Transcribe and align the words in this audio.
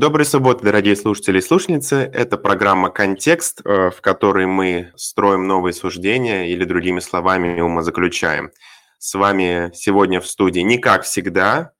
Доброй 0.00 0.24
субботы, 0.24 0.64
дорогие 0.64 0.96
слушатели 0.96 1.40
и 1.40 1.42
слушательницы. 1.42 1.96
Это 1.96 2.38
программа 2.38 2.88
«Контекст», 2.88 3.60
э, 3.62 3.90
в 3.90 4.00
которой 4.00 4.46
мы 4.46 4.92
строим 4.96 5.46
новые 5.46 5.74
суждения 5.74 6.46
или, 6.46 6.64
другими 6.64 7.00
словами, 7.00 7.60
умозаключаем. 7.60 8.50
С 8.96 9.12
вами 9.12 9.70
сегодня 9.74 10.22
в 10.22 10.26
студии, 10.26 10.60
не 10.60 10.78
как 10.78 11.02
всегда, 11.02 11.72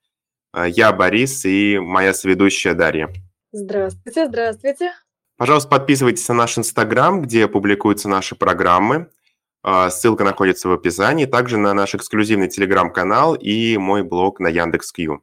э, 0.52 0.66
я 0.68 0.92
Борис 0.92 1.46
и 1.46 1.78
моя 1.78 2.12
соведущая 2.12 2.74
Дарья. 2.74 3.08
Здравствуйте, 3.52 4.26
здравствуйте. 4.26 4.92
Пожалуйста, 5.38 5.70
подписывайтесь 5.70 6.28
на 6.28 6.34
наш 6.34 6.58
Инстаграм, 6.58 7.22
где 7.22 7.48
публикуются 7.48 8.10
наши 8.10 8.36
программы. 8.36 9.08
Э, 9.64 9.88
ссылка 9.88 10.24
находится 10.24 10.68
в 10.68 10.72
описании. 10.72 11.24
Также 11.24 11.56
на 11.56 11.72
наш 11.72 11.94
эксклюзивный 11.94 12.48
Телеграм-канал 12.48 13.34
и 13.34 13.78
мой 13.78 14.02
блог 14.02 14.40
на 14.40 14.48
Яндекс.Кью. 14.48 15.22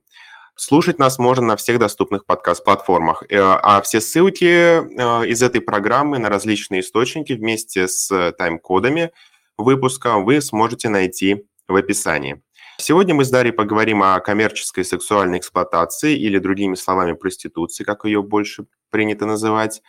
Слушать 0.60 0.98
нас 0.98 1.20
можно 1.20 1.46
на 1.46 1.56
всех 1.56 1.78
доступных 1.78 2.26
подкаст-платформах. 2.26 3.24
Э, 3.30 3.38
а 3.40 3.80
все 3.84 4.02
ссылки 4.02 4.44
э, 4.44 5.28
из 5.28 5.44
этой 5.44 5.62
программы 5.62 6.18
на 6.18 6.30
различные 6.30 6.82
источники 6.82 7.34
вместе 7.34 7.88
с 7.88 8.34
тайм-кодами 8.40 9.12
выпуска 9.56 10.18
вы 10.18 10.42
сможете 10.42 10.90
найти 10.90 11.46
в 11.68 11.76
описании. 11.76 12.42
Сегодня 12.80 13.14
мы 13.14 13.24
с 13.24 13.30
Дарьей 13.30 13.54
поговорим 13.54 14.02
о 14.02 14.20
коммерческой 14.20 14.84
сексуальной 14.84 15.38
эксплуатации 15.38 16.18
или, 16.18 16.40
другими 16.40 16.74
словами, 16.74 17.14
проституции, 17.14 17.84
как 17.84 18.06
ее 18.06 18.24
больше 18.24 18.66
принято 18.90 19.28
называть. 19.28 19.84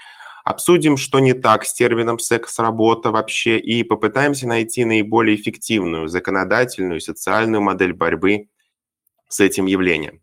Обсудим, 0.44 0.98
что 0.98 1.18
не 1.18 1.32
так 1.32 1.64
с 1.64 1.72
термином 1.72 2.18
секс-работа 2.18 3.10
вообще, 3.10 3.58
и 3.58 3.82
попытаемся 3.84 4.46
найти 4.46 4.84
наиболее 4.84 5.36
эффективную 5.36 6.08
законодательную 6.08 6.98
и 6.98 7.02
социальную 7.02 7.62
модель 7.62 7.94
борьбы 7.94 8.48
с 9.28 9.40
этим 9.40 9.64
явлением. 9.64 10.20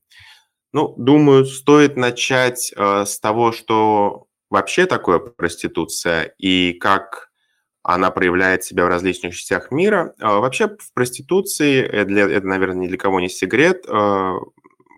Ну, 0.76 0.94
думаю, 0.98 1.46
стоит 1.46 1.96
начать 1.96 2.74
э, 2.76 3.06
с 3.06 3.18
того, 3.22 3.54
что 3.54 4.28
вообще 4.50 4.86
такое 4.86 5.20
проституция 5.20 6.36
и 6.38 6.74
как 6.74 7.30
она 7.82 8.12
проявляет 8.12 8.66
себя 8.66 8.84
в 8.84 8.90
различных 8.90 9.34
частях 9.34 9.72
мира. 9.72 10.14
Э, 10.20 10.26
вообще 10.26 10.68
в 10.68 10.94
проституции, 10.94 11.82
это, 11.82 12.10
для, 12.10 12.30
это, 12.30 12.46
наверное, 12.46 12.82
ни 12.82 12.88
для 12.90 12.98
кого 12.98 13.22
не 13.22 13.30
секрет, 13.30 13.86
э, 13.88 14.34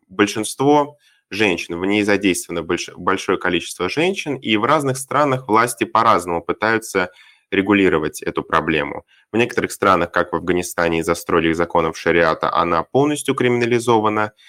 большинство 0.07 0.97
женщин, 1.29 1.79
в 1.79 1.85
ней 1.85 2.01
задействовано 2.01 2.63
больш, 2.63 2.89
большое 2.97 3.37
количество 3.37 3.87
женщин, 3.87 4.35
и 4.35 4.57
в 4.57 4.65
разных 4.65 4.97
странах 4.97 5.47
власти 5.47 5.83
по-разному 5.83 6.41
пытаются 6.41 7.11
регулировать 7.51 8.23
эту 8.23 8.41
проблему. 8.41 9.05
В 9.31 9.37
некоторых 9.37 9.71
странах, 9.71 10.11
как 10.11 10.31
в 10.31 10.37
Афганистане 10.37 11.01
из-за 11.01 11.13
строгих 11.13 11.55
законов 11.55 11.99
шариата, 11.99 12.51
она 12.51 12.81
полностью 12.81 13.35
криминализована– 13.35 14.31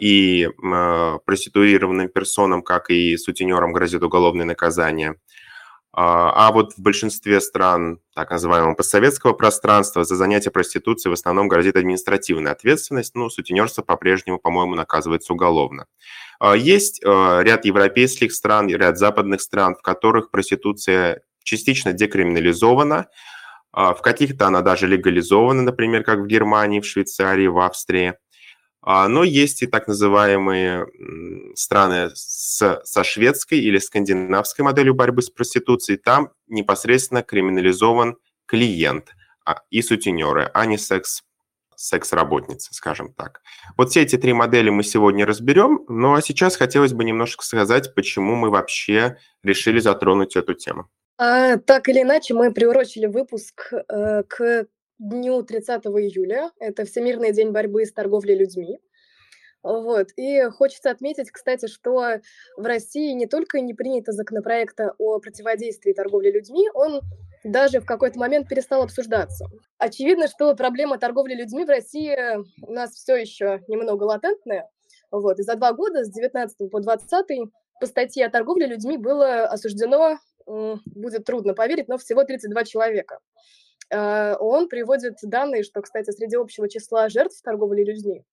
и 0.00 0.48
а, 0.62 1.18
проституированным 1.18 2.08
персонам, 2.08 2.62
как 2.62 2.90
и 2.90 3.16
сутенерам, 3.16 3.72
грозит 3.72 4.02
уголовное 4.02 4.44
наказание. 4.44 5.16
А, 5.92 6.48
а 6.48 6.52
вот 6.52 6.72
в 6.72 6.80
большинстве 6.80 7.40
стран 7.40 8.00
так 8.14 8.30
называемого 8.30 8.74
постсоветского 8.74 9.34
пространства 9.34 10.04
за 10.04 10.16
занятие 10.16 10.50
проституцией 10.50 11.10
в 11.10 11.14
основном 11.14 11.48
грозит 11.48 11.76
административная 11.76 12.52
ответственность, 12.52 13.14
но 13.14 13.28
сутенерство 13.28 13.82
по-прежнему, 13.82 14.38
по-моему, 14.38 14.74
наказывается 14.74 15.32
уголовно. 15.32 15.86
Есть 16.56 17.02
ряд 17.04 17.64
европейских 17.64 18.32
стран, 18.32 18.68
ряд 18.68 18.98
западных 18.98 19.40
стран, 19.40 19.76
в 19.76 19.82
которых 19.82 20.30
проституция 20.30 21.22
частично 21.44 21.92
декриминализована, 21.92 23.06
в 23.72 23.98
каких-то 24.02 24.46
она 24.48 24.60
даже 24.62 24.86
легализована, 24.88 25.62
например, 25.62 26.02
как 26.02 26.18
в 26.18 26.26
Германии, 26.26 26.80
в 26.80 26.86
Швейцарии, 26.86 27.46
в 27.46 27.58
Австрии. 27.58 28.14
А, 28.84 29.06
но 29.06 29.22
есть 29.22 29.62
и 29.62 29.66
так 29.66 29.86
называемые 29.86 30.86
страны 31.54 32.10
с, 32.14 32.82
со 32.84 33.04
шведской 33.04 33.58
или 33.58 33.78
скандинавской 33.78 34.64
моделью 34.64 34.94
борьбы 34.94 35.22
с 35.22 35.30
проституцией. 35.30 35.98
Там 35.98 36.30
непосредственно 36.48 37.22
криминализован 37.22 38.16
клиент 38.46 39.12
а, 39.46 39.62
и 39.70 39.82
сутенеры, 39.82 40.50
а 40.52 40.66
не 40.66 40.78
секс 40.78 41.22
секс-работницы, 41.74 42.72
скажем 42.74 43.12
так. 43.12 43.42
Вот 43.76 43.90
все 43.90 44.02
эти 44.02 44.16
три 44.16 44.32
модели 44.32 44.70
мы 44.70 44.84
сегодня 44.84 45.26
разберем, 45.26 45.84
ну 45.88 46.14
а 46.14 46.22
сейчас 46.22 46.54
хотелось 46.54 46.92
бы 46.92 47.02
немножко 47.02 47.44
сказать, 47.44 47.94
почему 47.96 48.36
мы 48.36 48.50
вообще 48.50 49.16
решили 49.42 49.80
затронуть 49.80 50.36
эту 50.36 50.54
тему. 50.54 50.88
А, 51.18 51.56
так 51.58 51.88
или 51.88 52.02
иначе, 52.02 52.34
мы 52.34 52.52
приурочили 52.52 53.06
выпуск 53.06 53.72
э, 53.72 54.22
к 54.28 54.66
дню 54.98 55.42
30 55.42 55.84
июля. 55.86 56.50
Это 56.58 56.84
Всемирный 56.84 57.32
день 57.32 57.50
борьбы 57.50 57.84
с 57.84 57.92
торговлей 57.92 58.36
людьми. 58.36 58.78
Вот. 59.62 60.08
И 60.16 60.42
хочется 60.50 60.90
отметить, 60.90 61.30
кстати, 61.30 61.66
что 61.66 62.20
в 62.56 62.64
России 62.64 63.12
не 63.12 63.26
только 63.26 63.60
не 63.60 63.74
принято 63.74 64.12
законопроекта 64.12 64.94
о 64.98 65.20
противодействии 65.20 65.92
торговле 65.92 66.32
людьми, 66.32 66.68
он 66.74 67.00
даже 67.44 67.80
в 67.80 67.86
какой-то 67.86 68.18
момент 68.18 68.48
перестал 68.48 68.82
обсуждаться. 68.82 69.46
Очевидно, 69.78 70.26
что 70.28 70.54
проблема 70.54 70.98
торговли 70.98 71.34
людьми 71.34 71.64
в 71.64 71.68
России 71.68 72.16
у 72.66 72.72
нас 72.72 72.92
все 72.92 73.16
еще 73.16 73.62
немного 73.68 74.04
латентная. 74.04 74.68
Вот. 75.10 75.38
И 75.38 75.42
за 75.42 75.54
два 75.54 75.72
года, 75.72 76.04
с 76.04 76.10
19 76.10 76.70
по 76.70 76.80
20 76.80 77.26
по 77.80 77.86
статье 77.86 78.26
о 78.26 78.30
торговле 78.30 78.66
людьми 78.66 78.96
было 78.96 79.44
осуждено, 79.44 80.18
будет 80.46 81.24
трудно 81.24 81.54
поверить, 81.54 81.88
но 81.88 81.98
всего 81.98 82.24
32 82.24 82.64
человека. 82.64 83.18
Э, 83.92 84.36
он 84.38 84.68
приводит 84.68 85.18
данные, 85.22 85.62
что, 85.62 85.82
кстати, 85.82 86.10
среди 86.10 86.36
общего 86.36 86.68
числа 86.68 87.08
жертв 87.08 87.40
торговли 87.42 87.84
людьми 87.84 88.24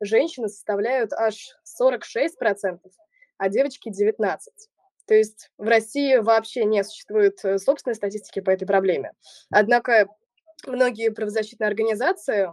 женщины 0.00 0.48
составляют 0.48 1.12
аж 1.12 1.56
46%, 1.80 2.78
а 3.38 3.48
девочки 3.48 3.88
19%. 3.88 4.38
То 5.06 5.14
есть 5.14 5.50
в 5.56 5.64
России 5.64 6.16
вообще 6.16 6.64
не 6.64 6.82
существует 6.82 7.38
э, 7.44 7.58
собственной 7.58 7.94
статистики 7.94 8.40
по 8.40 8.50
этой 8.50 8.66
проблеме. 8.66 9.12
Однако 9.50 10.08
многие 10.66 11.10
правозащитные 11.10 11.68
организации 11.68 12.50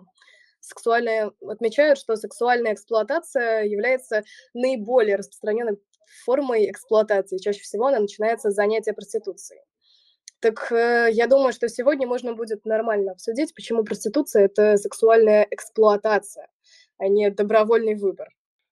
сексуальные 0.60 1.32
отмечают, 1.42 1.98
что 1.98 2.16
сексуальная 2.16 2.74
эксплуатация 2.74 3.64
является 3.64 4.24
наиболее 4.54 5.16
распространенной 5.16 5.80
формой 6.26 6.70
эксплуатации. 6.70 7.40
Чаще 7.40 7.62
всего 7.62 7.88
она 7.88 8.00
начинается 8.00 8.52
с 8.52 8.56
занятия 8.56 8.94
проституцией. 8.94 9.62
Так 10.44 10.74
э, 10.74 11.08
я 11.12 11.28
думаю, 11.28 11.54
что 11.54 11.70
сегодня 11.70 12.06
можно 12.06 12.34
будет 12.34 12.66
нормально 12.66 13.14
обсудить, 13.14 13.56
почему 13.56 13.86
проституция– 13.86 14.44
это 14.46 14.76
сексуальная 14.76 15.48
эксплуатация, 15.50 16.48
а 16.98 17.08
не 17.08 17.32
добровольный 17.32 17.96
выбор. 17.96 18.28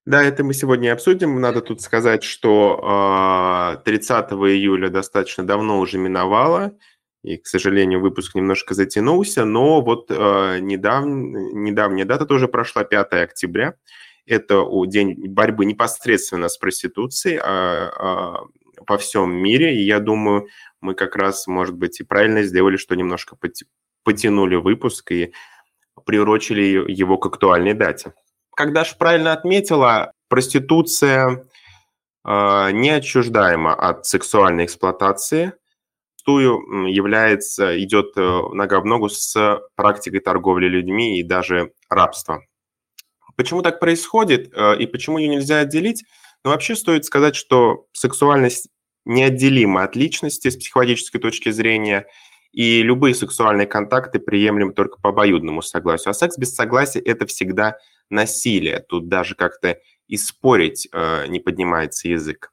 Да, 0.06 0.22
это 0.22 0.44
мы 0.44 0.54
сегодня 0.54 0.92
обсудим. 0.92 1.40
Надо 1.40 1.62
тут 1.62 1.80
сказать, 1.82 2.24
что 2.24 3.80
30 3.86 4.12
а, 4.12 4.36
июля 4.50 4.90
достаточно 4.90 5.46
давно 5.46 5.80
уже 5.80 5.98
миновало, 5.98 6.78
и, 7.24 7.38
к 7.38 7.48
сожалению, 7.48 8.02
выпуск 8.02 8.36
немножко 8.36 8.74
затянулся, 8.74 9.46
но 9.46 9.80
вот 9.80 10.12
а, 10.12 10.60
недав... 10.60 11.06
недавняя 11.06 12.04
дата 12.04 12.26
тоже 12.26 12.50
прошла, 12.50 12.84
5 12.84 13.14
октября. 13.14 13.76
Это 14.26 14.66
день 14.88 15.16
борьбы 15.30 15.64
непосредственно 15.64 16.50
с 16.50 16.58
проституцией 16.58 17.40
а, 17.42 18.42
по 18.86 18.98
всем 18.98 19.34
мире, 19.34 19.76
и 19.76 19.86
я 19.86 20.00
думаю, 20.00 20.48
мы 20.80 20.96
как 20.96 21.16
раз, 21.16 21.48
может 21.48 21.76
быть, 21.76 22.00
и 22.00 22.04
правильно 22.04 22.44
сделали, 22.44 22.78
что 22.78 22.96
немножко 22.96 23.38
потянули 24.04 24.56
выпуск 24.56 25.12
и 25.12 25.34
приурочили 26.06 26.62
его 26.92 27.18
к 27.18 27.26
актуальной 27.26 27.74
дате. 27.74 28.14
Как 28.56 28.74
Даша 28.74 28.96
правильно 28.98 29.34
отметила, 29.34 30.12
проституция 30.28 31.46
э, 32.26 32.72
неотчуждаема 32.72 33.74
от 33.74 34.06
сексуальной 34.06 34.66
эксплуатации, 34.66 35.54
зачастую 36.22 36.88
является, 36.88 37.82
идет 37.84 38.18
э, 38.18 38.42
нога 38.54 38.80
в 38.80 38.86
ногу 38.86 39.10
с 39.10 39.60
практикой 39.76 40.20
торговли 40.20 40.68
людьми 40.68 41.20
и 41.20 41.24
даже 41.24 41.74
рабства. 41.90 42.44
Почему 43.36 43.62
так 43.62 43.80
происходит 43.80 44.54
э, 44.54 44.78
и 44.78 44.86
почему 44.86 45.18
ее 45.18 45.30
нельзя 45.30 45.60
отделить? 45.60 46.04
Ну, 46.44 46.52
вообще 46.52 46.76
стоит 46.76 47.06
сказать, 47.06 47.36
что 47.36 47.86
сексуальность 47.94 48.68
неотделимы 49.06 49.84
от 49.84 49.96
личности 49.96 50.50
с 50.50 50.58
психологической 50.58 51.20
точки 51.20 51.50
зрения, 51.50 52.08
и 52.52 52.82
любые 52.84 53.16
сексуальные 53.16 53.68
контакты 53.68 54.20
приемлемы 54.20 54.74
только 54.74 55.00
по 55.00 55.10
обоюдному 55.10 55.62
согласию. 55.62 56.12
А 56.12 56.14
секс 56.14 56.38
без 56.38 56.54
согласия– 56.54 57.00
это 57.06 57.26
всегда 57.26 57.78
насилие. 58.10 58.80
Тут 58.88 59.08
даже 59.08 59.36
как-то 59.36 59.80
и 60.08 60.18
спорить 60.18 60.88
э, 60.92 61.28
не 61.28 61.40
поднимается 61.40 62.10
язык. 62.10 62.52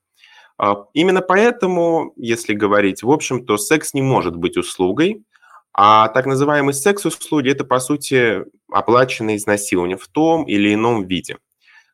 Э, 0.62 0.74
именно 0.94 1.20
поэтому, 1.20 2.12
если 2.16 2.54
говорить 2.54 3.02
в 3.02 3.10
общем, 3.10 3.44
то 3.44 3.58
секс 3.58 3.92
не 3.92 4.02
может 4.02 4.36
быть 4.36 4.56
услугой, 4.56 5.24
а 5.72 6.08
так 6.08 6.26
называемый 6.26 6.74
секс-услуги– 6.74 7.50
это, 7.50 7.64
по 7.64 7.80
сути, 7.80 8.44
оплаченное 8.70 9.36
изнасилование 9.36 9.96
в 9.96 10.06
том 10.06 10.44
или 10.44 10.74
ином 10.74 11.06
виде– 11.06 11.38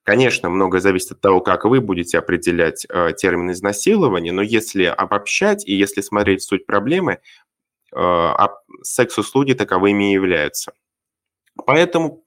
Конечно, 0.04 0.50
многое 0.50 0.80
зависит 0.80 1.12
от 1.12 1.20
того, 1.20 1.40
как 1.40 1.64
вы 1.64 1.80
будете 1.80 2.18
определять 2.18 2.86
э, 2.88 3.12
термин 3.16 3.50
изнасилования, 3.50 4.32
но 4.32 4.42
если 4.42 4.84
обобщать 4.84 5.66
и 5.66 5.74
если 5.74 6.02
смотреть 6.02 6.42
суть 6.42 6.66
проблемы, 6.66 7.18
э, 7.94 8.30
секс-услуги 8.82 9.54
таковыми 9.54 10.10
и 10.10 10.14
являются. 10.14 10.72
Поэтому 11.66 12.24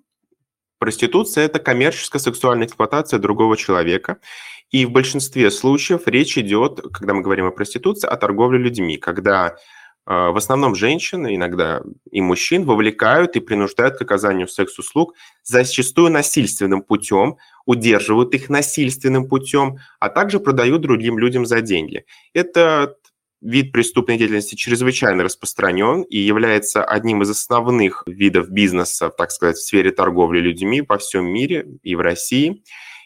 Проституция– 0.79 1.45
это 1.45 1.59
коммерческая 1.59 2.21
сексуальная 2.21 2.67
эксплуатация 2.67 3.19
другого 3.19 3.57
человека. 3.57 4.19
И 4.69 4.85
в 4.85 4.91
большинстве 4.91 5.49
случаев 5.49 6.07
речь 6.07 6.37
идет, 6.37 6.81
когда 6.93 7.13
мы 7.13 7.21
говорим 7.21 7.45
о 7.45 7.51
проституции, 7.51 8.07
о 8.07 8.17
торговле 8.17 8.59
людьми, 8.59 8.97
когда 8.97 9.55
в 10.07 10.37
основном 10.37 10.73
женщины, 10.73 11.35
иногда 11.35 11.81
и 12.09 12.21
мужчин, 12.21 12.63
вовлекают 12.63 13.35
и 13.35 13.41
принуждают 13.41 13.97
к 13.97 14.01
оказанию 14.01 14.47
секс-услуг 14.47 15.13
зачастую 15.43 16.11
насильственным 16.11 16.81
путем, 16.81 17.35
удерживают 17.65 18.33
их 18.33 18.47
насильственным 18.47 19.27
путем, 19.27 19.79
а 19.99 20.07
также 20.07 20.39
продают 20.39 20.81
другим 20.81 21.19
людям 21.19 21.45
за 21.45 21.59
деньги. 21.59 22.05
Это 22.33 22.95
вид 23.41 23.73
преступной 23.73 24.17
деятельности 24.17 24.55
чрезвычайно 24.55 25.23
распространен 25.23 26.03
и 26.03 26.17
является 26.17 26.85
одним 26.85 27.23
из 27.23 27.29
основных 27.29 28.03
видов 28.07 28.49
бизнеса, 28.49 29.09
так 29.09 29.31
сказать, 29.31 29.57
в 29.57 29.63
сфере 29.63 29.91
торговли 29.91 30.39
людьми 30.39 30.81
по 30.81 30.97
всем 30.97 31.25
мире 31.25 31.67
и 31.83 31.95
в 31.95 31.99
России. 31.99 32.63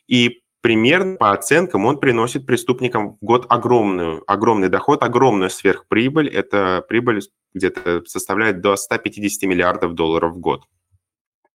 И 0.08 0.44
примерно 0.62 1.18
по 1.18 1.32
оценкам 1.32 1.86
он 1.86 2.00
приносит 2.00 2.46
преступникам 2.46 3.16
в 3.16 3.18
год 3.22 3.46
огромную, 3.50 4.24
огромный 4.28 4.70
доход, 4.70 5.04
огромную 5.04 5.50
сверхприбыль. 5.50 6.30
Это 6.30 6.84
прибыль 6.88 7.22
где-то 7.54 8.06
составляет 8.06 8.62
до 8.62 8.76
150 8.76 9.50
миллиардов 9.50 9.94
долларов 9.94 10.34
в 10.34 10.40
год. 10.40 10.64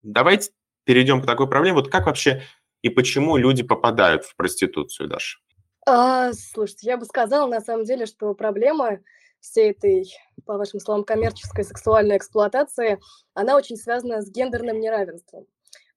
Давайте 0.02 0.50
перейдем 0.84 1.22
к 1.22 1.26
такой 1.26 1.48
проблеме. 1.48 1.74
Вот 1.74 1.90
как 1.90 2.06
вообще 2.06 2.42
и 2.82 2.88
почему 2.88 3.36
люди 3.36 3.62
попадают 3.62 4.24
в 4.24 4.36
проституцию, 4.36 5.08
Даша? 5.08 5.38
А, 5.86 6.32
слушайте, 6.32 6.88
я 6.88 6.96
бы 6.96 7.04
сказала, 7.04 7.48
на 7.48 7.60
самом 7.60 7.84
деле, 7.84 8.06
что 8.06 8.34
проблема 8.34 9.00
всей 9.40 9.70
этой, 9.70 10.12
по 10.44 10.56
вашим 10.56 10.80
словам, 10.80 11.04
коммерческой 11.04 11.64
сексуальной 11.64 12.16
эксплуатации, 12.16 12.98
она 13.34 13.56
очень 13.56 13.76
связана 13.76 14.22
с 14.22 14.30
гендерным 14.30 14.80
неравенством. 14.80 15.46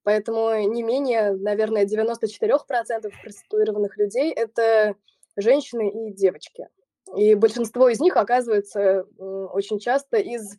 Поэтому 0.10 0.56
не 0.68 0.82
менее, 0.82 1.34
наверное, 1.34 1.86
94% 1.86 3.12
проституированных 3.22 3.96
людей– 3.96 4.34
это 4.36 4.96
женщины 5.38 5.88
и 6.08 6.12
девочки. 6.12 6.68
И 7.16 7.36
большинство 7.36 7.90
из 7.90 8.00
них 8.00 8.18
оказывается 8.18 9.04
очень 9.20 9.78
часто 9.78 10.18
из 10.18 10.58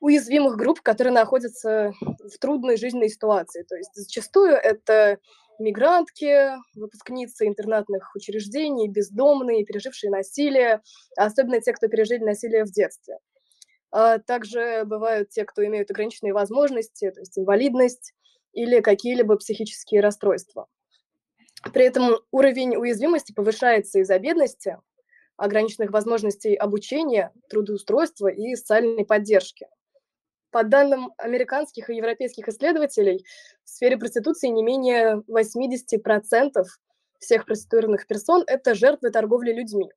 уязвимых 0.00 0.56
групп, 0.56 0.80
которые 0.80 1.12
находятся 1.12 1.92
в 2.00 2.38
трудной 2.40 2.76
жизненной 2.76 3.08
ситуации. 3.08 3.62
То 3.62 3.76
есть 3.76 3.94
зачастую 3.94 4.54
это 4.56 5.18
мигрантки, 5.60 6.56
выпускницы 6.74 7.46
интернатных 7.46 8.10
учреждений, 8.16 8.88
бездомные, 8.88 9.64
пережившие 9.64 10.10
насилие, 10.10 10.82
особенно 11.16 11.60
те, 11.60 11.72
кто 11.72 11.86
пережили 11.86 12.24
насилие 12.24 12.64
в 12.64 12.72
детстве. 12.72 13.18
А 13.92 14.18
также 14.18 14.82
бывают 14.84 15.28
те, 15.28 15.44
кто 15.44 15.64
имеют 15.64 15.88
ограниченные 15.88 16.32
возможности, 16.32 17.12
то 17.12 17.20
есть 17.20 17.38
инвалидность 17.38 18.12
или 18.58 18.80
какие-либо 18.80 19.36
психические 19.36 20.00
расстройства. 20.00 20.66
При 21.72 21.84
этом 21.84 22.18
уровень 22.32 22.76
уязвимости 22.76 23.32
повышается 23.32 24.00
из-за 24.00 24.18
бедности, 24.18 24.78
ограниченных 25.36 25.90
возможностей 25.90 26.54
обучения, 26.54 27.32
трудоустройства 27.48 28.28
и 28.28 28.56
социальной 28.56 29.04
поддержки. 29.04 29.68
По 30.50 30.64
данным 30.64 31.12
американских 31.18 31.90
и 31.90 31.96
европейских 31.96 32.48
исследователей, 32.48 33.24
в 33.64 33.68
сфере 33.68 33.96
проституции 33.96 34.48
не 34.48 34.62
менее 34.62 35.22
80% 35.28 36.64
всех 37.20 37.46
проституированных 37.46 38.06
персон– 38.06 38.42
это 38.46 38.74
жертвы 38.74 39.10
торговли 39.10 39.52
людьми. 39.52 39.90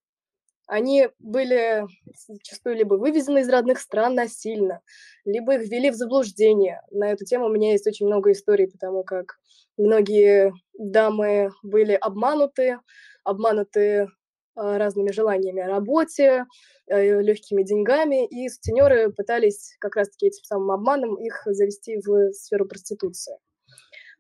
Они 0.68 1.10
были 1.20 1.86
зачастую 2.28 2.76
либо 2.76 2.96
вывезены 2.96 3.40
из 3.40 3.50
родных 3.50 3.80
стран 3.80 4.16
насильно, 4.16 4.82
либо 5.26 5.56
их 5.56 5.70
ввели 5.70 5.92
в 5.92 5.96
заблуждение. 5.96 6.82
На 6.92 7.12
эту 7.12 7.26
тему 7.26 7.46
у 7.46 7.52
меня 7.52 7.72
есть 7.72 7.88
очень 7.88 8.06
много 8.06 8.32
историй, 8.32 8.68
потому 8.68 9.04
как 9.04 9.38
многие 9.78 10.54
дамы 10.78 11.50
были 11.64 11.94
обмануты, 11.94 12.80
обмануты 13.24 14.08
а, 14.56 14.78
разными 14.78 15.12
желаниями 15.12 15.62
о 15.62 15.68
работе, 15.68 16.46
э, 16.88 17.22
легкими 17.22 17.64
деньгами, 17.64 18.28
и 18.28 18.50
сутенеры 18.50 19.12
пытались 19.12 19.76
как 19.80 19.96
раз-таки 19.96 20.28
этим 20.28 20.44
самым 20.44 20.72
обманом 20.72 21.16
их 21.16 21.42
завести 21.46 21.98
в 21.98 22.34
сферу 22.34 22.66
проституции. 22.68 23.38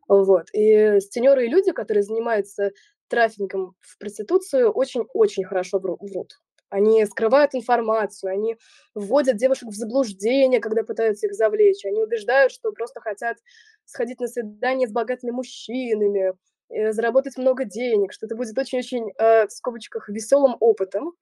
Вот. 0.07 0.47
И 0.53 0.99
сутенеры 0.99 1.45
и 1.45 1.49
люди, 1.49 1.71
которые 1.71 2.03
занимаются 2.03 2.71
трафингом 3.11 3.75
в 3.79 3.97
проституцию, 3.99 4.71
очень-очень 4.71 5.43
хорошо 5.43 5.79
врут. 5.79 6.39
Они 6.69 7.05
скрывают 7.05 7.53
информацию, 7.53 8.31
они 8.31 8.57
вводят 8.95 9.35
девушек 9.35 9.69
в 9.69 9.75
заблуждение, 9.75 10.59
когда 10.59 10.83
пытаются 10.83 11.27
их 11.27 11.33
завлечь. 11.33 11.85
Они 11.85 12.01
убеждают, 12.01 12.51
что 12.51 12.71
просто 12.71 13.01
хотят 13.01 13.37
сходить 13.85 14.19
на 14.19 14.27
свидание 14.27 14.87
с 14.87 14.91
богатыми 14.91 15.31
мужчинами, 15.31 16.33
Э, 16.71 16.93
заработать 16.93 17.37
много 17.37 17.65
денег, 17.65 18.13
что 18.13 18.25
это 18.25 18.35
будет 18.35 18.57
очень-очень, 18.57 19.11
э, 19.17 19.47
в 19.47 19.51
скобочках, 19.51 20.07
веселым 20.09 20.55
опытом, 20.59 21.13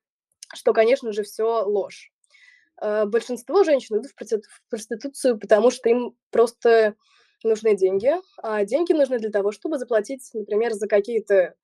что, 0.54 0.72
конечно 0.72 1.12
же, 1.12 1.24
все 1.24 1.64
ложь. 1.64 2.12
Э, 2.80 3.04
большинство 3.06 3.64
женщин 3.64 3.96
идут 3.96 4.12
в 4.12 4.70
проституцию, 4.70 5.38
потому 5.38 5.70
что 5.70 5.88
им 5.88 6.16
просто 6.30 6.94
нужны 7.44 7.76
деньги, 7.76 8.12
а 8.42 8.64
деньги 8.64 8.92
нужны 8.92 9.18
для 9.18 9.30
того, 9.30 9.52
чтобы 9.52 9.78
заплатить, 9.78 10.30
например, 10.34 10.72
за 10.72 10.88
какие-то 10.88 11.54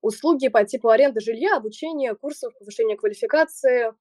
услуги 0.00 0.48
по 0.48 0.64
типу 0.64 0.88
аренды 0.88 1.20
жилья, 1.20 1.56
обучения, 1.56 2.14
курсов, 2.14 2.52
повышения 2.58 2.96
квалификации. 2.96 3.92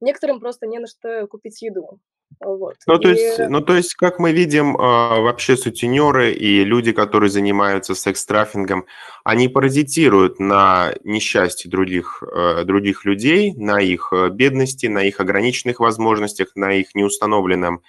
Некоторым 0.00 0.40
просто 0.40 0.66
не 0.66 0.78
на 0.78 0.86
что 0.86 1.26
купить 1.26 1.62
еду. 1.62 2.00
Вот. 2.40 2.76
Ну, 2.86 2.98
то 2.98 3.08
и... 3.08 3.12
есть, 3.12 3.38
ну, 3.48 3.60
то 3.60 3.74
есть, 3.74 3.94
как 3.94 4.18
мы 4.18 4.32
видим, 4.32 4.76
а, 4.76 5.20
вообще 5.20 5.56
сутенеры 5.56 6.32
и 6.32 6.64
люди, 6.64 6.92
которые 6.92 7.30
занимаются 7.30 7.94
секс-трафингом, 7.94 8.86
они 9.24 9.48
паразитируют 9.48 10.40
на 10.40 10.94
несчастье 11.04 11.70
других, 11.70 12.22
э, 12.22 12.64
других 12.64 13.04
людей, 13.04 13.54
на 13.54 13.80
их 13.80 14.12
э, 14.12 14.28
бедности, 14.30 14.86
на 14.86 15.04
их 15.04 15.20
ограниченных 15.20 15.80
возможностях, 15.80 16.48
на 16.54 16.74
их 16.74 16.94
неустановленном 16.94 17.82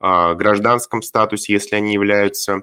гражданском 0.00 1.02
статусе, 1.02 1.54
если 1.54 1.76
они 1.76 1.92
являются 1.92 2.62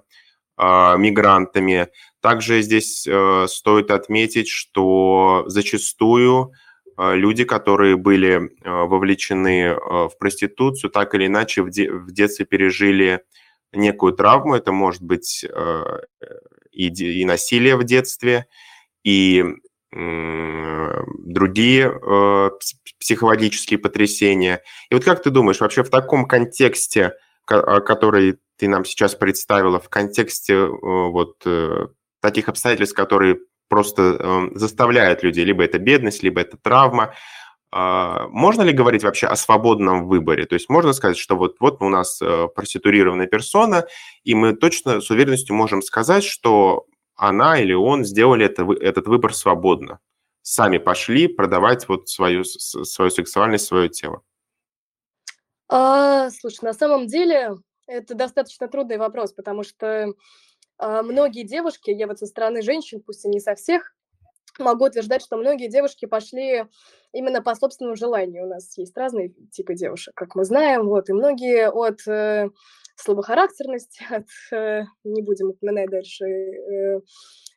а, 0.57 0.95
мигрантами. 0.95 1.89
Также 2.21 2.61
здесь 2.61 3.05
э, 3.05 3.45
стоит 3.49 3.91
отметить, 3.91 4.47
что 4.47 5.43
зачастую 5.47 6.53
а, 6.95 7.13
люди, 7.13 7.43
которые 7.43 7.97
были 7.97 8.51
а, 8.63 8.85
вовлечены 8.85 9.71
а, 9.71 10.07
в 10.07 10.17
проституцию, 10.17 10.91
так 10.91 11.13
или 11.13 11.27
иначе 11.27 11.61
в, 11.61 11.69
де- 11.69 11.91
в 11.91 12.09
детстве 12.11 12.45
пережили 12.45 13.21
некую 13.73 14.13
травму. 14.13 14.55
Это 14.55 14.71
может 14.71 15.01
быть 15.01 15.45
и 16.71 17.25
насилие 17.25 17.75
в 17.75 17.83
детстве, 17.83 18.47
и 19.03 19.43
другие 19.91 21.91
психологические 22.99 23.79
потрясения. 23.79 24.61
И 24.89 24.95
вот 24.95 25.03
как 25.03 25.21
ты 25.21 25.29
думаешь, 25.29 25.59
вообще 25.59 25.83
в 25.83 25.89
таком 25.89 26.25
контексте, 26.25 27.13
который 27.45 28.39
ты 28.57 28.67
нам 28.67 28.85
сейчас 28.85 29.15
представила, 29.15 29.79
в 29.79 29.89
контексте 29.89 30.65
вот 30.65 31.41
э, 31.45 31.87
таких 32.21 32.49
обстоятельств, 32.49 32.95
которые 32.95 33.39
просто 33.67 34.17
э, 34.19 34.57
заставляют 34.57 35.23
людей, 35.23 35.43
либо 35.43 35.63
это 35.63 35.79
бедность, 35.79 36.23
либо 36.23 36.41
это 36.41 36.57
травма. 36.57 37.13
Э, 37.73 38.27
можно 38.29 38.61
ли 38.61 38.71
говорить 38.71 39.03
вообще 39.03 39.27
о 39.27 39.35
свободном 39.35 40.07
выборе? 40.07 40.45
То 40.45 40.55
есть 40.55 40.69
можно 40.69 40.93
сказать, 40.93 41.17
что 41.17 41.35
вот, 41.35 41.57
вот 41.59 41.81
у 41.81 41.89
нас 41.89 42.21
э, 42.21 42.47
проституированная 42.55 43.27
персона, 43.27 43.85
и 44.23 44.35
мы 44.35 44.53
точно 44.53 45.01
с 45.01 45.09
уверенностью 45.09 45.55
можем 45.55 45.81
сказать, 45.81 46.23
что 46.23 46.85
она 47.15 47.59
или 47.59 47.73
он 47.73 48.05
сделали 48.05 48.45
это, 48.45 48.65
этот 48.81 49.07
выбор 49.07 49.33
свободно. 49.33 49.99
Сами 50.41 50.77
пошли 50.77 51.27
продавать 51.27 51.87
вот 51.87 52.07
свою, 52.07 52.43
свою 52.43 53.09
сексуальность, 53.09 53.65
свое 53.65 53.89
тело. 53.89 54.21
А, 55.67 56.29
слушай, 56.29 56.63
на 56.63 56.73
самом 56.73 57.07
деле 57.07 57.55
это 57.87 58.15
достаточно 58.15 58.67
трудный 58.67 58.97
вопрос, 58.97 59.33
потому 59.33 59.63
что 59.63 60.13
а, 60.77 61.03
многие 61.03 61.43
девушки, 61.43 61.91
я 61.91 62.07
вот 62.07 62.19
со 62.19 62.25
стороны 62.25 62.61
женщин, 62.61 63.01
пусть 63.01 63.25
и 63.25 63.29
не 63.29 63.39
со 63.39 63.55
всех, 63.55 63.95
могу 64.59 64.85
утверждать, 64.85 65.21
что 65.21 65.37
многие 65.37 65.67
девушки 65.67 66.05
пошли 66.05 66.65
именно 67.11 67.41
по 67.41 67.55
собственному 67.55 67.95
желанию. 67.95 68.45
У 68.45 68.49
нас 68.49 68.77
есть 68.77 68.95
разные 68.97 69.33
типы 69.51 69.75
девушек, 69.75 70.13
как 70.15 70.35
мы 70.35 70.45
знаем, 70.45 70.87
вот, 70.87 71.09
и 71.09 71.13
многие 71.13 71.69
от 71.69 72.07
э, 72.07 72.49
слабохарактерности, 72.95 74.03
от, 74.09 74.27
э, 74.51 74.83
не 75.03 75.21
будем 75.21 75.49
упоминать 75.49 75.89
дальше 75.89 76.25
э, 76.25 77.01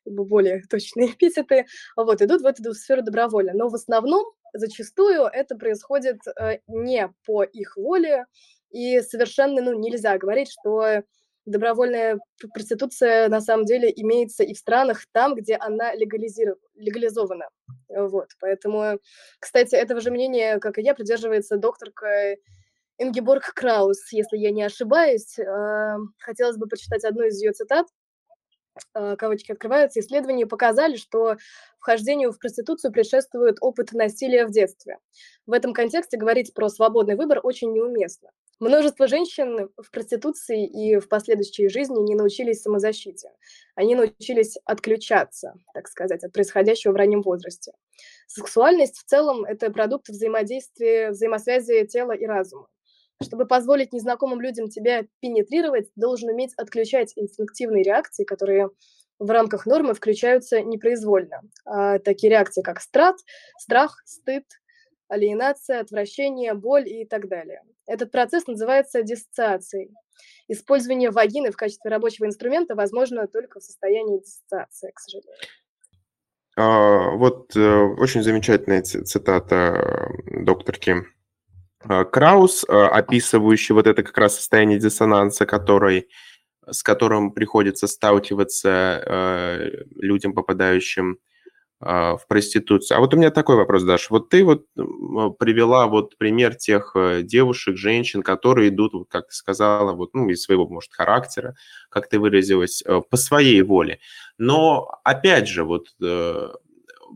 более 0.05 0.63
точные 0.69 1.13
эпитеты, 1.13 1.67
вот, 1.97 2.23
идут 2.23 2.43
в 2.43 2.47
эту 2.47 2.75
сферу 2.75 3.03
добровольно. 3.03 3.53
Но 3.55 3.69
в 3.69 3.75
основном, 3.75 4.33
зачастую, 4.53 5.25
это 5.25 5.57
происходит 5.57 6.19
э, 6.41 6.59
не 6.67 7.13
по 7.27 7.43
их 7.43 7.77
воле, 7.77 8.27
и 8.71 9.01
совершенно, 9.01 9.63
ну, 9.63 9.79
нельзя 9.79 10.19
говорить, 10.19 10.51
что 10.51 11.03
добровольная 11.47 12.19
проституция 12.53 13.29
на 13.29 13.41
самом 13.41 13.65
деле 13.65 13.91
имеется 13.95 14.45
и 14.45 14.55
в 14.55 14.59
странах 14.59 15.07
там, 15.13 15.35
где 15.35 15.57
она 15.57 15.95
легализована. 15.95 17.49
Вот, 17.89 18.29
поэтому, 18.41 18.99
кстати, 19.41 19.75
этого 19.75 20.01
же 20.01 20.11
мнения, 20.11 20.59
как 20.59 20.79
и 20.79 20.83
я, 20.83 20.95
придерживается 20.95 21.57
докторка 21.57 22.37
Ингеборг 22.99 23.55
Краус, 23.55 24.13
если 24.13 24.37
я 24.37 24.51
не 24.51 24.63
ошибаюсь. 24.63 25.39
А, 25.39 25.97
хотелось 26.19 26.57
бы 26.57 26.67
прочитать 26.67 27.05
одну 27.05 27.25
из 27.25 27.41
ее 27.41 27.53
цитат. 27.53 27.87
Э, 28.95 29.17
кавычки 29.17 29.53
открываются, 29.53 30.01
исследования 30.01 30.47
показали, 30.47 30.97
что 30.97 31.37
вхождению 31.79 32.33
в 32.33 32.39
проституцию 32.39 32.93
предшествует 32.93 33.59
опыт 33.61 33.93
насилия 33.93 34.47
в 34.47 34.51
детстве. 34.51 34.99
В 35.47 35.53
этом 35.53 35.73
контексте 35.73 36.17
говорить 36.17 36.55
про 36.55 36.69
свободный 36.69 37.17
выбор 37.17 37.41
очень 37.43 37.73
неуместно. 37.73 38.31
Множество 38.61 39.07
женщин 39.07 39.71
в 39.77 39.91
проституции 39.93 40.67
и 40.67 40.99
в 40.99 41.09
последующей 41.09 41.69
жизни 41.69 42.01
не 42.01 42.17
научились 42.17 42.61
самозащите. 42.61 43.31
Они 43.77 43.95
научились 43.95 44.57
отключаться, 44.65 45.55
так 45.75 45.87
сказать, 45.87 46.25
от 46.25 46.33
происходящего 46.33 46.91
в 46.93 46.97
раннем 46.97 47.23
возрасте. 47.23 47.73
Сексуальность 48.27 48.99
в 48.99 49.05
целом– 49.05 49.45
это 49.47 49.71
продукт 49.71 50.09
взаимодействия, 50.09 51.11
взаимосвязи 51.11 51.87
тела 51.87 52.13
и 52.13 52.27
разума. 52.27 52.67
Чтобы 53.23 53.47
позволить 53.47 53.93
незнакомым 53.93 54.41
людям 54.41 54.69
тебя 54.69 55.05
пенетрировать, 55.21 55.91
должен 55.97 56.31
уметь 56.31 56.55
отключать 56.57 57.13
инстинктивные 57.17 57.83
реакции, 57.83 58.25
которые 58.25 58.71
в 59.19 59.31
рамках 59.31 59.67
нормы 59.67 59.95
включаются 59.95 60.63
непроизвольно. 60.63 61.43
А 61.65 61.99
такие 61.99 62.31
реакции, 62.31 62.63
как 62.63 62.81
страт, 62.81 63.17
страх, 63.59 64.01
стыд, 64.05 64.45
алиенация, 65.09 65.81
отвращение, 65.81 66.55
боль 66.55 66.89
и 66.89 67.05
так 67.05 67.29
далее. 67.29 67.63
Этот 67.87 68.13
процесс 68.13 68.47
называется 68.47 69.03
диссоциацией. 69.03 69.91
Использование 70.47 71.11
вагины 71.11 71.51
в 71.51 71.57
качестве 71.57 71.91
рабочего 71.91 72.27
инструмента 72.27 72.75
возможно 72.75 73.27
только 73.27 73.61
в 73.61 73.65
состоянии 73.65 74.21
диссоциации, 74.21 74.93
к 74.95 75.01
сожалению. 75.01 75.35
А, 76.57 77.11
вот 77.17 77.57
э, 77.57 77.61
очень 77.61 78.23
замечательная 78.23 78.83
цитата 78.83 80.11
докторки 80.27 80.93
а, 80.93 81.18
Краус, 81.81 82.65
а, 82.69 82.89
описывающий 82.89 83.75
вот 83.75 83.87
это 83.87 84.03
как 84.03 84.17
раз 84.19 84.37
состояние 84.37 84.79
диссонанса, 84.79 85.47
который, 85.47 86.09
с 86.69 86.83
которым 86.83 87.33
приходится 87.33 87.87
сталкиваться 87.87 89.03
э, 89.05 89.71
людям, 89.97 90.35
попадающим 90.35 91.19
в 91.81 92.21
проституцию. 92.29 92.97
А 92.97 93.01
вот 93.01 93.15
у 93.15 93.17
меня 93.17 93.31
такой 93.31 93.55
вопрос, 93.55 93.85
Даша. 93.85 94.09
Вот 94.11 94.31
ты 94.31 94.43
вот 94.43 94.67
привела 94.75 95.87
вот 95.87 96.19
пример 96.19 96.57
тех 96.57 96.91
э, 96.97 97.23
девушек, 97.23 97.77
женщин, 97.77 98.23
которые 98.23 98.71
идут, 98.71 98.95
вот, 98.95 99.09
как 99.09 99.29
ты 99.29 99.35
сказала, 99.35 99.93
вот, 99.93 100.13
ну, 100.13 100.29
из 100.29 100.43
своего, 100.43 100.67
может, 100.67 100.93
характера, 100.93 101.55
как 101.89 102.09
ты 102.09 102.19
выразилась, 102.19 102.83
э, 102.85 103.01
по 103.09 103.17
своей 103.17 103.63
воле. 103.63 104.01
Но, 104.39 104.91
опять 105.05 105.47
же, 105.47 105.63
вот 105.63 105.87
э, 106.03 106.49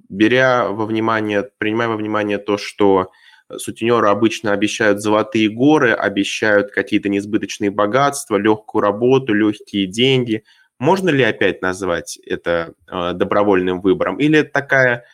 беря 0.09 0.69
во 0.69 0.87
внимание, 0.87 1.51
принимая 1.59 1.89
во 1.89 1.97
внимание 1.97 2.39
то, 2.39 2.57
что 2.57 3.11
сутенеры 3.59 4.09
обычно 4.09 4.53
обещают 4.53 5.01
золотые 5.01 5.49
горы, 5.49 5.93
обещают 5.93 6.71
какие-то 6.71 7.09
несбыточные 7.09 7.71
богатства, 7.71 8.37
легкую 8.37 8.83
работу, 8.83 9.35
легкие 9.35 9.87
деньги– 9.87 10.45
можно 10.83 11.11
ли 11.11 11.23
опять 11.23 11.63
назвать 11.63 12.19
это 12.27 12.75
э, 12.91 13.13
добровольным 13.13 13.81
выбором? 13.81 14.17
Или 14.17 14.41
это 14.41 14.51
такая 14.51 15.05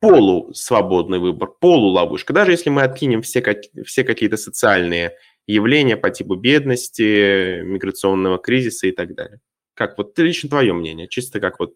полусвободный 0.00 1.20
выбор, 1.20 1.50
полуловушка? 1.60 2.32
Даже 2.32 2.50
если 2.50 2.70
мы 2.70 2.82
откинем 2.82 3.22
все, 3.22 3.40
все 3.84 4.02
какие-то 4.02 4.36
социальные 4.36 5.12
явления 5.46 5.96
по 5.96 6.10
типу 6.10 6.34
бедности, 6.34 7.62
миграционного 7.62 8.38
кризиса 8.38 8.88
и 8.88 8.90
так 8.90 9.14
далее. 9.14 9.38
Как 9.74 9.96
вот 9.96 10.18
лично 10.18 10.48
твое 10.48 10.72
мнение, 10.72 11.06
чисто 11.06 11.38
как 11.38 11.60
вот 11.60 11.74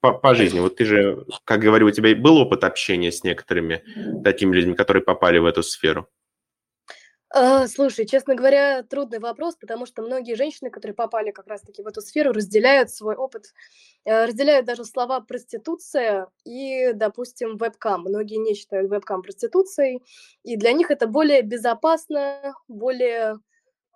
по, 0.00 0.12
по, 0.12 0.34
жизни. 0.34 0.60
Вот 0.60 0.76
ты 0.76 0.84
же, 0.84 1.24
как 1.44 1.60
говорю, 1.60 1.86
у 1.86 1.90
тебя 1.90 2.14
был 2.14 2.36
опыт 2.38 2.64
общения 2.64 3.12
с 3.12 3.24
некоторыми 3.24 3.82
такими 4.22 4.54
людьми, 4.54 4.74
которые 4.74 5.02
попали 5.02 5.38
в 5.38 5.46
эту 5.46 5.62
сферу? 5.62 6.08
А, 7.38 7.66
слушай, 7.66 8.06
честно 8.06 8.34
говоря, 8.34 8.82
трудный 8.82 9.18
вопрос, 9.18 9.56
потому 9.56 9.84
что 9.84 10.02
многие 10.02 10.36
женщины, 10.36 10.70
которые 10.70 10.94
попали 10.94 11.32
как 11.32 11.48
раз-таки 11.48 11.82
в 11.82 11.86
эту 11.86 12.00
сферу, 12.00 12.32
разделяют 12.32 12.90
свой 12.90 13.16
опыт, 13.16 13.52
э, 14.04 14.26
разделяют 14.26 14.64
даже 14.64 14.84
слова 14.84 15.20
проституция 15.20 16.28
и, 16.44 16.92
допустим, 16.94 17.56
вебкам. 17.56 18.02
Многие 18.02 18.36
не 18.36 18.54
считают 18.54 18.90
вебкам 18.90 19.22
проституцией, 19.22 20.02
и 20.44 20.56
для 20.56 20.72
них 20.72 20.90
это 20.90 21.08
более 21.08 21.42
безопасно, 21.42 22.54
более 22.68 23.40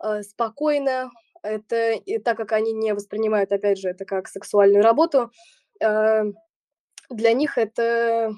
э, 0.03 0.23
спокойно. 0.23 1.11
Это 1.43 1.93
и 1.93 2.19
так 2.19 2.37
как 2.37 2.53
они 2.53 2.73
не 2.73 2.93
воспринимают, 2.95 3.53
опять 3.53 3.79
же, 3.79 3.89
это 3.89 4.05
как 4.05 4.29
сексуальную 4.29 4.83
работу, 4.83 5.31
э, 5.81 6.25
для 7.11 7.33
них 7.33 7.59
это 7.59 8.33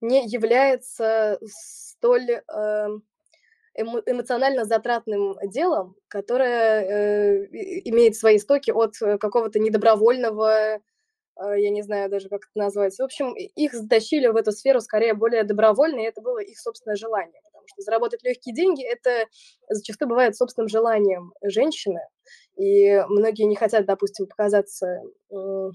не 0.00 0.26
является 0.26 1.38
столь 1.46 2.30
э, 2.30 2.88
эмоционально 3.74 4.64
затратным 4.64 5.36
делом, 5.44 5.96
которое 6.08 6.82
э, 6.82 7.46
имеет 7.84 8.16
свои 8.16 8.36
истоки 8.36 8.70
от 8.70 8.96
какого-то 9.20 9.58
недобровольного, 9.58 10.76
э, 10.76 10.80
я 11.36 11.70
не 11.70 11.82
знаю 11.82 12.10
даже, 12.10 12.28
как 12.28 12.42
это 12.42 12.58
назвать. 12.64 12.96
В 12.98 13.02
общем, 13.02 13.34
их 13.34 13.74
затащили 13.74 14.26
в 14.28 14.36
эту 14.36 14.52
сферу 14.52 14.80
скорее 14.80 15.14
более 15.14 15.44
добровольно, 15.44 16.00
и 16.00 16.04
это 16.04 16.20
было 16.20 16.38
их 16.40 16.58
собственное 16.58 16.96
желание. 16.96 17.40
Потому 17.62 17.74
что 17.74 17.82
заработать 17.82 18.22
легкие 18.22 18.54
деньги– 18.54 18.84
это 18.84 19.26
зачастую 19.68 20.08
бывает 20.08 20.36
собственным 20.36 20.68
желанием 20.68 21.32
женщины. 21.42 22.00
И 22.56 23.02
многие 23.08 23.44
не 23.44 23.56
хотят, 23.56 23.86
допустим, 23.86 24.26
показаться 24.26 25.00
в 25.30 25.72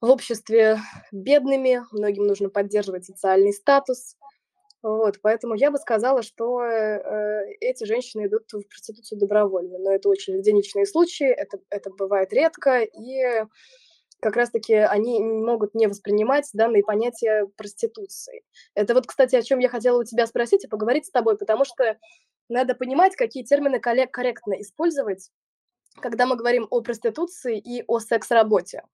обществе 0.00 0.78
бедными, 1.12 1.82
многим 1.92 2.26
нужно 2.26 2.50
поддерживать 2.50 3.06
социальный 3.06 3.52
статус, 3.52 4.16
вот, 4.84 5.18
поэтому 5.22 5.54
я 5.54 5.70
бы 5.70 5.78
сказала, 5.78 6.22
что 6.22 6.62
э, 6.62 7.54
эти 7.60 7.84
женщины 7.84 8.26
идут 8.26 8.52
в 8.52 8.68
проституцию 8.68 9.18
добровольно, 9.18 9.78
но 9.78 9.90
это 9.90 10.10
очень 10.10 10.36
единичные 10.36 10.84
случаи, 10.84 11.26
это, 11.26 11.56
это 11.70 11.88
бывает 11.88 12.34
редко, 12.34 12.82
и 12.82 13.46
как 14.24 14.36
раз-таки 14.36 14.72
они 14.72 15.20
могут 15.20 15.74
не 15.74 15.86
воспринимать 15.86 16.48
данные 16.54 16.82
понятия 16.82 17.46
проституции. 17.58 18.42
Это 18.74 18.94
вот, 18.94 19.06
кстати, 19.06 19.36
о 19.36 19.42
чем 19.42 19.58
я 19.58 19.68
хотела 19.68 20.00
у 20.00 20.04
тебя 20.04 20.26
спросить 20.26 20.64
и 20.64 20.68
поговорить 20.68 21.04
с 21.04 21.10
тобой, 21.10 21.36
потому 21.36 21.66
что 21.66 21.98
надо 22.48 22.74
понимать, 22.74 23.16
какие 23.16 23.44
термины 23.44 23.78
корректно 23.80 24.54
использовать, 24.62 25.30
когда 26.00 26.24
мы 26.24 26.36
говорим 26.36 26.66
о 26.70 26.80
проституции 26.80 27.58
и 27.58 27.84
о 27.86 27.98
секс-работе. 27.98 28.84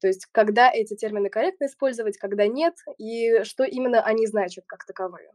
То 0.00 0.08
есть 0.08 0.26
когда 0.32 0.68
эти 0.68 0.96
термины 0.96 1.30
корректно 1.30 1.66
использовать, 1.66 2.18
когда 2.18 2.48
нет, 2.48 2.74
и 2.98 3.44
что 3.44 3.62
именно 3.62 4.02
они 4.02 4.26
значат 4.26 4.64
как 4.66 4.84
таковые? 4.84 5.30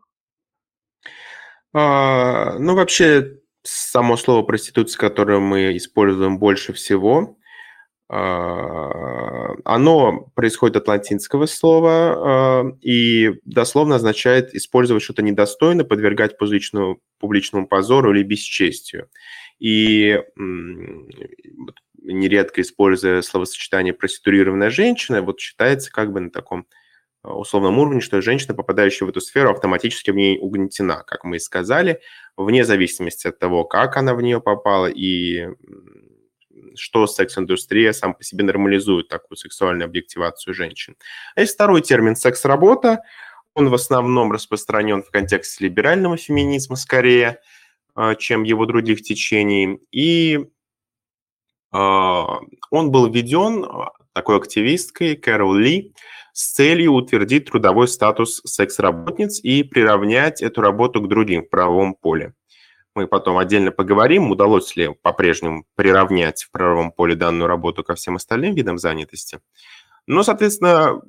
А, 1.74 2.60
ну, 2.60 2.76
вообще, 2.76 3.40
само 3.64 4.18
слово 4.18 4.46
проституция, 4.46 5.00
которое 5.00 5.40
мы 5.40 5.78
используем 5.78 6.38
больше 6.38 6.74
всего, 6.74 7.37
оно 8.10 10.02
происходит 10.34 10.78
от 10.78 10.88
латинского 10.88 11.46
слова 11.46 11.92
а, 11.92 12.64
и 12.82 13.34
дословно 13.44 13.96
означает 13.96 14.56
использовать 14.56 15.04
что-то 15.04 15.24
недостойное, 15.24 15.84
подвергать 15.84 16.38
публичному, 16.38 17.02
публичному 17.20 17.68
позору 17.68 18.14
или 18.14 18.24
бесчестию. 18.24 19.10
И 19.60 20.22
нередко 22.08 22.62
используя 22.62 23.22
словосочетание 23.22 23.94
«проституированная 23.94 24.70
женщина», 24.70 25.22
вот 25.22 25.40
считается 25.40 25.92
как 25.92 26.14
бы 26.14 26.22
на 26.22 26.30
таком 26.30 26.66
э, 27.24 27.30
условном 27.30 27.78
уровне, 27.78 28.00
что 28.00 28.22
женщина, 28.22 28.54
попадающая 28.54 29.06
в 29.06 29.10
эту 29.10 29.20
сферу, 29.20 29.52
автоматически 29.52 30.12
в 30.12 30.16
ней 30.16 30.40
угнетена, 30.40 31.04
как 31.06 31.26
мы 31.26 31.38
и 31.38 31.40
сказали, 31.40 32.00
вне 32.38 32.64
зависимости 32.64 33.28
от 33.28 33.40
того, 33.40 33.66
как 33.66 33.98
она 33.98 34.16
в 34.16 34.22
нее 34.22 34.40
попала 34.40 34.88
и 34.88 35.48
что 36.80 37.08
секс-индустрия 37.08 37.94
сам 37.94 38.14
по 38.14 38.24
себе 38.24 38.44
нормализует 38.44 39.08
такую 39.08 39.38
сексуальную 39.38 39.86
объективацию 39.86 40.54
женщин. 40.54 40.96
А 41.36 41.42
есть 41.42 41.54
второй 41.54 41.82
термин 41.82 42.16
«секс-работа». 42.16 43.00
Он 43.54 43.70
в 43.70 43.74
основном 43.74 44.32
распространен 44.32 45.02
в 45.02 45.10
контексте 45.10 45.66
либерального 45.66 46.18
феминизма 46.18 46.76
скорее, 46.76 47.40
э, 47.96 48.16
чем 48.20 48.44
его 48.44 48.66
других 48.66 49.02
течений. 49.02 49.80
И 49.92 50.48
а, 51.72 52.40
он 52.72 52.92
был 52.92 53.08
введен 53.08 53.66
а, 53.66 53.92
такой 54.14 54.38
активисткой 54.38 55.16
Кэрол 55.16 55.54
Ли 55.54 55.94
с 56.34 56.54
целью 56.54 56.94
утвердить 56.94 57.46
трудовой 57.46 57.88
статус 57.88 58.42
секс-работниц 58.46 59.40
и 59.44 59.64
приравнять 59.64 60.42
эту 60.42 60.62
работу 60.62 61.02
к 61.02 61.08
другим 61.08 61.44
в 61.44 61.50
правовом 61.50 61.94
поле. 61.96 62.34
Мы 62.98 63.06
потом 63.06 63.38
отдельно 63.38 63.70
поговорим, 63.70 64.32
удалось 64.32 64.76
ли 64.76 64.90
по-прежнему 65.04 65.66
приравнять 65.76 66.42
в 66.42 66.50
правовом 66.50 66.92
поле 66.92 67.14
данную 67.14 67.48
работу 67.48 67.84
ко 67.84 67.94
всем 67.94 68.16
остальным 68.16 68.56
видам 68.56 68.80
занятости. 68.80 69.40
Но, 70.08 70.24
соответственно, 70.24 71.00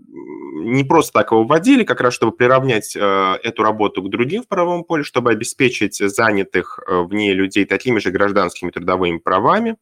не 0.64 0.85
просто 0.85 1.14
так 1.14 1.30
его 1.30 1.45
вводили, 1.45 1.85
как 1.85 2.02
раз 2.02 2.12
чтобы 2.12 2.33
приравнять 2.33 2.95
э, 2.95 3.00
эту 3.42 3.62
работу 3.62 4.02
к 4.02 4.11
другим 4.11 4.42
в 4.42 4.49
правовом 4.49 4.85
поле, 4.85 5.02
чтобы 5.02 5.30
обеспечить 5.30 5.97
занятых 5.97 6.78
э, 6.87 7.00
в 7.00 7.14
ней 7.14 7.33
людей 7.33 7.64
такими 7.64 8.00
же 8.00 8.11
гражданскими 8.11 8.71
трудовыми 8.71 9.16
правами, 9.16 9.78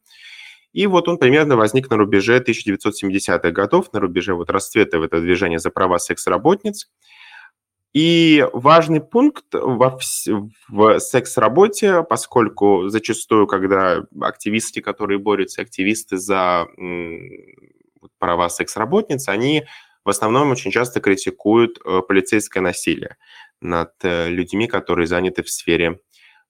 и 0.71 0.87
вот 0.87 1.09
он 1.09 1.17
примерно 1.17 1.57
возник 1.57 1.89
на 1.89 1.97
рубеже 1.97 2.39
1970-х 2.39 3.51
годов, 3.51 3.91
на 3.91 3.99
рубеже 3.99 4.33
вот 4.33 4.49
расцвета 4.49 4.95
этого 4.95 5.19
движения 5.19 5.59
за 5.59 5.71
права 5.71 5.97
секс-работниц. 5.97 6.89
И 7.97 8.47
важный 8.53 9.01
пункт 9.01 9.45
во 9.53 9.97
вс- 9.97 10.51
в 10.69 10.99
секс-работе, 10.99 12.03
поскольку 12.03 12.89
зачастую, 12.89 13.47
когда 13.47 14.03
активисты, 14.21 14.81
которые 14.81 15.17
борются, 15.17 15.63
активисты 15.63 16.17
за 16.17 16.67
права 18.19 18.49
секс-работниц, 18.49 19.27
они 19.27 19.65
в 20.05 20.09
основном 20.09 20.51
очень 20.51 20.69
часто 20.69 20.99
критикуют 20.99 21.79
э, 21.83 22.01
полицейское 22.07 22.61
насилие 22.61 23.17
над 23.61 23.93
э, 24.03 24.29
людьми, 24.29 24.67
которые 24.67 25.07
заняты 25.07 25.41
в 25.41 25.49
сфере 25.49 25.99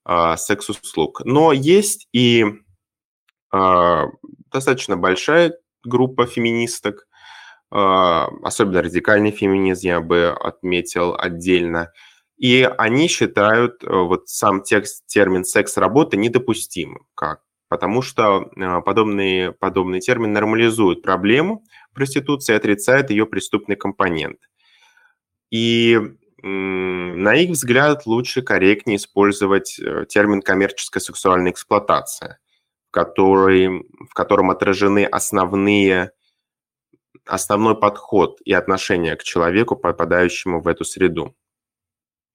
а, 0.03 0.35
секс-услуг. 0.35 1.21
Но 1.23 1.53
есть 1.53 2.09
и 2.11 2.43
а, 3.53 4.07
достаточно 4.51 4.97
большая 4.97 5.53
группа 5.85 6.25
феминисток, 6.25 7.06
особенно 7.69 8.81
радикальный 8.81 9.31
феминизм 9.31 9.87
я 9.87 10.01
бы 10.01 10.29
отметил 10.29 11.15
отдельно, 11.17 11.91
и 12.37 12.69
они 12.77 13.07
считают 13.07 13.83
э, 13.83 13.87
вот 13.89 14.29
сам 14.29 14.61
текст, 14.61 15.05
термин 15.07 15.43
«секс-работа» 15.43 16.17
недопустимым, 16.17 17.07
как 17.15 17.41
потому 17.67 18.01
что 18.01 18.49
подобный, 18.85 19.51
подобный 19.51 19.99
термин 19.99 20.33
нормализует 20.33 21.01
проблему 21.01 21.63
проституции 21.93 22.53
и 22.53 22.55
отрицает 22.55 23.09
ее 23.09 23.25
преступный 23.25 23.75
компонент. 23.75 24.37
И 25.49 25.99
на 26.43 27.35
их 27.35 27.49
взгляд 27.49 28.05
лучше, 28.05 28.41
корректнее 28.43 28.97
использовать 28.97 29.79
э, 29.79 30.05
термин 30.07 30.41
«коммерческая 30.41 31.01
сексуальная 31.01 31.51
эксплуатация», 31.51 32.39
который, 32.91 33.67
в 34.09 34.13
котором 34.13 34.51
отражены 34.51 35.03
основные, 35.03 36.11
основной 37.27 37.77
подход 37.77 38.39
и 38.45 38.53
отношение 38.53 39.15
к 39.15 39.23
человеку, 39.23 39.75
попадающему 39.75 40.61
в 40.61 40.67
эту 40.67 40.85
среду. 40.85 41.35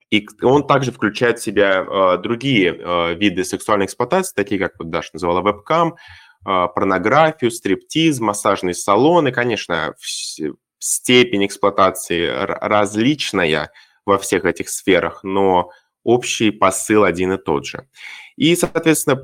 И 0.09 0.27
он 0.43 0.67
также 0.67 0.91
включает 0.91 1.39
в 1.39 1.43
себя 1.43 1.83
э, 1.83 2.17
другие 2.21 2.75
э, 2.77 3.15
виды 3.15 3.43
сексуальной 3.43 3.87
эксплуатации, 3.87 4.35
такие 4.35 4.59
как 4.59 4.73
вот 4.77 4.91
Даша 4.91 5.09
назвала 5.13 5.41
вебкам, 5.41 5.95
э, 5.95 5.95
порнографию, 6.45 7.49
стриптиз, 7.49 8.19
массажные 8.19 8.75
салоны. 8.75 9.31
Конечно, 9.31 9.95
степень 10.77 11.47
эксплуатации 11.47 12.27
различная 12.27 13.71
во 14.05 14.19
всех 14.19 14.45
этих 14.45 14.69
сферах, 14.69 15.23
но 15.23 15.71
общий 16.03 16.51
посыл 16.51 17.05
один 17.05 17.31
и 17.31 17.37
тот 17.37 17.65
же. 17.65 17.87
И, 18.35 18.55
соответственно, 18.55 19.15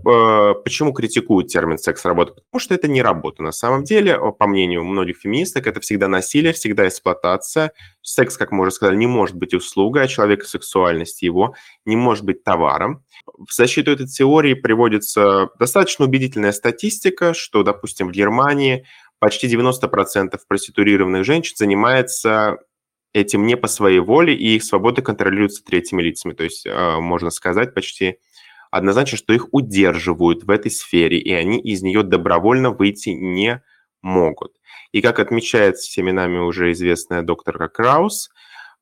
почему 0.63 0.93
критикуют 0.93 1.47
термин 1.47 1.77
секс-работа? 1.77 2.33
Потому 2.33 2.59
что 2.59 2.75
это 2.75 2.87
не 2.87 3.01
работа. 3.01 3.43
На 3.43 3.51
самом 3.51 3.83
деле, 3.83 4.19
по 4.33 4.47
мнению 4.47 4.83
многих 4.83 5.17
феминисток, 5.17 5.67
это 5.67 5.79
всегда 5.79 6.07
насилие, 6.07 6.53
всегда 6.53 6.87
эксплуатация. 6.87 7.71
Секс, 8.01 8.37
как 8.37 8.51
мы 8.51 8.61
уже 8.61 8.71
сказали, 8.71 8.95
не 8.95 9.07
может 9.07 9.35
быть 9.35 9.53
услугой, 9.53 10.03
а 10.03 10.07
человека 10.07 10.45
сексуальность 10.45 11.21
его 11.21 11.55
не 11.85 11.95
может 11.95 12.23
быть 12.23 12.43
товаром. 12.43 13.03
В 13.25 13.53
защиту 13.53 13.91
этой 13.91 14.07
теории 14.07 14.53
приводится 14.53 15.49
достаточно 15.59 16.05
убедительная 16.05 16.51
статистика, 16.51 17.33
что, 17.33 17.63
допустим, 17.63 18.09
в 18.09 18.11
Германии 18.11 18.85
почти 19.19 19.47
90% 19.47 20.39
проституированных 20.47 21.25
женщин 21.25 21.55
занимается 21.57 22.57
этим 23.13 23.45
не 23.45 23.57
по 23.57 23.67
своей 23.67 23.99
воле, 23.99 24.35
и 24.35 24.55
их 24.55 24.63
свобода 24.63 25.01
контролируется 25.01 25.63
третьими 25.63 26.01
лицами. 26.01 26.33
То 26.33 26.43
есть, 26.43 26.65
а, 26.67 26.99
можно 26.99 27.31
сказать, 27.31 27.73
почти 27.73 28.17
однозначно, 28.71 29.17
что 29.17 29.33
их 29.33 29.47
удерживают 29.51 30.43
в 30.43 30.49
этой 30.49 30.71
сфере, 30.71 31.19
и 31.19 31.31
они 31.33 31.59
из 31.59 31.81
нее 31.81 32.03
добровольно 32.03 32.71
выйти 32.71 33.09
не 33.09 33.61
могут. 34.01 34.53
И 34.91 35.01
как 35.01 35.19
отмечает 35.19 35.77
всеми 35.77 36.11
нами 36.11 36.39
уже 36.39 36.71
известная 36.71 37.21
докторка 37.21 37.67
Краус, 37.67 38.29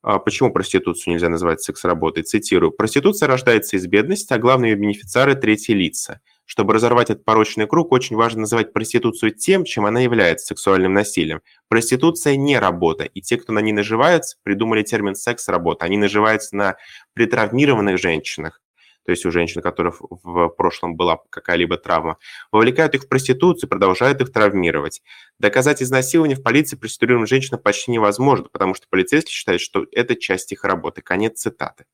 а, 0.04 0.19
почему 0.19 0.54
проституцию 0.54 1.13
нельзя 1.13 1.28
называть 1.28 1.62
секс-работой, 1.62 2.23
цитирую, 2.23 2.71
«Проституция 2.71 3.28
рождается 3.28 3.76
из 3.78 3.88
бедности, 3.88 4.32
а 4.32 4.38
главные 4.38 4.76
бенефициары– 4.76 5.36
третьи 5.36 5.73
лица. 5.73 6.21
Чтобы 6.45 6.73
разорвать 6.73 7.10
этот 7.10 7.26
порочный 7.26 7.67
круг, 7.67 7.91
очень 7.91 8.15
важно 8.15 8.41
называть 8.41 8.71
проституцию 8.71 9.34
тем, 9.34 9.65
чем 9.65 9.86
она 9.86 10.00
является 10.00 10.45
сексуальным 10.45 10.93
насилием. 10.93 11.41
Проституция 11.67 12.38
не 12.38 12.58
работа, 12.58 13.04
и 13.04 13.21
те, 13.21 13.36
кто 13.36 13.52
на 13.52 13.60
ней 13.60 13.73
наживаются, 13.73 14.38
придумали 14.43 14.82
термин 14.82 15.13
секс-работа. 15.13 15.84
Они 15.84 15.97
наживаются 15.97 16.56
на 16.56 16.78
притравмированных 17.13 17.97
женщинах, 18.00 18.62
то 19.08 19.12
есть 19.12 19.26
у 19.26 19.32
женщин, 19.32 19.62
у 19.62 19.63
которых 19.63 20.02
в 20.02 20.50
прошлом 20.50 20.98
была 20.98 21.20
какая-либо 21.30 21.78
травма, 21.78 22.17
вовлекают 22.52 22.93
их 22.93 23.04
в 23.04 23.08
проституцию, 23.08 23.70
продолжают 23.70 24.20
их 24.20 24.34
травмировать. 24.34 25.02
Доказать 25.39 25.82
изнасилование 25.82 26.36
в 26.36 26.43
полиции 26.43 26.76
проституированным 26.76 27.26
женщинам 27.26 27.62
почти 27.62 27.91
невозможно, 27.91 28.50
потому 28.52 28.76
что 28.76 28.86
полицейский 28.89 29.32
считает, 29.32 29.62
что 29.62 29.86
это 29.93 30.17
часть 30.17 30.52
их 30.52 30.65
работы. 30.65 31.02
Конец 31.02 31.39
цитаты. 31.39 31.86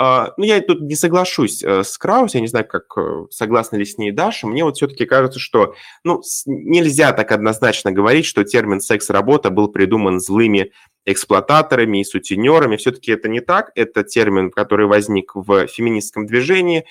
А, 0.00 0.32
ну, 0.36 0.44
я 0.44 0.60
тут 0.60 0.80
не 0.82 0.94
соглашусь 0.94 1.60
э, 1.64 1.82
с 1.82 1.98
Краус, 1.98 2.32
я 2.32 2.40
не 2.40 2.46
знаю, 2.46 2.64
как 2.68 2.84
э, 2.96 3.24
согласна 3.30 3.74
ли 3.78 3.84
с 3.84 3.98
ней 3.98 4.12
Даша. 4.12 4.46
Мне 4.46 4.62
вот 4.62 4.76
все-таки 4.76 5.06
кажется, 5.06 5.40
что 5.40 5.74
ну, 6.04 6.22
нельзя 6.46 7.12
так 7.12 7.32
однозначно 7.32 7.90
говорить, 7.90 8.24
что 8.24 8.44
термин 8.44 8.80
«секс-работа» 8.80 9.50
был 9.50 9.66
придуман 9.66 10.20
злыми 10.20 10.70
эксплуататорами 11.04 12.00
и 12.00 12.04
сутенерами. 12.04 12.76
Все-таки 12.76 13.10
это 13.10 13.28
не 13.28 13.40
так. 13.40 13.72
Это 13.74 14.04
термин, 14.04 14.52
который 14.52 14.86
возник 14.86 15.32
в 15.34 15.66
феминистском 15.66 16.26
движении, 16.26 16.84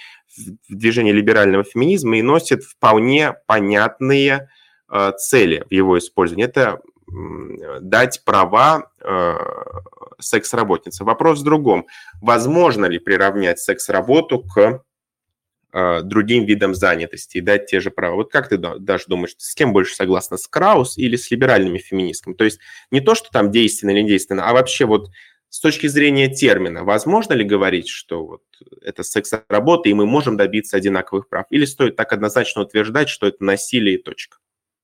в 0.67 0.75
движении 0.75 1.13
либерального 1.13 1.63
феминизма 1.63 2.17
и 2.17 2.21
носит 2.21 2.65
вполне 2.65 3.35
понятные 3.45 4.49
э, 4.91 5.11
цели 5.17 5.63
в 5.69 5.71
его 5.71 5.97
использовании. 5.97 6.45
Это 6.45 6.81
дать 7.07 8.21
права 8.25 8.91
секс-работницы. 10.19 11.03
Вопрос 11.03 11.41
в 11.41 11.43
другом. 11.43 11.87
Возможно 12.21 12.85
ли 12.85 12.99
приравнять 12.99 13.59
секс-работу 13.59 14.39
к 14.39 14.83
э, 15.73 16.01
другим 16.01 16.45
видам 16.45 16.73
занятости 16.75 17.37
и 17.37 17.41
дать 17.41 17.67
те 17.67 17.79
же 17.79 17.91
права? 17.91 18.15
Вот 18.15 18.31
как 18.31 18.49
ты 18.49 18.57
даже 18.57 19.05
думаешь, 19.07 19.35
с 19.37 19.53
кем 19.55 19.73
больше 19.73 19.95
согласна, 19.95 20.37
с 20.37 20.47
Краус 20.47 20.97
или 20.97 21.15
с 21.15 21.29
либеральными 21.31 21.77
феминистками? 21.77 22.33
То 22.33 22.45
есть 22.45 22.59
не 22.91 23.01
то, 23.01 23.15
что 23.15 23.29
там 23.31 23.51
действенно 23.51 23.91
или 23.91 24.01
недейственно, 24.01 24.49
а 24.49 24.53
вообще 24.53 24.85
вот 24.85 25.09
с 25.49 25.59
точки 25.59 25.87
зрения 25.87 26.27
термина, 26.33 26.83
возможно 26.83 27.33
ли 27.33 27.45
говорить, 27.45 27.87
что 27.87 28.25
вот 28.25 28.43
это 28.81 29.03
секс-работа, 29.03 29.87
и 29.87 29.93
мы 29.93 30.05
можем 30.05 30.35
добиться 30.35 30.77
одинаковых 30.77 31.29
прав? 31.29 31.45
Или 31.51 31.65
стоит 31.65 31.95
так 31.95 32.11
однозначно 32.11 32.63
утверждать, 32.63 33.07
что 33.07 33.27
это 33.27 33.43
насилие 33.43 33.95
и 33.95 34.01
точка? 34.01 34.37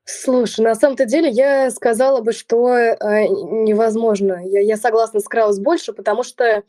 Слушай, 0.06 0.62
на 0.62 0.76
самом-то 0.76 1.06
деле 1.06 1.30
я 1.30 1.72
сказала 1.72 2.22
бы, 2.22 2.34
что 2.34 2.76
э, 2.76 2.96
невозможно. 3.28 4.42
Я, 4.46 4.60
я 4.60 4.76
согласна 4.76 5.22
с 5.22 5.28
Краус 5.30 5.60
больше, 5.60 5.94
потому 5.94 6.24
что, 6.24 6.64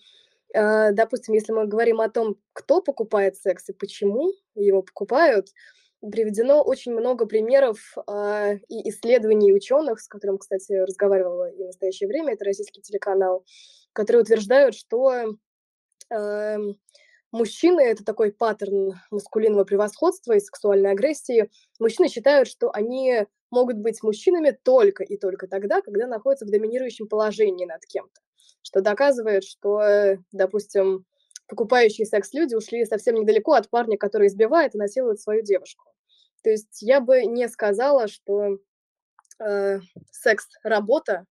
э, 0.55 0.93
допустим, 0.93 1.35
если 1.35 1.53
мы 1.53 1.67
говорим 1.67 2.01
о 2.01 2.09
том, 2.09 2.37
кто 2.53 2.81
покупает 2.81 3.37
секс 3.37 3.69
и 3.69 3.73
почему 3.73 4.33
его 4.55 4.83
покупают, 4.83 5.49
приведено 6.01 6.63
очень 6.63 6.93
много 6.93 7.27
примеров 7.27 7.79
э, 8.07 8.59
и 8.69 8.89
исследований 8.91 9.53
ученых, 9.53 10.01
с 10.01 10.07
которым, 10.07 10.39
кстати, 10.39 10.73
разговаривала 10.73 11.51
и 11.51 11.63
в 11.63 11.67
настоящее 11.67 12.09
время, 12.09 12.35
это 12.35 12.45
российский 12.45 12.83
телеканал, 12.83 13.45
которые 13.93 14.23
утверждают, 14.23 14.77
что 14.77 15.37
э, 16.11 16.57
мужчины– 17.35 17.81
это 17.83 18.05
такой 18.05 18.33
паттерн 18.33 18.95
маскулинного 19.11 19.65
превосходства 19.65 20.33
и 20.33 20.41
сексуальной 20.41 20.93
агрессии. 20.93 21.51
Мужчины 21.79 22.09
считают, 22.09 22.49
что 22.49 22.71
они 22.73 23.27
могут 23.51 23.77
быть 23.79 24.03
мужчинами 24.03 24.57
только 24.63 25.03
и 25.05 25.17
только 25.17 25.47
тогда, 25.47 25.83
когда 25.83 26.07
находятся 26.07 26.47
в 26.47 26.51
доминирующем 26.51 27.07
положении 27.09 27.67
над 27.67 27.85
кем-то. 27.85 28.21
Что 28.63 28.81
доказывает, 28.81 29.45
что, 29.45 30.17
допустим, 30.33 31.05
покупающие 31.47 32.07
секс-люди 32.07 32.55
ушли 32.55 32.85
совсем 32.87 33.17
недалеко 33.17 33.53
от 33.53 33.69
парня, 33.69 33.99
который 33.99 34.29
избивает 34.29 34.75
и 34.75 34.79
насилует 34.79 35.21
свою 35.21 35.43
девушку. 35.43 35.85
То 36.43 36.51
есть 36.51 36.83
я 36.83 37.01
бы 37.01 37.25
не 37.25 37.49
сказала, 37.49 38.09
что 38.09 38.59
э, 39.41 39.81
секс-работа 40.11 41.27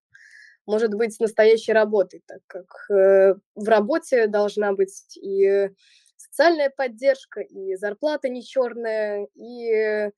может 0.65 0.93
быть 0.93 1.19
настоящей 1.19 1.73
работой, 1.73 2.21
так 2.25 2.39
как 2.47 2.65
э, 2.89 3.35
в 3.55 3.67
работе 3.67 4.27
должна 4.27 4.73
быть 4.73 5.17
и 5.17 5.69
социальная 6.15 6.69
поддержка, 6.69 7.41
и 7.41 7.75
зарплата 7.75 8.29
не 8.29 8.43
черная, 8.43 9.27
и 9.35 10.09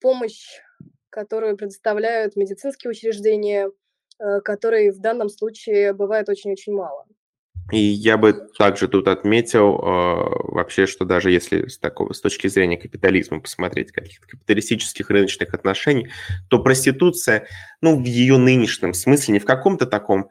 помощь, 0.00 0.60
которую 1.10 1.56
предоставляют 1.56 2.36
медицинские 2.36 2.90
учреждения, 2.90 3.70
э, 4.18 4.40
которой 4.40 4.90
в 4.90 5.00
данном 5.00 5.28
случае 5.28 5.92
бывает 5.92 6.28
очень-очень 6.28 6.72
мало. 6.74 7.06
И 7.72 7.78
я 7.78 8.16
бы 8.16 8.32
также 8.56 8.86
тут 8.86 9.08
отметил 9.08 9.74
э, 9.74 10.52
вообще, 10.52 10.86
что 10.86 11.04
даже 11.04 11.32
если 11.32 11.66
с, 11.66 11.78
такого, 11.78 12.12
с 12.12 12.20
точки 12.20 12.46
зрения 12.46 12.76
капитализма 12.76 13.40
посмотреть 13.40 13.90
каких-то 13.90 14.26
капиталистических 14.28 15.10
рыночных 15.10 15.52
отношений, 15.52 16.10
то 16.48 16.60
проституция, 16.60 17.48
ну, 17.80 18.00
в 18.00 18.04
ее 18.04 18.38
нынешнем 18.38 18.94
смысле, 18.94 19.34
не 19.34 19.40
в 19.40 19.44
каком-то 19.44 19.86
таком 19.86 20.28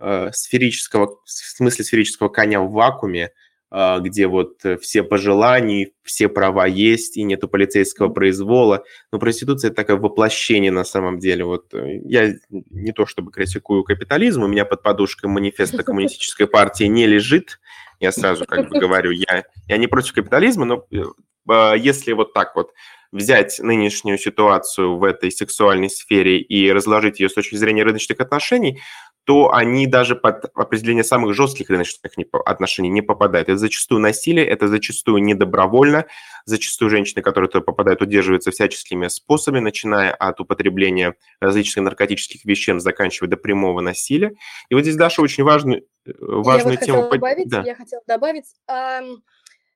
э, 0.00 0.30
сферического, 0.32 1.18
в 1.24 1.30
смысле 1.30 1.84
сферического 1.84 2.30
коня 2.30 2.60
в 2.60 2.70
вакууме, 2.70 3.32
где 3.70 4.26
вот 4.26 4.62
все 4.80 5.02
пожелания, 5.02 5.90
все 6.02 6.28
права 6.28 6.66
есть, 6.66 7.16
и 7.16 7.22
нету 7.22 7.48
полицейского 7.48 8.08
произвола. 8.08 8.84
Но 9.12 9.18
проституция– 9.18 9.68
это 9.70 9.76
такое 9.76 9.96
воплощение 9.96 10.72
на 10.72 10.84
самом 10.84 11.18
деле. 11.18 11.44
Вот 11.44 11.74
э, 11.74 11.98
я 12.04 12.32
не 12.48 12.92
то 12.92 13.04
чтобы 13.06 13.30
критикую 13.30 13.84
капитализм, 13.84 14.42
у 14.42 14.48
меня 14.48 14.64
под 14.64 14.82
подушкой 14.82 15.28
манифеста 15.30 15.82
коммунистической 15.82 16.46
партии 16.48 16.84
не 16.84 17.06
лежит. 17.06 17.60
Я 18.00 18.12
сразу 18.12 18.46
как 18.46 18.68
бы 18.68 18.78
говорю, 18.78 19.10
я, 19.10 19.44
я 19.66 19.76
не 19.76 19.86
против 19.86 20.14
капитализма, 20.14 20.64
но 20.64 20.86
э, 20.90 21.02
а, 21.48 21.74
если 21.74 22.12
вот 22.12 22.32
так 22.32 22.56
вот 22.56 22.72
взять 23.10 23.58
нынешнюю 23.58 24.18
ситуацию 24.18 24.96
в 24.96 25.04
этой 25.04 25.30
сексуальной 25.30 25.88
сфере 25.88 26.40
и 26.40 26.70
разложить 26.70 27.20
ее 27.20 27.28
с 27.28 27.34
точки 27.34 27.56
зрения 27.56 27.82
рыночных 27.82 28.20
отношений, 28.20 28.80
то 29.28 29.52
они 29.52 29.86
даже 29.86 30.16
под 30.16 30.46
определение 30.54 31.04
самых 31.04 31.34
жестких 31.34 31.68
рыночных 31.68 32.00
отношений 32.46 32.88
не 32.88 33.02
попадают. 33.02 33.50
Это 33.50 33.58
зачастую 33.58 34.00
насилие, 34.00 34.46
это 34.46 34.68
зачастую 34.68 35.22
недобровольно, 35.22 36.06
зачастую 36.46 36.88
женщины, 36.88 37.20
которые 37.20 37.50
туда 37.50 37.62
попадают, 37.62 38.00
удерживаются 38.00 38.52
всяческими 38.52 39.06
способами, 39.08 39.60
начиная 39.60 40.14
от 40.14 40.40
употребления 40.40 41.14
различных 41.42 41.84
наркотических 41.84 42.46
веществ, 42.46 42.82
заканчивая 42.82 43.28
до 43.28 43.36
прямого 43.36 43.82
насилия. 43.82 44.32
И 44.70 44.74
вот 44.74 44.84
здесь, 44.84 44.96
Даша, 44.96 45.20
очень 45.20 45.44
важную, 45.44 45.84
э, 46.06 46.12
важную 46.16 46.78
я 46.80 46.86
тему... 46.86 47.02
Вот 47.02 47.12
добавить, 47.12 47.48
да. 47.48 47.62
Я 47.66 47.74
хотела 47.74 48.00
добавить, 48.06 48.46
э, 48.66 49.00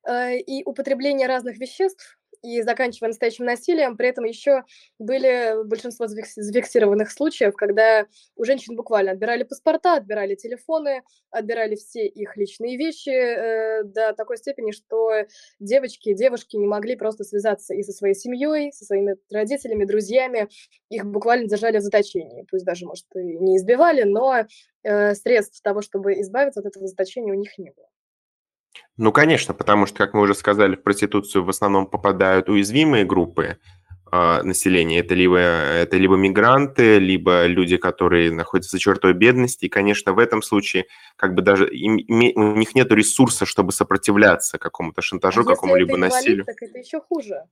э, 0.09 0.39
и 0.39 0.65
употребление 0.65 1.29
разных 1.29 1.59
веществ 1.59 2.19
и 2.43 2.63
заканчивая 2.63 3.11
настоящим 3.11 3.45
насилием. 3.45 3.97
При 3.97 4.09
этом 4.09 4.25
еще 4.25 4.65
были 4.99 5.65
большинство 5.65 6.07
зафиксированных 6.09 7.11
случаев, 7.11 7.55
когда 7.55 8.07
у 8.37 8.45
женщин 8.45 8.77
буквально 8.77 9.13
отбирали 9.13 9.45
паспорта, 9.45 9.97
отбирали 9.97 10.35
телефоны, 10.35 11.03
отбирали 11.31 11.77
все 11.77 12.07
их 12.07 12.37
личные 12.37 12.77
вещи 12.77 13.11
э, 13.11 13.85
до 13.85 14.13
такой 14.13 14.37
степени, 14.37 14.73
что 14.73 15.25
девочки 15.61 16.11
и 16.11 16.15
девушки 16.15 16.57
не 16.57 16.67
могли 16.67 16.97
просто 16.97 17.25
связаться 17.25 17.75
и 17.75 17.83
со 17.83 17.93
своей 17.93 18.15
семьей, 18.15 18.73
со 18.73 18.85
своими 18.85 19.17
родителями, 19.31 19.85
друзьями. 19.85 20.49
Их 20.89 21.07
буквально 21.07 21.47
держали 21.47 21.79
в 21.79 21.83
заточении. 21.83 22.47
Пусть 22.51 22.65
даже, 22.65 22.87
может, 22.87 23.07
и 23.15 23.39
не 23.39 23.57
избивали, 23.57 24.03
но 24.03 24.47
э, 24.83 25.15
средств 25.15 25.63
того, 25.63 25.81
чтобы 25.81 26.21
избавиться 26.21 26.61
от 26.61 26.67
этого 26.67 26.87
заточения, 26.87 27.33
у 27.33 27.37
них 27.37 27.57
не 27.59 27.71
было. 27.71 27.89
Ну, 28.97 29.13
конечно, 29.13 29.55
потому 29.55 29.87
что, 29.87 29.99
как 29.99 30.15
мы 30.15 30.21
уже 30.23 30.35
сказали, 30.35 30.77
в 30.77 30.83
проституцию 30.83 31.45
в 31.45 31.49
основном 31.49 31.87
попадают 31.87 32.49
уязвимые 32.49 33.05
группы 33.05 33.59
э, 34.13 34.43
населения. 34.43 35.01
Это 35.01 35.15
либо, 35.15 35.39
это 35.39 35.97
либо 35.97 36.17
мигранты, 36.17 36.99
либо 36.99 37.47
люди, 37.47 37.79
которые 37.79 38.31
находятся 38.31 38.73
за 38.73 38.79
чертой 38.79 39.15
бедности. 39.15 39.65
И, 39.65 39.69
конечно, 39.69 40.13
в 40.13 40.19
этом 40.19 40.43
случае 40.43 40.87
как 41.17 41.35
бы 41.35 41.43
даже 41.43 41.69
им, 41.69 41.95
у 42.37 42.57
них 42.57 42.75
нет 42.75 42.93
ресурса, 42.93 43.47
чтобы 43.47 43.73
сопротивляться 43.73 44.59
какому-то 44.59 45.01
шантажу, 45.03 45.41
а 45.43 45.45
какому-либо 45.45 45.97
насилию. 45.97 46.45
так 46.45 46.57
это 46.61 46.79
еще 46.79 47.01
хуже. 47.01 47.45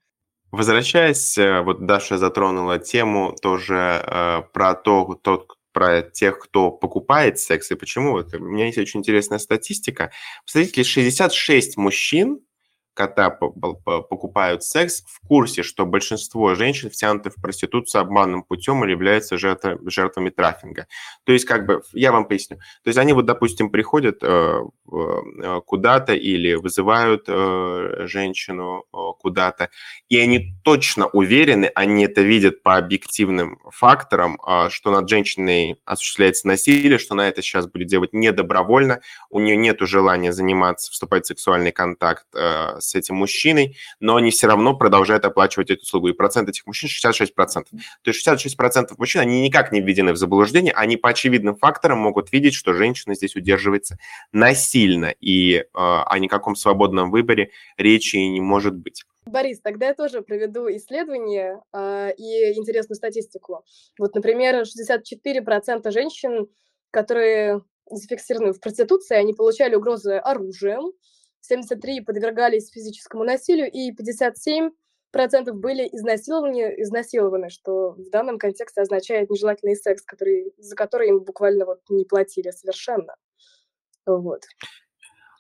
Возвращаясь, 0.53 1.39
э, 1.39 1.63
вот 1.63 1.87
Даша 1.87 2.19
затронула 2.19 2.79
тему 2.79 3.37
тоже 3.41 4.03
э, 4.05 4.43
про 4.53 4.75
то, 4.75 5.19
тот, 5.23 5.57
про 5.73 6.03
тех, 6.03 6.39
кто 6.39 6.71
покупает 6.71 7.39
секс 7.39 7.71
и 7.71 7.75
почему. 7.75 8.13
Вот, 8.13 8.35
у 8.35 8.39
меня 8.39 8.67
есть 8.67 8.79
очень 8.79 9.01
интересная 9.01 9.39
статистика. 9.39 10.11
Посмотрите, 10.45 10.85
66 10.85 11.77
мужчин 11.77 12.41
кота 12.95 13.31
покупают 13.31 14.63
секс, 14.63 15.03
в 15.07 15.27
курсе, 15.27 15.63
что 15.63 15.87
большинство 15.87 16.55
женщин 16.55 16.91
втянуты 16.91 17.31
в 17.31 17.37
проституцию 17.37 18.03
обманным 18.03 18.43
путем 18.43 18.85
или 18.85 18.91
являются 18.91 19.39
жертвами 19.39 20.31
трафинга. 20.31 20.87
То 21.25 21.33
есть, 21.33 21.45
как 21.45 21.67
бы, 21.67 21.83
я 21.93 22.13
вам 22.13 22.27
поясню. 22.27 22.57
То 22.83 22.89
есть, 22.89 22.99
они 22.99 23.13
вот, 23.13 23.27
допустим, 23.27 23.71
приходят 23.71 24.19
э, 24.23 24.61
э, 24.93 25.61
куда-то 25.67 26.15
или 26.15 26.55
вызывают 26.55 27.25
э, 27.29 28.07
женщину 28.07 28.85
куда-то, 28.91 29.71
и 30.09 30.19
они 30.19 30.55
точно 30.65 31.07
уверены, 31.07 31.71
они 31.75 32.05
это 32.05 32.23
видят 32.23 32.63
по 32.63 32.77
объективным 32.77 33.59
факторам, 33.71 34.39
что 34.71 34.91
над 34.91 35.09
женщиной 35.09 35.81
осуществляется 35.85 36.47
насилие, 36.47 36.99
что 36.99 37.15
она 37.15 37.29
это 37.29 37.43
сейчас 37.43 37.67
будет 37.67 37.89
делать 37.89 38.13
недобровольно, 38.13 39.01
у 39.31 39.41
нее 39.41 39.57
нет 39.57 39.79
желания 39.81 40.33
заниматься, 40.33 40.91
вступать 40.91 41.25
в 41.25 41.29
сексуальный 41.29 41.73
контакт 41.73 42.27
с 42.81 42.95
этим 42.95 43.17
мужчиной, 43.17 43.77
но 44.01 44.17
они 44.17 44.31
все 44.31 44.47
равно 44.47 44.77
продолжают 44.77 45.25
оплачивать 45.25 45.71
эту 45.71 45.83
услугу. 45.83 46.09
И 46.09 46.13
процент 46.13 46.49
этих 46.49 46.67
мужчин 46.67 46.89
66%. 46.89 47.35
То 47.35 47.65
есть 48.05 48.27
66% 48.27 48.95
мужчин, 48.99 49.23
они 49.23 49.43
никак 49.43 49.73
не 49.73 49.81
введены 49.81 50.13
в 50.13 50.17
заблуждение, 50.17 50.73
они 50.73 50.97
по 50.97 51.11
очевидным 51.11 51.57
факторам 51.57 51.99
могут 51.99 52.33
видеть, 52.33 52.55
что 52.55 52.75
женщина 52.75 53.15
здесь 53.15 53.37
удерживается 53.37 53.99
насильно, 54.33 55.15
и 55.21 55.57
э, 55.57 55.65
о 55.75 56.19
никаком 56.19 56.57
свободном 56.57 57.11
выборе 57.11 57.51
речи 57.77 58.17
не 58.17 58.41
может 58.41 58.75
быть. 58.75 59.05
Борис, 59.27 59.61
тогда 59.61 59.89
я 59.89 59.95
тоже 59.95 60.23
проведу 60.23 60.69
исследование 60.69 61.63
э, 61.73 62.13
и 62.17 62.59
интересную 62.59 62.97
статистику. 62.97 63.65
Вот, 63.99 64.15
например, 64.15 64.63
64% 64.63 65.91
женщин, 65.91 66.49
которые 66.91 67.63
зафиксированы 67.91 68.53
в 68.53 68.61
проституции, 68.61 69.17
они 69.17 69.35
получали 69.35 69.75
угрозы 69.75 70.15
оружием, 70.15 70.93
73 71.41 72.01
подвергались 72.03 72.71
физическому 72.71 73.25
насилию 73.25 73.71
и 73.71 73.93
57 73.93 74.71
процентов 75.11 75.57
были 75.57 75.89
изнасилованы, 75.93 76.75
изнасилованы, 76.79 77.51
что 77.51 77.93
в 77.93 78.11
данном 78.11 78.39
контексте 78.39 78.81
означает 78.81 79.31
нежелательный 79.31 79.77
секс, 79.77 80.03
который, 80.03 80.53
за 80.59 80.77
который 80.77 81.09
им 81.09 81.21
буквально 81.21 81.67
вот 81.67 81.81
не 81.89 82.05
платили 82.05 82.51
совершенно. 82.51 83.17
Вот. 84.07 84.43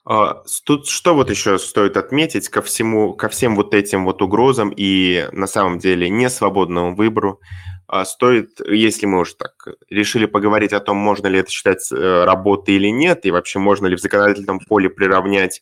А, 0.04 0.42
тут 0.64 0.88
что 0.88 1.14
вот 1.14 1.30
еще 1.30 1.58
стоит 1.58 1.96
отметить 1.96 2.48
ко 2.48 2.62
всему, 2.62 3.14
ко 3.14 3.28
всем 3.28 3.54
вот 3.54 3.74
этим 3.74 4.06
вот 4.06 4.22
угрозам 4.22 4.72
и 4.74 5.28
на 5.32 5.46
самом 5.46 5.78
деле 5.78 6.08
несвободному 6.08 6.94
выбору, 6.94 7.40
а, 7.86 8.04
стоит, 8.04 8.60
если 8.66 9.06
мы 9.06 9.20
уже 9.20 9.34
так 9.34 9.68
решили 9.88 10.26
поговорить 10.26 10.72
о 10.72 10.80
том, 10.80 10.96
можно 10.96 11.26
ли 11.26 11.40
это 11.40 11.50
считать 11.50 11.90
э, 11.92 12.24
работой 12.24 12.76
или 12.76 12.88
нет, 12.88 13.26
и 13.26 13.30
вообще 13.30 13.58
можно 13.58 13.88
ли 13.88 13.96
в 13.96 14.00
законодательном 14.00 14.60
поле 14.60 14.88
приравнять 14.88 15.60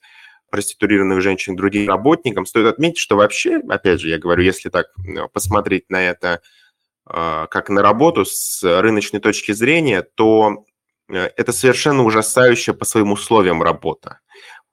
проституированных 0.51 1.21
женщин 1.21 1.57
другим 1.57 1.89
работникам. 1.89 2.47
Стоит 2.47 2.67
отметить, 2.67 2.99
что 2.99 3.17
вообще, 3.17 3.61
опять 3.69 4.01
же, 4.01 4.09
я 4.09 4.19
говорю, 4.19 4.43
если 4.43 4.69
так 4.69 4.87
э, 5.07 5.29
посмотреть 5.33 5.91
на 5.91 6.03
это 6.03 6.41
э, 7.09 7.47
как 7.51 7.69
на 7.69 7.83
работу 7.83 8.25
с 8.25 8.63
рыночной 8.63 9.21
точки 9.21 9.53
зрения, 9.53 10.03
то 10.03 10.65
э, 11.11 11.31
это 11.37 11.53
совершенно 11.53 12.05
ужасающая 12.05 12.75
по 12.75 12.85
своим 12.85 13.13
условиям 13.13 13.63
работа. 13.63 14.21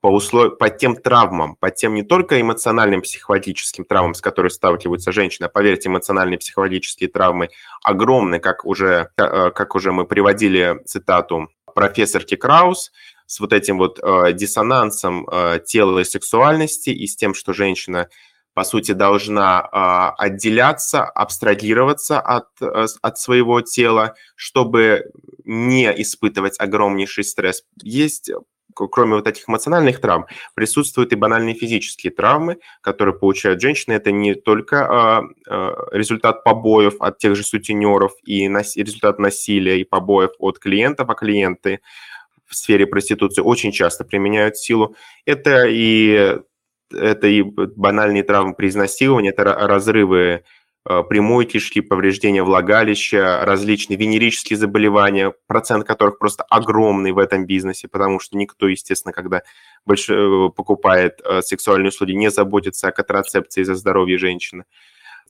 По, 0.02 0.08
услов... 0.08 0.58
по 0.60 0.70
тем 0.70 0.96
травмам, 0.96 1.56
по 1.56 1.72
тем 1.72 1.96
не 1.96 2.04
только 2.04 2.40
эмоциональным 2.40 3.02
психологическим 3.02 3.86
травмам, 3.86 4.14
с 4.14 4.22
которыми 4.22 4.52
сталкиваются 4.52 5.12
женщины, 5.12 5.46
а 5.46 5.50
поверьте, 5.50 5.90
эмоциональные 5.90 6.38
психологические 6.38 7.10
травмы 7.10 7.50
огромны, 7.82 8.40
как 8.40 8.66
уже, 8.66 9.10
как 9.16 9.74
уже 9.74 9.92
мы 9.92 10.06
приводили 10.06 10.80
цитату 10.86 11.50
профессорки 11.74 12.36
Краус, 12.36 12.92
с 13.26 13.40
вот 13.40 13.54
этим 13.54 13.78
вот 13.78 14.00
э, 14.02 14.34
диссонансом 14.34 15.28
э, 15.30 15.60
тела 15.66 16.00
и 16.00 16.04
сексуальности 16.04 16.90
и 16.90 17.08
с 17.08 17.16
тем, 17.16 17.34
что 17.34 17.54
женщина, 17.54 18.10
по 18.54 18.64
сути, 18.64 18.92
должна 18.92 19.62
э, 19.62 20.24
отделяться, 20.24 21.04
абстрагироваться 21.04 22.20
от, 22.20 22.48
э, 22.62 22.86
от 23.02 23.18
своего 23.20 23.62
тела, 23.62 24.16
чтобы 24.36 25.12
не 25.44 25.86
испытывать 26.02 26.60
огромнейший 26.60 27.24
стресс. 27.24 27.64
Есть 27.82 28.32
кроме 28.76 29.16
вот 29.16 29.28
этих 29.28 29.48
эмоциональных 29.48 30.02
травм, 30.02 30.26
присутствуют 30.54 31.14
и 31.14 31.16
банальные 31.16 31.56
физические 31.56 32.12
травмы, 32.12 32.58
которые 32.82 33.16
получают 33.16 33.62
женщины. 33.62 33.94
Это 33.94 34.12
не 34.12 34.36
только 34.36 34.76
э, 35.48 35.52
э, 35.54 35.76
результат 35.92 36.44
побоев 36.44 36.96
от 37.00 37.18
тех 37.18 37.36
же 37.36 37.44
сутенеров 37.44 38.12
и 38.24 38.48
результат 38.48 39.20
насилия 39.20 39.80
и 39.80 39.86
побоев 39.86 40.32
от 40.40 40.60
клиентов, 40.60 41.10
а 41.10 41.16
клиенты 41.16 41.80
в 42.48 42.56
сфере 42.56 42.88
проституции 42.88 43.42
очень 43.42 43.72
часто 43.72 44.04
применяют 44.04 44.58
силу. 44.58 44.96
Это 45.26 45.66
и, 45.68 46.38
это 46.92 47.28
и 47.28 47.42
банальные 47.42 48.24
травмы 48.24 48.54
при 48.54 48.68
изнасиловании, 48.68 49.32
это 49.32 49.44
разрывы 49.44 50.44
э, 50.88 51.04
прямой 51.10 51.46
кишки, 51.46 51.82
повреждения 51.82 52.44
влагалища, 52.44 53.42
различные 53.44 53.98
венерические 53.98 54.58
заболевания, 54.58 55.34
процент 55.48 55.86
которых 55.86 56.20
просто 56.20 56.44
огромный 56.44 57.12
в 57.12 57.18
этом 57.18 57.46
бизнесе, 57.46 57.88
потому 57.88 58.20
что 58.20 58.38
никто, 58.38 58.68
естественно, 58.68 59.14
когда 59.14 59.42
больше 59.86 60.14
э, 60.14 60.50
покупает 60.56 61.22
э, 61.24 61.42
сексуальные 61.42 61.90
услуги, 61.90 62.12
не 62.12 62.30
заботится 62.30 62.88
о 62.88 62.92
контрацепции 62.92 63.64
за 63.64 63.76
здоровье 63.76 64.18
женщины. 64.18 64.66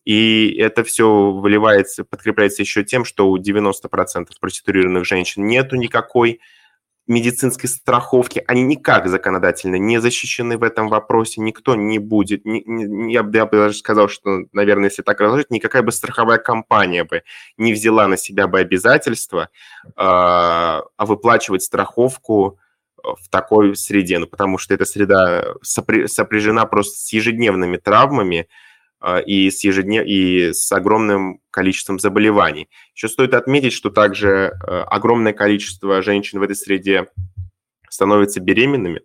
И 0.05 0.55
это 0.59 0.83
все 0.83 1.31
выливается, 1.31 2.03
подкрепляется 2.03 2.61
еще 2.61 2.83
тем, 2.83 3.05
что 3.05 3.27
у 3.27 3.37
90% 3.39 4.27
проституированных 4.39 5.03
женщин 5.03 5.47
нету 5.47 5.75
никакой 5.75 6.41
медицинской 7.07 7.69
страховки, 7.69 8.43
они 8.47 8.63
никак 8.63 9.07
законодательно 9.07 9.75
не 9.75 10.01
защищены 10.01 10.57
в 10.57 10.63
этом 10.63 10.89
вопросе, 10.89 11.41
никто 11.41 11.75
не 11.75 11.99
будет, 11.99 12.45
не, 12.45 12.63
не, 12.65 13.13
я, 13.13 13.23
бы, 13.23 13.37
я 13.37 13.45
бы 13.45 13.57
даже 13.57 13.77
сказал, 13.77 14.09
что, 14.09 14.39
наверное, 14.53 14.89
если 14.89 15.03
так 15.03 15.19
разложить, 15.21 15.51
никакая 15.51 15.83
бы 15.83 15.91
страховая 15.91 16.39
компания 16.39 17.03
бы 17.03 17.23
не 17.57 17.73
взяла 17.73 18.07
на 18.07 18.17
себя 18.17 18.47
бы 18.47 18.59
обязательство 18.59 19.49
э, 19.95 20.81
выплачивать 20.97 21.63
страховку 21.63 22.57
в 23.03 23.29
такой 23.29 23.75
среде, 23.75 24.17
ну, 24.17 24.27
потому 24.27 24.57
что 24.57 24.73
эта 24.73 24.85
среда 24.85 25.45
сопряжена 25.61 26.65
просто 26.65 26.97
с 26.99 27.13
ежедневными 27.13 27.77
травмами 27.77 28.47
и 29.25 29.49
с, 29.49 29.63
ежеднев... 29.63 30.05
и 30.05 30.53
с 30.53 30.71
огромным 30.71 31.39
количеством 31.51 31.99
заболеваний. 31.99 32.69
Еще 32.95 33.07
стоит 33.07 33.33
отметить, 33.33 33.73
что 33.73 33.89
также 33.89 34.29
э, 34.29 34.81
огромное 34.87 35.33
количество 35.33 36.01
женщин 36.01 36.39
в 36.39 36.43
этой 36.43 36.55
среде 36.55 37.07
становятся 37.89 38.41
беременными, 38.41 39.01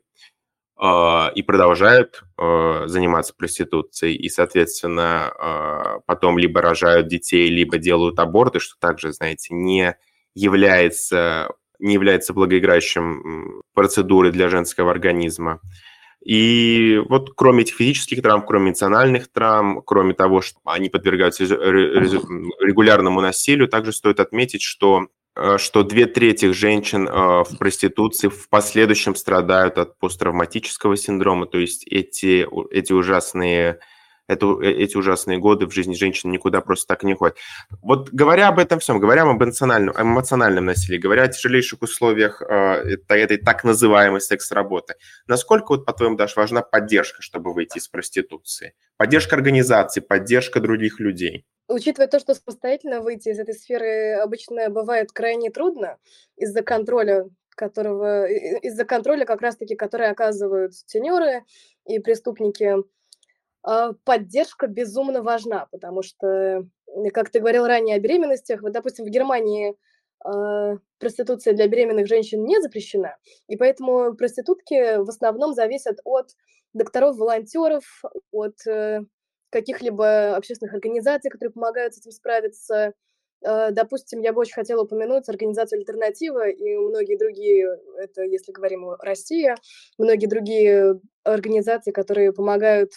а, 0.82 1.30
и 1.34 1.42
продолжают 1.42 2.24
а, 2.38 2.84
заниматься 2.86 3.34
проституцией, 3.36 4.16
и, 4.16 4.30
соответственно, 4.30 5.30
а, 5.38 5.98
потом 6.06 6.38
либо 6.38 6.62
рожают 6.62 7.06
детей, 7.06 7.50
либо 7.50 7.76
делают 7.76 8.18
аборты, 8.18 8.60
что 8.60 8.76
также, 8.80 9.12
знаете, 9.12 9.52
не 9.52 9.94
является, 10.34 11.50
не 11.78 11.92
является 11.92 12.32
благоиграющим 12.32 13.62
процедурой 13.74 14.32
для 14.32 14.48
женского 14.48 14.90
организма. 14.90 15.60
И 16.24 17.00
вот 17.08 17.30
кроме 17.34 17.62
этих 17.62 17.76
физических 17.76 18.22
травм, 18.22 18.44
кроме 18.46 18.70
эмоциональных 18.70 19.28
травм, 19.32 19.82
кроме 19.82 20.14
того, 20.14 20.42
что 20.42 20.58
они 20.64 20.88
подвергаются 20.88 21.44
регулярному 21.44 23.20
насилию, 23.20 23.68
также 23.68 23.92
стоит 23.92 24.20
отметить, 24.20 24.62
что 24.62 25.08
Э, 25.36 25.58
что 25.58 25.82
две 25.84 26.06
трети 26.06 26.50
женщин 26.52 27.08
э, 27.08 27.44
в 27.44 27.56
проституции 27.58 28.28
в 28.28 28.48
последующем 28.48 29.14
страдают 29.14 29.78
от 29.78 29.98
посттравматического 29.98 30.96
синдрома, 30.96 31.46
то 31.46 31.58
есть 31.58 31.86
эти, 31.86 32.46
эти 32.74 32.92
ужасные 32.92 33.78
это, 34.30 34.62
э, 34.62 34.70
эти 34.70 34.96
ужасные 34.96 35.38
годы 35.38 35.66
в 35.66 35.72
жизни 35.72 35.94
женщин 35.94 36.30
никуда 36.30 36.60
просто 36.60 36.86
так 36.86 37.02
не 37.02 37.14
ходят. 37.14 37.36
Вот 37.82 38.10
говоря 38.10 38.48
об 38.48 38.58
этом 38.58 38.78
всем, 38.78 39.00
говоря 39.00 39.22
об 39.22 39.42
эмоциональном, 39.42 39.94
эмоциональном 40.00 40.66
насилии, 40.66 40.98
говоря 40.98 41.24
о 41.24 41.28
тяжелейших 41.28 41.82
условиях 41.82 42.40
э, 42.42 42.96
этой 43.08 43.38
так 43.38 43.64
называемой 43.64 44.20
секс-работы, 44.20 44.94
насколько, 45.26 45.72
вот, 45.72 45.84
по-твоему, 45.84 46.16
Даш, 46.16 46.36
важна 46.36 46.62
поддержка, 46.62 47.22
чтобы 47.22 47.52
выйти 47.52 47.78
из 47.78 47.88
проституции? 47.88 48.74
Поддержка 48.96 49.36
организации, 49.36 50.00
поддержка 50.00 50.60
других 50.60 51.00
людей? 51.00 51.44
Учитывая 51.68 52.08
то, 52.08 52.18
что 52.18 52.34
самостоятельно 52.34 53.00
выйти 53.00 53.28
из 53.28 53.38
этой 53.38 53.54
сферы 53.54 54.14
обычно 54.14 54.70
бывает 54.70 55.12
крайне 55.12 55.50
трудно 55.50 55.98
из-за 56.36 56.62
контроля, 56.62 57.26
которого 57.54 58.26
из-за 58.26 58.84
контроля 58.84 59.24
как 59.24 59.40
раз-таки, 59.40 59.76
который 59.76 60.08
оказывают 60.08 60.72
тенеры 60.86 61.44
и 61.86 61.98
преступники, 61.98 62.76
поддержка 63.62 64.66
безумно 64.66 65.22
важна, 65.22 65.66
потому 65.70 66.02
что, 66.02 66.66
как 67.12 67.30
ты 67.30 67.40
говорил 67.40 67.66
ранее 67.66 67.96
о 67.96 68.00
беременностях, 68.00 68.62
вот, 68.62 68.72
допустим, 68.72 69.04
в 69.04 69.08
Германии 69.08 69.76
э, 70.24 70.76
проституция 70.98 71.54
для 71.54 71.68
беременных 71.68 72.06
женщин 72.06 72.44
не 72.44 72.60
запрещена, 72.60 73.16
и 73.48 73.56
поэтому 73.56 74.14
проститутки 74.14 74.98
в 74.98 75.08
основном 75.08 75.54
зависят 75.54 75.98
от 76.04 76.30
докторов-волонтеров, 76.72 77.84
от 78.32 78.66
э, 78.66 79.00
каких-либо 79.50 80.36
общественных 80.36 80.74
организаций, 80.74 81.30
которые 81.30 81.52
помогают 81.52 81.94
с 81.94 81.98
этим 81.98 82.12
справиться. 82.12 82.94
Э, 83.44 83.70
допустим, 83.72 84.20
я 84.20 84.32
бы 84.32 84.40
очень 84.40 84.54
хотела 84.54 84.82
упомянуть 84.82 85.28
организацию 85.28 85.80
«Альтернатива» 85.80 86.48
и 86.48 86.76
многие 86.76 87.18
другие, 87.18 87.78
это 87.98 88.22
если 88.22 88.52
говорим 88.52 88.84
о 88.86 88.96
России, 88.98 89.54
многие 89.98 90.26
другие 90.26 91.00
организации, 91.24 91.90
которые 91.90 92.32
помогают 92.32 92.92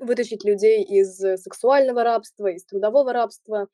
вытащить 0.00 0.44
людей 0.44 0.82
из 0.82 1.18
сексуального 1.18 2.04
рабства, 2.04 2.48
из 2.48 2.64
трудового 2.64 3.12
рабства. 3.12 3.68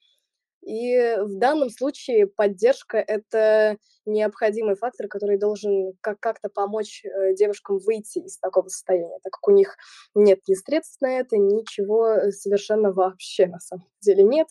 И 0.63 1.17
в 1.19 1.39
данном 1.39 1.71
случае 1.71 2.29
поддержка– 2.29 2.99
это 3.09 3.79
необходимый 4.07 4.77
фактор, 4.77 5.09
который 5.09 5.37
должен 5.37 5.93
как- 6.01 6.21
как-то 6.21 6.49
помочь 6.49 7.05
э, 7.05 7.35
девушкам 7.35 7.79
выйти 7.79 8.19
из 8.19 8.39
такого 8.39 8.69
состояния, 8.69 9.19
так 9.25 9.33
как 9.33 9.49
у 9.49 9.51
них 9.51 9.77
нет 10.15 10.41
ни 10.47 10.55
средств 10.55 11.01
на 11.01 11.19
это, 11.19 11.37
ничего 11.37 12.11
э, 12.11 12.31
совершенно 12.31 12.93
вообще 12.93 13.47
на 13.47 13.59
самом 13.59 13.89
деле 14.01 14.23
нет. 14.23 14.47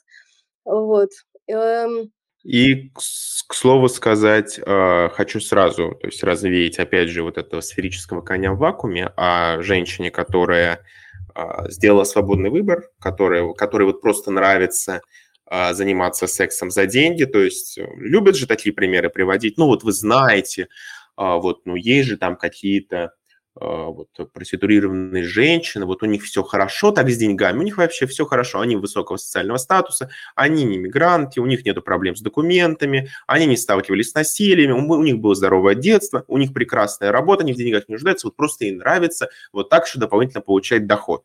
Вот. 0.66 1.12
Эм, 1.48 2.12
и, 2.44 2.90
к 2.90 3.54
слову 3.54 3.88
сказать, 3.88 4.60
э, 4.60 5.10
хочу 5.10 5.40
сразу, 5.40 5.96
то 5.96 6.08
есть 6.08 6.24
развеять, 6.24 6.80
опять 6.80 7.10
же, 7.10 7.24
вот 7.24 7.38
этого 7.38 7.62
сферического 7.62 8.22
коня 8.22 8.54
в 8.54 8.58
вакууме 8.58 9.12
о 9.16 9.62
женщине, 9.62 10.10
которая 10.12 10.84
сделала 11.70 12.04
свободный 12.04 12.50
выбор, 12.50 12.90
который, 13.00 13.54
который 13.56 13.88
вот 13.88 14.02
просто 14.02 14.32
нравится– 14.32 15.02
а, 15.54 15.74
заниматься 15.74 16.28
сексом 16.28 16.72
за 16.72 16.86
деньги, 16.86 17.26
то 17.26 17.40
есть 17.40 17.78
э, 17.78 17.86
любят 17.98 18.38
же 18.38 18.48
такие 18.48 18.74
примеры 18.74 19.10
приводить, 19.10 19.58
ну 19.58 19.66
вот 19.66 19.84
вы 19.84 19.92
знаете, 19.92 20.70
а, 21.18 21.36
вот, 21.40 21.66
ну 21.66 21.76
есть 21.76 22.08
же 22.08 22.16
там 22.16 22.38
какие-то 22.38 23.04
а, 23.04 23.12
вот 23.60 24.08
проституированные 24.34 25.24
женщины, 25.24 25.86
вот 25.86 26.04
у 26.04 26.06
них 26.06 26.24
все 26.24 26.42
хорошо 26.42 26.92
так 26.92 27.10
с 27.10 27.18
деньгами, 27.18 27.60
у 27.60 27.64
них 27.64 27.78
вообще 27.78 28.06
все 28.06 28.26
хорошо, 28.26 28.62
они 28.62 28.78
высокого 28.78 29.18
социального 29.18 29.58
статуса, 29.58 30.10
они 30.36 30.64
не 30.64 30.78
мигранты, 30.78 31.42
у 31.42 31.46
них 31.46 31.66
нет 31.66 31.84
проблем 31.84 32.16
с 32.16 32.22
документами, 32.22 33.10
они 33.28 33.46
не 33.46 33.58
сталкивались 33.58 34.12
с 34.12 34.16
насилием, 34.16 34.90
у 34.90 35.04
них 35.04 35.18
было 35.20 35.36
здоровое 35.36 35.76
детство, 35.76 36.24
у 36.28 36.38
них 36.38 36.54
прекрасная 36.54 37.12
работа, 37.12 37.44
они 37.44 37.54
в 37.54 37.58
деньгах 37.58 37.90
не 37.90 37.94
нуждаются, 37.96 38.28
вот 38.28 38.38
просто 38.38 38.66
им 38.66 38.78
нравится 38.78 39.30
вот 39.52 39.70
так 39.70 39.86
же 39.86 40.00
дополнительно 40.00 40.42
получать 40.42 40.88
доход. 40.88 41.24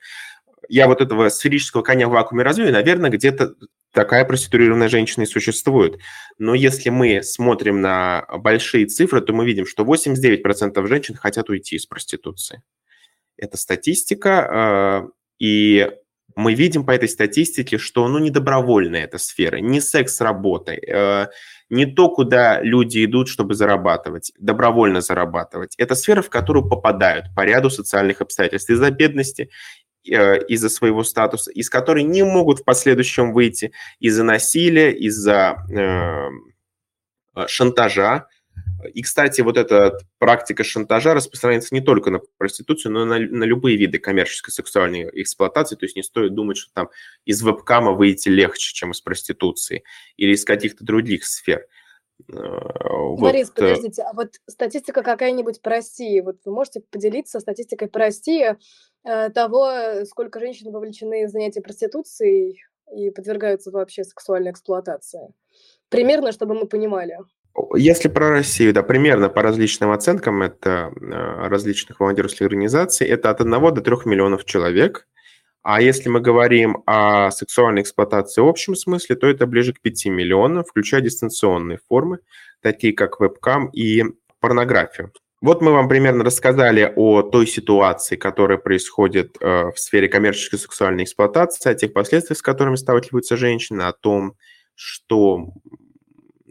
Я 0.69 0.89
вот 0.89 1.01
этого 1.01 1.29
сферического 1.29 1.83
коня 1.83 2.09
в 2.09 2.11
вакууме 2.11 2.43
развею, 2.43 2.73
наверное, 2.73 3.11
где-то 3.11 3.55
такая 3.97 4.27
проституированная 4.27 4.91
женщина 4.91 5.23
и 5.23 5.27
существует. 5.27 5.99
Но 6.39 6.55
если 6.55 6.91
мы 6.91 7.23
смотрим 7.23 7.81
на 7.81 8.27
большие 8.39 8.85
цифры, 8.85 9.23
то 9.23 9.33
мы 9.33 9.47
видим, 9.47 9.65
что 9.65 9.85
89% 9.85 10.87
женщин 10.87 11.15
хотят 11.15 11.49
уйти 11.49 11.77
из 11.77 11.87
проституции. 11.87 12.63
Это 13.39 13.57
статистика, 13.57 14.49
а, 14.51 15.09
и 15.39 15.91
мы 16.37 16.53
видим 16.53 16.85
по 16.85 16.91
этой 16.91 17.09
статистике, 17.09 17.79
что 17.79 18.07
ну, 18.07 18.19
не 18.19 18.29
добровольная 18.29 19.05
эта 19.05 19.17
сфера, 19.17 19.57
не 19.57 19.81
секс 19.81 20.21
работой, 20.21 20.79
а, 20.93 21.31
не 21.71 21.87
то, 21.87 22.11
куда 22.11 22.61
люди 22.61 23.03
идут, 23.03 23.29
чтобы 23.29 23.55
зарабатывать, 23.55 24.31
добровольно 24.39 25.01
зарабатывать. 25.01 25.75
Это 25.79 25.95
сфера, 25.95 26.21
в 26.21 26.29
которую 26.29 26.69
попадают 26.69 27.35
по 27.35 27.47
ряду 27.47 27.71
социальных 27.71 28.21
обстоятельств 28.21 28.69
из-за 28.69 28.91
бедности, 28.91 29.49
из-за 30.07 30.69
своего 30.69 31.05
статуса, 31.05 31.51
из 31.51 31.71
которой 31.71 32.05
не 32.05 32.23
могут 32.23 32.61
в 32.61 32.65
последующем 32.65 33.33
выйти 33.33 33.73
из-за 33.99 34.25
насилия, 34.25 34.93
из-за 34.93 35.57
э, 35.71 36.29
э, 37.35 37.47
шантажа. 37.49 38.29
И, 38.95 39.03
кстати, 39.03 39.41
вот 39.41 39.57
эта 39.57 39.99
практика 40.19 40.65
шантажа 40.65 41.15
распространяется 41.15 41.75
не 41.75 41.81
только 41.81 42.11
на 42.11 42.21
проституцию, 42.39 42.93
но 42.93 43.03
и 43.03 43.07
на, 43.07 43.39
на 43.39 43.45
любые 43.45 43.77
виды 43.77 43.99
коммерческой 43.99 44.53
сексуальной 44.53 45.11
эксплуатации. 45.13 45.77
То 45.77 45.85
есть 45.87 45.97
не 45.97 46.03
стоит 46.03 46.35
думать, 46.35 46.57
что 46.57 46.73
там 46.73 46.89
из 47.25 47.43
вебкама 47.43 47.93
выйти 47.93 48.29
легче, 48.29 48.75
чем 48.75 48.93
из 48.93 49.01
проституции 49.01 49.83
или 50.17 50.33
из 50.33 50.45
каких-то 50.45 50.85
других 50.85 51.25
сфер. 51.25 51.67
Вот. 52.29 53.21
Борис, 53.21 53.51
подождите, 53.51 54.03
а 54.03 54.13
вот 54.15 54.33
статистика 54.49 55.03
какая-нибудь 55.03 55.61
по 55.61 55.71
России, 55.71 56.21
вот 56.21 56.37
вы 56.45 56.53
можете 56.53 56.81
поделиться 56.81 57.41
статистикой 57.41 57.89
по 57.89 57.99
России, 57.99 58.57
Э, 59.07 59.31
того, 59.31 60.05
сколько 60.05 60.41
женщин 60.41 60.73
вовлечены 60.73 61.27
в 61.27 61.31
занятия 61.31 61.61
проституцией 61.61 62.65
и 62.93 63.11
подвергаются 63.11 63.71
вообще 63.71 64.03
сексуальной 64.03 64.51
эксплуатации. 64.51 65.33
Примерно, 65.89 66.33
чтобы 66.33 66.55
мы 66.55 66.67
понимали. 66.67 67.17
Если 67.77 68.09
про 68.09 68.31
Россию, 68.31 68.75
да, 68.75 68.83
примерно 68.83 69.29
по 69.29 69.43
различным 69.43 69.93
оценкам, 69.93 70.43
это 70.43 70.91
э, 71.01 71.49
различных 71.49 72.01
волонтерских 72.01 72.43
организаций, 72.43 73.07
это 73.07 73.31
от 73.31 73.41
1 73.41 73.75
до 73.75 73.81
3 73.81 73.97
миллионов 74.07 74.45
человек. 74.45 75.07
А 75.69 75.81
если 75.81 76.09
мы 76.09 76.21
говорим 76.21 76.85
о 76.87 77.33
сексуальной 77.33 77.83
эксплуатации 77.83 78.41
в 78.41 78.47
общем 78.47 78.77
смысле, 78.77 79.17
то 79.17 79.27
это 79.27 79.49
ближе 79.49 79.73
к 79.73 79.81
5 79.81 80.07
миллионам, 80.07 80.63
включая 80.63 81.01
дистанционные 81.01 81.81
формы, 81.89 82.21
такие 82.63 82.93
как 82.93 83.19
вебкам 83.19 83.67
и 83.71 84.05
порнографию. 84.39 85.11
Вот 85.41 85.63
мы 85.63 85.73
вам 85.73 85.89
примерно 85.89 86.23
рассказали 86.23 86.93
о 86.95 87.23
той 87.23 87.49
ситуации, 87.49 88.15
которая 88.15 88.59
происходит 88.59 89.39
э, 89.41 89.73
в 89.75 89.81
сфере 89.81 90.07
коммерческой 90.07 90.61
сексуальной 90.61 91.03
эксплуатации, 91.03 91.69
о 91.69 91.75
тех 91.75 91.93
последствиях, 91.93 92.39
с 92.39 92.43
которыми 92.43 92.77
сталкиваются 92.77 93.37
женщины, 93.37 93.83
о 93.83 93.93
том, 93.93 94.35
что 94.77 95.49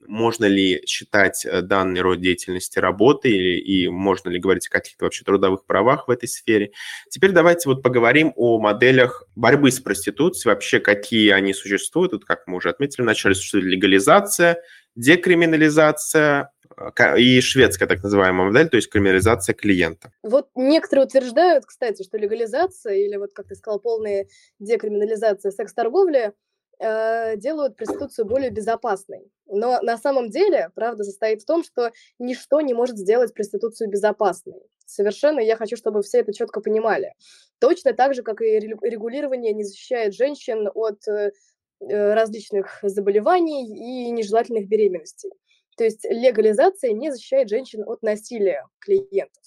можно 0.07 0.45
ли 0.45 0.83
считать 0.85 1.45
э, 1.45 1.61
данный 1.61 2.01
род 2.01 2.21
деятельности 2.21 2.79
работой 2.79 3.31
или, 3.31 3.59
и 3.59 3.87
можно 3.87 4.29
ли 4.29 4.39
говорить 4.39 4.67
о 4.67 4.71
каких-то 4.71 5.05
вообще 5.05 5.23
трудовых 5.23 5.65
правах 5.65 6.07
в 6.07 6.11
этой 6.11 6.27
сфере. 6.27 6.71
Теперь 7.09 7.31
давайте 7.31 7.69
вот 7.69 7.83
поговорим 7.83 8.33
о 8.35 8.59
моделях 8.59 9.23
борьбы 9.35 9.71
с 9.71 9.79
проституцией, 9.79 10.53
вообще 10.53 10.79
какие 10.79 11.31
они 11.31 11.53
существуют. 11.53 12.13
Вот 12.13 12.25
как 12.25 12.47
мы 12.47 12.57
уже 12.57 12.69
отметили, 12.69 13.01
вначале 13.01 13.35
существует 13.35 13.65
легализация, 13.65 14.61
декриминализация, 14.95 16.51
и 17.17 17.41
шведская 17.41 17.87
так 17.87 18.03
называемая 18.03 18.47
модель, 18.47 18.69
то 18.69 18.77
есть 18.77 18.89
криминализация 18.89 19.53
клиента. 19.53 20.11
Вот 20.23 20.49
некоторые 20.55 21.05
утверждают, 21.05 21.65
кстати, 21.65 22.03
что 22.03 22.17
легализация 22.17 22.95
или 22.95 23.15
вот, 23.15 23.31
как 23.33 23.47
ты 23.47 23.55
сказал, 23.55 23.79
полная 23.79 24.27
декриминализация 24.59 25.51
секс-торговли 25.51 26.33
э, 26.79 27.37
делают 27.37 27.77
проституцию 27.77 28.25
более 28.25 28.49
безопасной. 28.49 29.31
Но 29.47 29.79
на 29.81 29.97
самом 29.97 30.29
деле 30.29 30.69
правда 30.75 31.03
состоит 31.03 31.41
в 31.41 31.45
том, 31.45 31.63
что 31.63 31.91
ничто 32.19 32.61
не 32.61 32.73
может 32.73 32.97
сделать 32.97 33.33
проституцию 33.33 33.89
безопасной. 33.89 34.61
Совершенно 34.85 35.39
я 35.39 35.55
хочу, 35.55 35.75
чтобы 35.75 36.01
все 36.03 36.19
это 36.19 36.33
четко 36.33 36.61
понимали. 36.61 37.13
Точно 37.59 37.93
так 37.93 38.13
же, 38.13 38.23
как 38.23 38.41
и 38.41 38.59
регулирование 38.59 39.53
не 39.53 39.63
защищает 39.63 40.13
женщин 40.13 40.69
от 40.73 41.07
э, 41.07 41.31
э, 41.79 42.13
различных 42.13 42.79
заболеваний 42.83 43.67
и 43.67 44.11
нежелательных 44.11 44.67
беременностей. 44.67 45.31
То 45.77 45.83
есть 45.83 46.05
легализация 46.05 46.91
не 46.91 47.11
защищает 47.11 47.49
женщин 47.49 47.83
от 47.85 48.01
насилия 48.01 48.67
клиентов, 48.79 49.43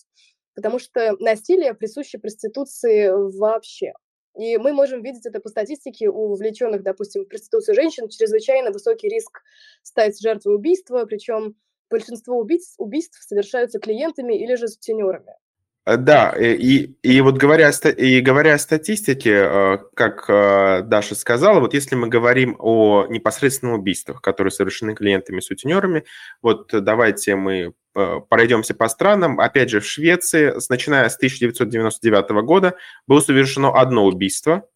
потому 0.55 0.79
что 0.79 1.17
насилие 1.19 1.75
присуще 1.75 2.19
проституции 2.19 3.11
вообще. 3.39 3.95
И 4.39 4.57
мы 4.57 4.73
можем 4.73 5.03
видеть 5.03 5.27
это 5.27 5.41
по 5.41 5.49
статистике 5.49 6.09
у 6.09 6.29
вовлеченных, 6.29 6.85
допустим, 6.85 7.25
в 7.25 7.29
проституцию 7.29 7.75
женщин, 7.75 8.09
чрезвычайно 8.09 8.71
высокий 8.71 9.09
риск 9.09 9.43
стать 9.83 10.21
жертвой 10.21 10.55
убийства, 10.55 11.05
причем 11.07 11.57
большинство 11.91 12.39
убийств, 12.39 12.77
убийств 12.79 13.21
совершаются 13.21 13.81
клиентами 13.81 14.35
или 14.35 14.55
же 14.55 14.69
сутенерами. 14.69 15.35
Э, 15.87 15.97
да, 15.97 16.35
и, 16.39 16.93
и 17.03 17.21
вот 17.21 17.37
говоря, 17.37 17.71
и 17.97 18.21
говоря 18.21 18.55
о 18.55 18.59
статистике, 18.59 19.33
э, 19.35 19.79
как 19.95 20.25
э, 20.29 20.83
Даша 20.85 21.15
сказала, 21.15 21.61
вот 21.61 21.75
если 21.75 21.95
мы 21.95 22.09
говорим 22.09 22.57
о 22.59 23.07
непосредственных 23.09 23.79
убийствах, 23.79 24.21
которые 24.21 24.51
совершены 24.51 24.95
клиентами 24.95 25.41
сутенерами, 25.41 26.05
вот 26.43 26.71
давайте 26.73 27.37
мы 27.37 27.73
пройдемся 28.29 28.75
по 28.75 28.89
странам. 28.89 29.41
Опять 29.41 29.71
же, 29.71 29.81
в 29.81 29.85
Швеции, 29.85 30.55
начиная 30.69 31.09
с 31.09 31.17
1999 31.17 32.31
года, 32.45 32.77
было 33.09 33.19
совершено 33.19 33.73
одно 33.73 34.05
убийство, 34.05 34.69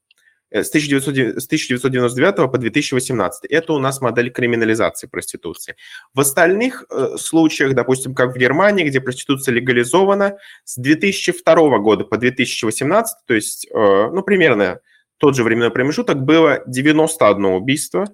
с 0.53 0.69
1999 0.69 2.51
по 2.51 2.59
2018. 2.59 3.45
Это 3.47 3.73
у 3.73 3.79
нас 3.79 4.01
модель 4.01 4.31
криминализации 4.31 5.07
проституции. 5.07 5.77
В 6.15 6.21
остальных 6.21 6.85
э, 6.91 7.17
случаях, 7.19 7.75
допустим, 7.75 8.15
как 8.15 8.35
в 8.35 8.38
Германии, 8.38 8.85
где 8.85 9.01
проституция 9.01 9.55
легализована, 9.55 10.37
с 10.65 10.77
2002 10.77 11.79
года 11.79 12.05
по 12.05 12.19
2018, 12.19 13.17
то 13.27 13.35
есть, 13.35 13.67
э, 13.67 13.73
ну, 13.75 14.23
примерно 14.23 14.81
тот 15.17 15.37
же 15.37 15.45
временной 15.45 15.71
промежуток, 15.71 16.23
было 16.23 16.62
91 16.67 17.45
убийство 17.45 18.09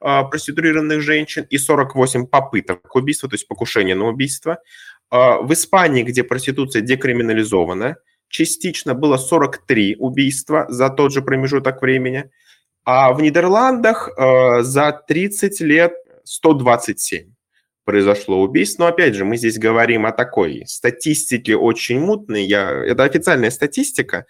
э, 0.00 0.22
проституированных 0.30 1.00
женщин 1.00 1.46
и 1.50 1.58
48 1.58 2.26
попыток 2.26 2.94
убийства, 2.94 3.28
то 3.28 3.34
есть 3.34 3.48
покушения 3.48 3.94
на 3.94 4.06
убийство. 4.06 4.58
В 5.10 5.52
Испании, 5.52 6.04
где 6.04 6.24
проституция 6.24 6.80
декриминализована, 6.80 7.96
частично 8.32 8.94
было 8.94 9.18
43 9.18 9.96
убийства 9.98 10.66
за 10.68 10.88
тот 10.88 11.12
же 11.12 11.22
промежуток 11.22 11.82
времени, 11.82 12.30
а 12.84 13.12
в 13.12 13.20
Нидерландах 13.20 14.08
э, 14.08 14.62
за 14.62 14.90
30 15.06 15.60
лет 15.60 15.92
127 16.24 17.30
произошло 17.84 18.40
убийств. 18.40 18.78
Но 18.78 18.86
опять 18.86 19.14
же, 19.14 19.24
мы 19.24 19.36
здесь 19.36 19.58
говорим 19.58 20.06
о 20.06 20.12
такой 20.12 20.64
статистике 20.66 21.56
очень 21.56 22.00
мутной. 22.00 22.44
Я, 22.44 22.70
это 22.70 23.04
официальная 23.04 23.50
статистика, 23.50 24.24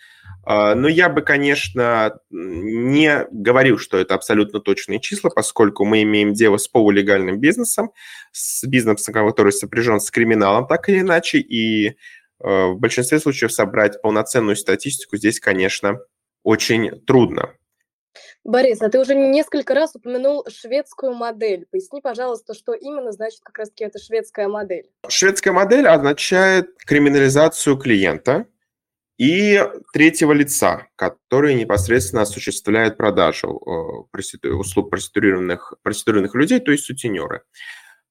э, 0.47 0.75
но 0.75 0.89
я 0.89 1.09
бы, 1.09 1.23
конечно, 1.23 2.19
не 2.31 3.25
говорил, 3.31 3.79
что 3.79 3.99
это 3.99 4.17
абсолютно 4.17 4.59
точные 4.59 5.01
числа, 5.01 5.31
поскольку 5.31 5.85
мы 5.85 6.03
имеем 6.03 6.33
дело 6.33 6.57
с 6.57 6.67
полулегальным 6.67 7.39
бизнесом, 7.39 7.93
с 8.33 8.67
бизнесом, 8.67 9.15
который 9.15 9.53
сопряжен 9.53 10.01
с 10.01 10.11
криминалом 10.11 10.67
так 10.67 10.89
или 10.89 11.01
иначе, 11.01 11.39
и 11.39 11.97
в 12.43 12.77
большинстве 12.79 13.19
случаев 13.19 13.53
собрать 13.53 14.01
полноценную 14.03 14.57
статистику 14.57 15.17
здесь, 15.17 15.41
конечно, 15.41 16.01
очень 16.43 17.01
трудно. 17.05 17.55
Борис, 18.45 18.83
а 18.83 18.89
ты 18.89 18.99
уже 18.99 19.15
несколько 19.15 19.75
раз 19.75 19.95
упомянул 19.95 20.45
шведскую 20.49 21.15
модель. 21.15 21.67
Поясни, 21.71 22.01
пожалуйста, 22.01 22.55
что 22.55 22.73
именно 22.75 23.13
значит 23.13 23.41
как 23.43 23.59
раз-таки 23.59 23.85
эта 23.85 23.99
шведская 23.99 24.49
модель. 24.49 24.91
Шведская 25.09 25.53
модель 25.53 25.87
означает 25.87 26.77
криминализацию 26.85 27.77
клиента 27.77 28.47
и 29.17 29.65
третьего 29.93 30.33
лица, 30.33 30.89
который 30.97 31.55
непосредственно 31.55 32.23
осуществляет 32.23 32.97
продажу 32.97 34.09
э, 34.13 34.49
услуг 34.49 34.91
проституированных, 34.91 35.75
проституированных 35.83 36.35
людей, 36.35 36.59
то 36.59 36.73
есть 36.73 36.85
сутенеры. 36.85 37.43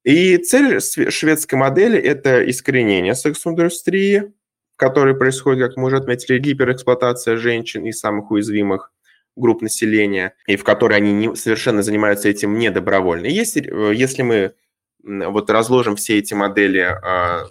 И 0.04 0.36
цель 0.38 0.80
шведской 0.80 1.58
модели– 1.58 1.98
это 2.00 2.48
искоренение 2.48 3.14
секс-индустрии, 3.14 4.32
в 4.74 4.76
происходит, 5.14 5.68
как 5.68 5.76
мы 5.76 5.86
уже 5.86 5.98
отметили, 5.98 6.38
гиперэксплуатация 6.38 7.36
женщин 7.36 7.84
и 7.84 7.92
самых 7.92 8.30
уязвимых 8.30 8.92
групп 9.36 9.62
населения, 9.62 10.34
и 10.46 10.56
в 10.56 10.64
которой 10.64 10.96
они 10.96 11.12
не, 11.12 11.36
совершенно 11.36 11.82
занимаются 11.82 12.28
этим 12.28 12.58
не 12.58 12.70
добровольно. 12.70 13.26
Если, 13.26 13.62
э, 13.62 13.94
если 13.94 14.22
мы 14.22 14.54
вот 15.02 15.50
разложим 15.50 15.96
все 15.96 16.18
эти 16.18 16.34
модели 16.34 16.80
э, 16.80 17.46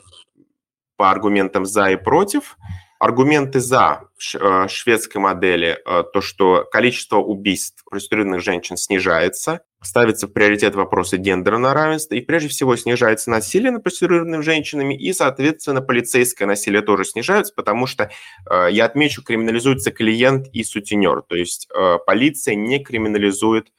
по 0.97 1.11
аргументам 1.11 1.65
«за» 1.65 1.91
и 1.91 1.95
«против», 1.95 2.57
Аргументы 3.01 3.61
за 3.61 4.03
э, 4.39 4.67
шведской 4.67 5.19
модели, 5.19 5.79
э, 5.83 6.03
то, 6.13 6.21
что 6.21 6.67
количество 6.71 7.17
убийств 7.17 7.83
проституированных 7.89 8.41
женщин 8.41 8.77
снижается, 8.77 9.61
ставится 9.81 10.27
в 10.27 10.33
приоритет 10.33 10.75
вопросы 10.75 11.17
гендерного 11.17 11.73
равенства, 11.73 12.13
и 12.13 12.21
прежде 12.21 12.49
всего 12.49 12.75
снижается 12.75 13.31
насилие 13.31 13.71
над 13.71 13.81
проституированными 13.81 14.43
женщинами, 14.43 14.93
и, 14.95 15.13
соответственно, 15.13 15.81
полицейское 15.81 16.47
насилие 16.47 16.83
тоже 16.83 17.03
снижается, 17.05 17.53
потому 17.55 17.87
что, 17.87 18.11
э, 18.47 18.67
я 18.69 18.85
отмечу, 18.85 19.23
криминализуется 19.23 19.89
клиент 19.89 20.45
и 20.53 20.63
сутенер, 20.63 21.23
то 21.27 21.35
есть 21.35 21.69
полиция 22.05 22.53
не 22.53 22.83
криминализует 22.83 23.69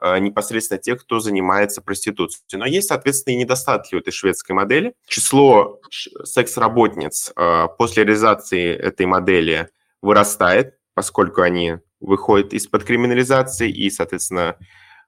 непосредственно 0.00 0.78
тех, 0.78 1.02
кто 1.02 1.18
занимается 1.18 1.82
проституцией. 1.82 2.58
Но 2.58 2.66
есть, 2.66 2.88
соответственно, 2.88 3.34
и 3.34 3.38
недостатки 3.38 3.94
у 3.94 3.98
этой 3.98 4.12
шведской 4.12 4.54
модели. 4.54 4.94
Число 5.06 5.80
секс-работниц 6.24 7.32
э, 7.34 7.66
после 7.76 8.04
реализации 8.04 8.76
этой 8.76 9.06
модели 9.06 9.68
вырастает, 10.00 10.74
поскольку 10.94 11.42
они 11.42 11.78
выходят 12.00 12.52
из-под 12.52 12.84
криминализации, 12.84 13.68
и, 13.68 13.90
соответственно, 13.90 14.56
э, 14.58 14.62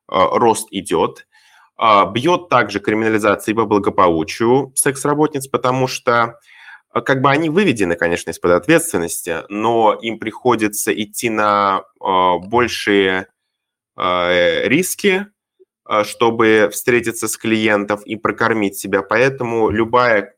рост 0.09 0.67
идет. 0.71 1.27
Бьет 2.13 2.51
также 2.51 2.79
криминализация 2.79 3.55
по 3.55 3.65
благополучию 3.65 4.71
секс-работниц, 4.75 5.47
потому 5.47 5.87
что 5.87 6.39
как 6.93 7.23
бы 7.23 7.31
они 7.31 7.49
выведены, 7.49 7.97
конечно, 7.97 8.31
из-под 8.31 8.51
ответственности, 8.51 9.45
но 9.49 9.95
им 9.95 10.19
приходится 10.19 10.93
идти 10.93 11.31
на 11.31 11.85
большие 11.99 13.29
риски, 14.65 15.27
э, 15.89 16.05
чтобы 16.05 16.69
встретиться 16.73 17.29
с 17.29 17.37
клиентов 17.37 18.05
и 18.07 18.17
прокормить 18.17 18.77
себя. 18.77 19.03
Поэтому 19.03 19.71
любая 19.71 20.35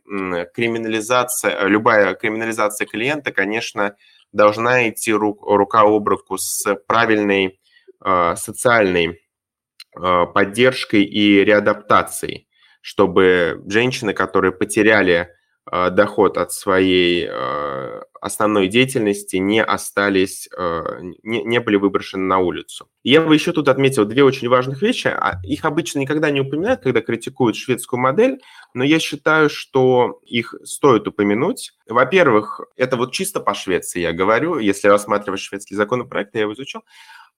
криминализация, 0.55 1.67
любая 1.67 2.15
криминализация 2.15 2.87
клиента, 2.87 3.33
конечно, 3.33 3.97
должна 4.33 4.89
идти 4.89 5.13
рука 5.13 5.83
об 5.83 6.09
руку 6.09 6.39
с 6.39 6.75
правильной 6.87 7.61
э, 8.05 8.35
социальной 8.37 9.19
поддержкой 9.95 11.05
и 11.05 11.45
реадаптацией, 11.45 12.49
чтобы 12.81 13.63
женщины, 13.67 14.15
которые 14.15 14.53
потеряли 14.53 15.19
Э, 15.19 15.42
доход 15.71 16.39
от 16.39 16.53
своей 16.53 17.27
э, 17.31 18.03
основной 18.21 18.69
деятельности 18.69 19.37
не 19.37 19.63
остались, 19.63 20.49
э, 20.57 20.99
не, 21.23 21.43
не 21.43 21.61
были 21.61 21.77
выброшены 21.77 22.25
на 22.25 22.39
улицу. 22.39 22.89
Я 23.03 23.21
бы 23.21 23.35
еще 23.35 23.53
тут 23.53 23.69
отметил 23.69 24.05
две 24.05 24.23
очень 24.23 24.49
важных 24.49 24.83
вещи. 24.83 25.09
А 25.09 25.41
их 25.43 25.65
обычно 25.65 25.99
никогда 25.99 26.31
не 26.31 26.41
упоминают, 26.41 26.83
когда 26.83 27.01
критикуют 27.01 27.57
шведскую 27.57 28.01
модель, 28.01 28.41
но 28.75 28.85
я 28.85 28.99
считаю, 28.99 29.51
что 29.51 30.21
их 30.25 30.55
стоит 30.63 31.09
упомянуть. 31.09 31.73
Во-первых, 31.89 32.61
это 32.77 32.97
вот 32.97 33.13
чисто 33.13 33.41
по 33.41 33.55
Швеции 33.55 34.01
я 34.01 34.13
говорю, 34.13 34.59
если 34.59 34.89
рассматривать 34.89 35.41
шведский 35.41 35.75
законопроект, 35.75 36.35
я 36.35 36.43
его 36.43 36.55
изучил, 36.55 36.83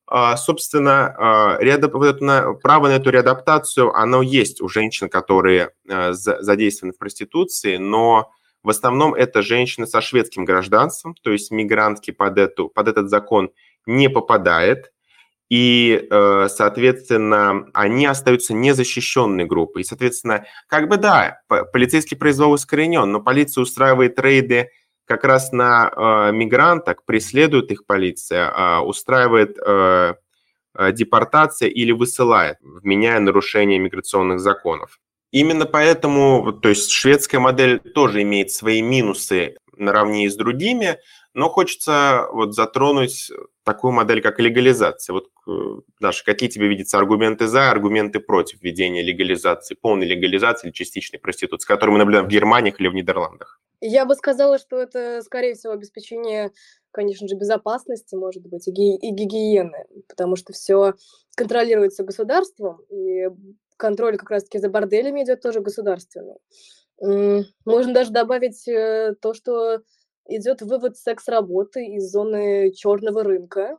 а, 0.07 0.37
собственно, 0.37 1.15
а, 1.17 2.55
право 2.63 2.89
на 2.89 2.93
эту 2.93 3.11
реадаптацию, 3.11 3.95
оно 3.95 4.23
есть 4.23 4.61
у 4.61 4.69
женщин, 4.69 5.09
которые 5.09 5.71
а, 5.89 6.13
задействованы 6.13 6.93
в 6.93 6.99
проституции, 6.99 7.79
но 7.79 8.31
в 8.63 8.71
основном 8.71 9.15
это 9.15 9.43
женщины 9.43 9.87
со 9.87 10.01
шведским 10.01 10.45
гражданством, 10.45 11.15
то 11.23 11.33
есть 11.33 11.51
мигрантки 11.51 12.11
под, 12.11 12.39
эту, 12.39 12.69
под 12.69 12.89
этот 12.89 13.09
закон 13.09 13.51
не 13.87 14.09
попадает, 14.09 14.91
и, 15.51 16.09
соответственно, 16.11 17.67
они 17.75 18.07
остаются 18.07 18.55
незащищенной 18.55 19.45
группой. 19.45 19.83
И, 19.83 19.85
соответственно, 19.85 20.47
как 20.69 20.89
бы 20.89 20.97
да, 20.97 21.43
полицейский 21.71 22.17
произвол 22.17 22.55
искоренен, 22.55 23.13
но 23.13 23.21
полиция 23.21 23.61
устраивает 23.63 24.19
рейды 24.19 24.71
как 25.07 25.25
раз 25.25 25.53
на 25.53 25.91
э, 25.91 26.33
мигранток 26.33 27.05
преследует 27.05 27.71
их 27.71 27.87
полиция, 27.87 28.51
э, 28.51 28.79
устраивает 28.81 29.59
э, 29.59 30.15
депортация 30.93 31.69
или 31.69 31.93
высылает, 31.93 32.59
вменяя 32.61 33.21
нарушение 33.21 33.79
миграционных 33.79 34.41
законов. 34.41 34.99
Именно 35.31 35.67
поэтому, 35.67 36.53
то 36.53 36.69
есть 36.69 36.91
шведская 36.91 37.39
модель 37.39 37.79
тоже 37.79 38.23
имеет 38.23 38.51
свои 38.51 38.83
минусы 38.83 39.57
наравне 39.77 40.31
с 40.31 40.37
другими, 40.37 40.99
Но 41.37 41.49
хочется 41.49 42.29
вот 42.33 42.55
затронуть 42.55 43.33
такую 43.65 43.93
модель, 43.93 44.23
как 44.23 44.39
легализация. 44.39 45.15
Вот, 45.15 45.31
э, 45.49 45.81
Даша, 45.99 46.25
какие 46.25 46.49
тебе 46.49 46.69
видятся 46.69 46.99
аргументы 46.99 47.49
за, 47.49 47.73
аргументы 47.73 48.21
против 48.21 48.63
введения 48.63 49.03
легализации, 49.03 49.75
полной 49.75 50.07
легализации 50.07 50.69
или 50.69 50.73
частичной 50.73 51.19
проституции, 51.19 51.67
которую 51.67 51.95
мы 51.95 51.99
наблюдаем 51.99 52.27
в 52.27 52.29
Германии 52.29 52.73
или 52.79 52.87
в 52.87 52.95
Нидерландах? 52.95 53.61
Я 53.87 54.07
бы 54.07 54.15
сказала, 54.15 54.59
что 54.59 54.79
это, 54.79 55.21
скорее 55.23 55.55
всего, 55.55 55.75
обеспечение, 55.75 56.53
конечно 56.91 57.29
же, 57.29 57.37
безопасности, 57.37 58.15
может 58.15 58.43
быть, 58.47 58.67
и, 58.67 58.71
ги- 58.71 58.97
и 58.97 59.11
гигиены, 59.11 59.87
потому 60.09 60.37
что 60.37 60.53
все 60.55 60.95
контролируется 61.37 62.03
государством, 62.03 62.81
и 62.89 63.29
контроль 63.77 64.17
как 64.17 64.31
раз-таки 64.31 64.59
за 64.59 64.71
борделями 64.71 65.23
идет 65.23 65.43
тоже 65.43 65.61
государственный. 65.61 66.37
Можно 67.65 67.93
даже 67.93 68.11
добавить 68.11 68.67
э, 68.69 69.15
то, 69.21 69.35
что 69.35 69.83
идет 70.29 70.63
вывод 70.63 70.97
секс-работы 70.97 71.85
из 71.85 72.11
зоны 72.11 72.73
черного 72.73 73.23
рынка, 73.23 73.79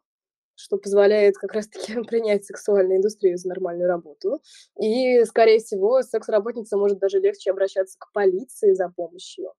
что 0.56 0.78
позволяет 0.78 1.38
как 1.38 1.54
раз-таки 1.54 1.94
принять 2.08 2.46
сексуальную 2.46 2.98
индустрию 2.98 3.38
за 3.38 3.50
нормальную 3.50 3.90
работу. 3.90 4.42
И, 4.80 5.24
скорее 5.26 5.60
всего, 5.60 6.02
секс-работница 6.02 6.78
может 6.78 7.00
даже 7.00 7.20
легче 7.20 7.52
обращаться 7.52 7.98
к 8.00 8.12
полиции 8.14 8.74
за 8.74 8.90
помощью. 8.90 9.54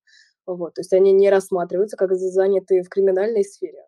Вот, 0.47 0.75
то 0.75 0.81
есть 0.81 0.93
они 0.93 1.13
не 1.13 1.29
рассматриваются 1.29 1.97
как 1.97 2.15
занятые 2.15 2.83
в 2.83 2.89
криминальной 2.89 3.45
сфере. 3.45 3.85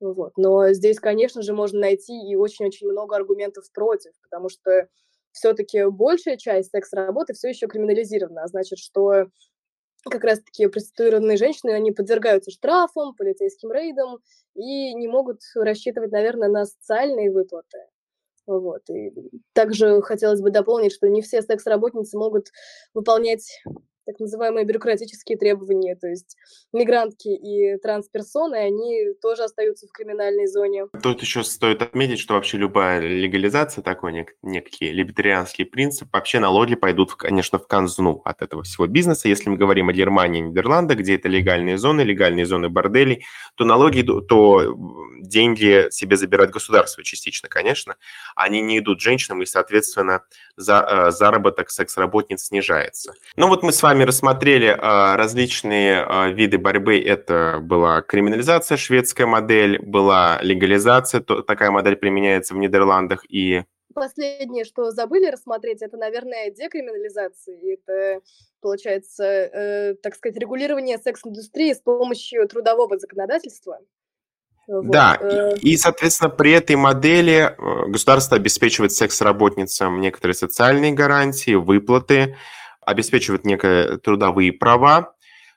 Вот. 0.00 0.32
Но 0.36 0.72
здесь, 0.72 1.00
конечно 1.00 1.42
же, 1.42 1.54
можно 1.54 1.80
найти 1.80 2.12
и 2.14 2.36
очень-очень 2.36 2.88
много 2.88 3.16
аргументов 3.16 3.64
против, 3.72 4.12
потому 4.22 4.48
что 4.48 4.88
все-таки 5.32 5.84
большая 5.86 6.36
часть 6.36 6.70
секс-работы 6.70 7.32
все 7.34 7.48
еще 7.48 7.66
криминализирована, 7.66 8.42
а 8.44 8.48
значит, 8.48 8.78
что 8.78 9.26
как 10.10 10.22
раз-таки 10.22 10.66
проституированные 10.66 11.36
женщины, 11.36 11.70
они 11.70 11.90
подвергаются 11.90 12.50
штрафам, 12.50 13.14
полицейским 13.16 13.72
рейдам 13.72 14.18
и 14.54 14.94
не 14.94 15.08
могут 15.08 15.40
рассчитывать, 15.54 16.12
наверное, 16.12 16.48
на 16.48 16.66
социальные 16.66 17.32
выплаты. 17.32 17.78
Вот. 18.46 18.82
И 18.90 19.12
также 19.54 20.02
хотелось 20.02 20.42
бы 20.42 20.50
дополнить, 20.50 20.92
что 20.92 21.08
не 21.08 21.22
все 21.22 21.40
секс-работницы 21.40 22.18
могут 22.18 22.48
выполнять 22.92 23.62
так 24.06 24.20
называемые 24.20 24.64
бюрократические 24.64 25.38
требования, 25.38 25.96
то 25.96 26.06
есть 26.06 26.36
мигрантки 26.72 27.28
и 27.28 27.76
трансперсоны, 27.78 28.56
они 28.56 29.14
тоже 29.20 29.44
остаются 29.44 29.86
в 29.86 29.92
криминальной 29.92 30.46
зоне. 30.46 30.86
Тут 31.02 31.22
еще 31.22 31.42
стоит 31.44 31.82
отметить, 31.82 32.18
что 32.18 32.34
вообще 32.34 32.58
любая 32.58 33.00
легализация, 33.00 33.82
такой 33.82 34.12
нек- 34.12 34.34
некий 34.42 34.90
либертарианский 34.92 35.64
принцип, 35.64 36.08
вообще 36.12 36.38
налоги 36.38 36.74
пойдут, 36.74 37.14
конечно, 37.14 37.58
в 37.58 37.66
канзну 37.66 38.22
от 38.24 38.42
этого 38.42 38.62
всего 38.62 38.86
бизнеса. 38.86 39.28
Если 39.28 39.48
мы 39.48 39.56
говорим 39.56 39.88
о 39.88 39.92
Германии 39.92 40.40
и 40.40 40.42
Нидерландах, 40.42 40.98
где 40.98 41.16
это 41.16 41.28
легальные 41.28 41.78
зоны, 41.78 42.02
легальные 42.02 42.46
зоны 42.46 42.68
борделей, 42.68 43.24
то 43.54 43.64
налоги, 43.64 44.02
то 44.02 44.76
деньги 45.20 45.90
себе 45.90 46.16
забирает 46.16 46.50
государство 46.50 47.02
частично, 47.02 47.48
конечно. 47.48 47.96
Они 48.36 48.60
не 48.60 48.78
идут 48.78 49.00
женщинам, 49.00 49.42
и, 49.42 49.46
соответственно, 49.46 50.24
за, 50.56 50.86
э, 50.88 51.10
заработок 51.10 51.70
секс-работниц 51.70 52.44
снижается. 52.44 53.14
Ну 53.36 53.48
вот 53.48 53.62
мы 53.62 53.72
с 53.72 53.82
вами 53.82 54.04
рассмотрели 54.04 54.68
э, 54.68 55.16
различные 55.16 56.06
э, 56.08 56.32
виды 56.32 56.58
борьбы. 56.58 57.00
Это 57.00 57.58
была 57.60 58.02
криминализация, 58.02 58.76
шведская 58.76 59.26
модель, 59.26 59.80
была 59.80 60.38
легализация, 60.42 61.20
такая 61.20 61.70
модель 61.70 61.96
применяется 61.96 62.54
в 62.54 62.58
Нидерландах 62.58 63.24
и 63.28 63.64
Последнее, 63.94 64.64
что 64.64 64.90
забыли 64.90 65.30
рассмотреть, 65.30 65.80
это, 65.80 65.96
наверное, 65.96 66.50
декриминализация. 66.50 67.56
Это, 67.74 68.22
получается, 68.60 69.24
э, 69.24 69.94
так 69.94 70.16
сказать, 70.16 70.36
регулирование 70.36 70.98
секс-индустрии 70.98 71.72
с 71.72 71.80
помощью 71.80 72.48
трудового 72.48 72.98
законодательства. 72.98 73.78
Вот. 74.66 74.90
Да, 74.90 75.18
э. 75.20 75.56
и, 75.60 75.76
соответственно, 75.76 76.30
при 76.30 76.52
этой 76.52 76.76
модели 76.76 77.54
э, 77.56 77.86
государство 77.88 78.36
обеспечивает 78.36 78.92
секс-работницам 78.92 80.00
некоторые 80.00 80.34
социальные 80.34 80.92
гарантии, 80.92 81.54
выплаты, 81.54 82.36
обеспечивает 82.80 83.44
некие 83.44 83.98
трудовые 83.98 84.52
права. 84.52 85.14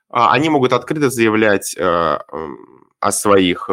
А, 0.10 0.32
они 0.34 0.50
могут 0.50 0.74
открыто 0.74 1.10
заявлять 1.10 1.76
э, 1.78 1.82
о 3.00 3.12
своих 3.12 3.70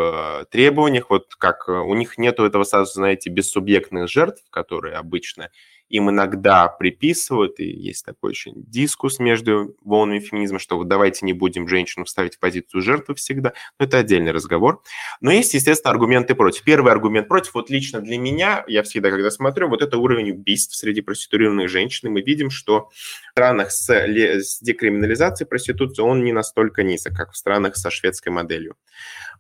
требованиях, 0.51 1.09
вот 1.09 1.35
как 1.37 1.69
у 1.69 1.95
них 1.95 2.19
нету 2.19 2.45
этого 2.45 2.65
сразу, 2.65 2.93
знаете, 2.93 3.31
бессубъектных 3.31 4.09
жертв, 4.09 4.45
которые 4.51 4.97
обычно 4.97 5.49
им 5.89 6.11
иногда 6.11 6.69
приписывают, 6.69 7.61
и 7.61 7.65
есть 7.65 8.05
такой 8.05 8.31
очень 8.31 8.55
дискус 8.57 9.19
между 9.19 9.77
волнами 9.83 10.19
феминизма, 10.19 10.59
что 10.59 10.77
вот 10.77 10.89
давайте 10.89 11.27
не 11.27 11.33
будем 11.33 11.69
женщину 11.69 12.07
ставить 12.07 12.37
в 12.37 12.39
позицию 12.39 12.81
жертвы 12.81 13.15
всегда, 13.15 13.53
но 13.79 13.87
это 13.87 13.99
отдельный 13.99 14.33
разговор. 14.33 14.83
Но 15.21 15.31
есть, 15.31 15.55
естественно, 15.55 15.93
аргументы 15.93 16.35
против. 16.35 16.63
Первый 16.65 16.93
аргумент 16.93 17.29
против, 17.29 17.55
вот 17.55 17.71
лично 17.71 18.01
для 18.01 18.19
меня, 18.19 18.65
я 18.67 18.83
всегда, 18.83 19.11
когда 19.11 19.31
смотрю, 19.31 19.69
вот 19.69 19.83
это 19.83 19.99
уровень 19.99 20.33
убийств 20.33 20.75
среди 20.75 21.01
проституированных 21.01 21.69
женщин, 21.69 22.09
и 22.09 22.11
мы 22.11 22.23
видим, 22.23 22.51
что 22.51 22.89
в 22.91 23.31
странах 23.33 23.71
с, 23.71 23.89
с 23.89 24.61
декриминализацией 24.61 25.49
проституции 25.49 26.03
он 26.03 26.25
не 26.25 26.33
настолько 26.33 26.83
низок, 26.83 27.15
как 27.15 27.33
в 27.33 27.37
странах 27.37 27.77
со 27.77 27.91
шведской 27.91 28.33
моделью. 28.33 28.77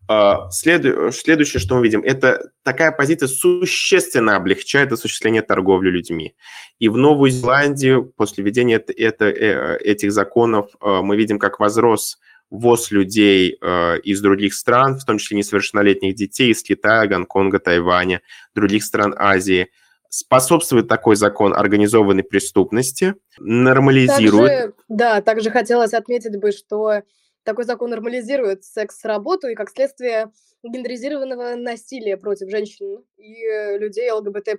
А, 0.08 0.50
Следу... 0.50 1.10
Следующее, 1.12 1.60
что 1.60 1.76
мы 1.76 1.82
видим, 1.82 2.02
это 2.02 2.50
такая 2.62 2.92
позиция 2.92 3.28
существенно 3.28 4.36
облегчает 4.36 4.92
осуществление 4.92 5.42
торговли 5.42 5.90
людьми. 5.90 6.33
И 6.78 6.88
в 6.88 6.96
Новую 6.96 7.30
Зеландию 7.30 8.12
после 8.16 8.44
введения 8.44 8.76
это, 8.76 8.92
это, 8.92 9.26
э, 9.26 9.78
этих 9.78 10.12
законов 10.12 10.70
а, 10.80 11.02
мы 11.02 11.16
видим, 11.16 11.38
как 11.38 11.60
возрос 11.60 12.18
ввоз 12.50 12.90
людей 12.90 13.56
а, 13.60 13.96
из 13.96 14.20
других 14.20 14.54
стран, 14.54 14.98
в 14.98 15.04
том 15.04 15.18
числе 15.18 15.38
несовершеннолетних 15.38 16.14
детей 16.14 16.52
из 16.52 16.62
Китая, 16.62 17.06
Гонконга, 17.06 17.58
Тайваня, 17.58 18.22
других 18.54 18.84
стран 18.84 19.14
Азии. 19.16 19.70
Способствует 20.08 20.86
такой 20.86 21.16
закон 21.16 21.54
организованной 21.54 22.22
преступности, 22.22 23.14
нормализирует. 23.38 24.50
Также, 24.50 24.74
да, 24.88 25.20
также 25.22 25.50
хотелось 25.50 25.92
отметить 25.92 26.38
бы, 26.38 26.52
что 26.52 27.02
такой 27.44 27.64
закон 27.64 27.90
нормализирует 27.90 28.64
секс-работу 28.64 29.48
и, 29.48 29.54
как 29.54 29.70
следствие, 29.70 30.30
гендеризированного 30.62 31.56
насилия 31.56 32.16
против 32.16 32.50
женщин 32.50 33.04
и 33.16 33.44
э, 33.44 33.78
людей 33.78 34.10
ЛГБТ+. 34.10 34.56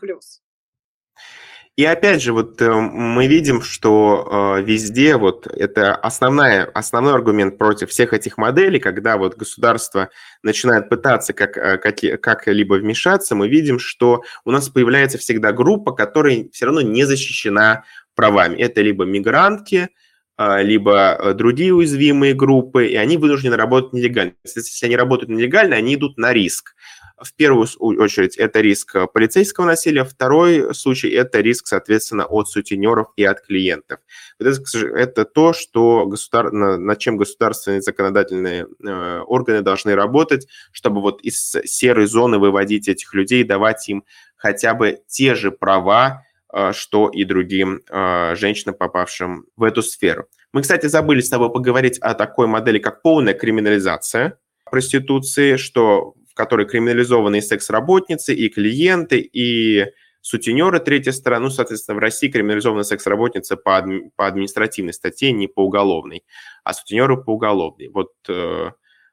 И 1.76 1.84
опять 1.84 2.21
же, 2.21 2.32
вот 2.32 2.61
э, 2.61 2.71
мы 2.71 3.28
видим, 3.28 3.61
что 3.61 4.55
э, 4.57 4.63
везде 4.63 5.17
вот 5.17 5.45
это 5.45 5.93
основная, 5.93 6.63
основной 6.63 7.13
аргумент 7.13 7.57
против 7.57 7.89
всех 7.89 8.13
этих 8.13 8.38
моделей, 8.38 8.80
когда 8.80 9.17
вот 9.17 9.36
государство 9.36 10.09
начинает 10.41 10.88
пытаться 10.88 11.34
как, 11.34 11.57
э, 11.57 11.78
как, 11.78 12.21
как-либо 12.21 12.76
вмешаться, 12.76 13.36
мы 13.36 13.49
видим, 13.49 13.80
что 13.80 14.21
у 14.45 14.51
нас 14.51 14.69
появляется 14.69 15.17
всегда 15.17 15.51
группа, 15.51 15.91
которая 15.91 16.47
все 16.53 16.65
равно 16.65 16.80
не 16.80 17.03
защищена 17.03 17.84
правами. 18.15 18.55
Это 18.55 18.80
либо 18.80 19.03
мигрантки, 19.03 19.89
либо 20.38 21.34
другие 21.34 21.73
уязвимые 21.73 22.34
группы, 22.34 22.88
и 22.88 22.95
они 22.95 23.15
вынуждены 23.17 23.55
работать 23.55 23.93
нелегально. 23.93 24.34
Если 24.43 24.86
они 24.86 24.97
работают 24.97 25.30
нелегально, 25.30 25.78
они 25.78 25.95
идут 25.95 26.17
на 26.17 26.34
риск. 26.34 26.76
В 27.22 27.34
первую 27.34 27.68
очередь 27.80 28.36
это 28.36 28.59
риск 28.59 28.95
э, 28.95 29.07
полицейского 29.07 29.66
насилия, 29.66 30.03
второй 30.03 30.76
случай 30.76 31.09
это 31.09 31.39
риск, 31.39 31.68
соответственно, 31.68 32.26
от 32.26 32.49
сутенеров 32.49 33.07
и 33.16 33.24
от 33.24 33.41
клиентов. 33.41 33.99
Это, 34.38 34.59
это 34.95 35.24
то, 35.24 35.53
что 35.53 36.05
государ... 36.05 36.51
над 36.51 36.99
чем 36.99 37.18
государственные 37.18 37.82
законодательные 37.82 38.68
э, 38.84 39.20
органы 39.20 39.61
должны 39.61 39.95
работать, 39.95 40.47
чтобы 40.72 41.01
вот 41.01 41.22
из 41.22 41.55
серой 41.63 42.07
зоны 42.07 42.38
выводить 42.38 42.89
этих 42.89 43.13
людей, 43.13 43.43
давать 43.43 43.88
им 43.88 44.03
хотя 44.36 44.74
бы 44.74 44.99
те 45.07 45.36
же 45.36 45.51
права, 45.51 46.24
а, 46.49 46.72
что 46.72 47.09
и 47.09 47.26
другим 47.26 47.82
а, 47.89 48.34
женщинам, 48.36 48.76
попавшим 48.76 49.45
в 49.57 49.63
эту 49.63 49.82
сферу. 49.82 50.28
Мы, 50.53 50.61
кстати, 50.61 50.86
забыли 50.86 51.20
с 51.20 51.30
тобой 51.30 51.51
поговорить 51.51 51.97
о 51.99 52.13
такой 52.13 52.47
модели, 52.47 52.80
как 52.80 53.01
полная 53.01 53.34
криминализация 53.34 54.39
проституции, 54.63 55.57
что 55.57 56.13
в 56.36 56.38
которой 56.38 56.67
криминализованы 56.67 57.38
и 57.38 57.41
секс-работницы, 57.41 58.36
и 58.36 58.49
клиенты, 58.49 59.19
и 59.19 59.86
сутенеры 60.19 60.81
третьей 60.81 61.13
стороны. 61.13 61.45
Ну, 61.45 61.49
соответственно, 61.49 61.95
в 61.95 61.99
России 61.99 62.27
криминализована 62.27 62.83
секс-работница 62.83 63.55
по, 63.55 63.81
по 64.17 64.27
административной 64.27 64.91
статье, 64.91 65.31
не 65.31 65.47
по 65.47 65.63
уголовной, 65.63 66.25
а 66.65 66.73
сутенеры 66.73 67.23
по 67.23 67.31
уголовной. 67.31 67.88
Вот 67.88 68.11
э, 68.27 68.71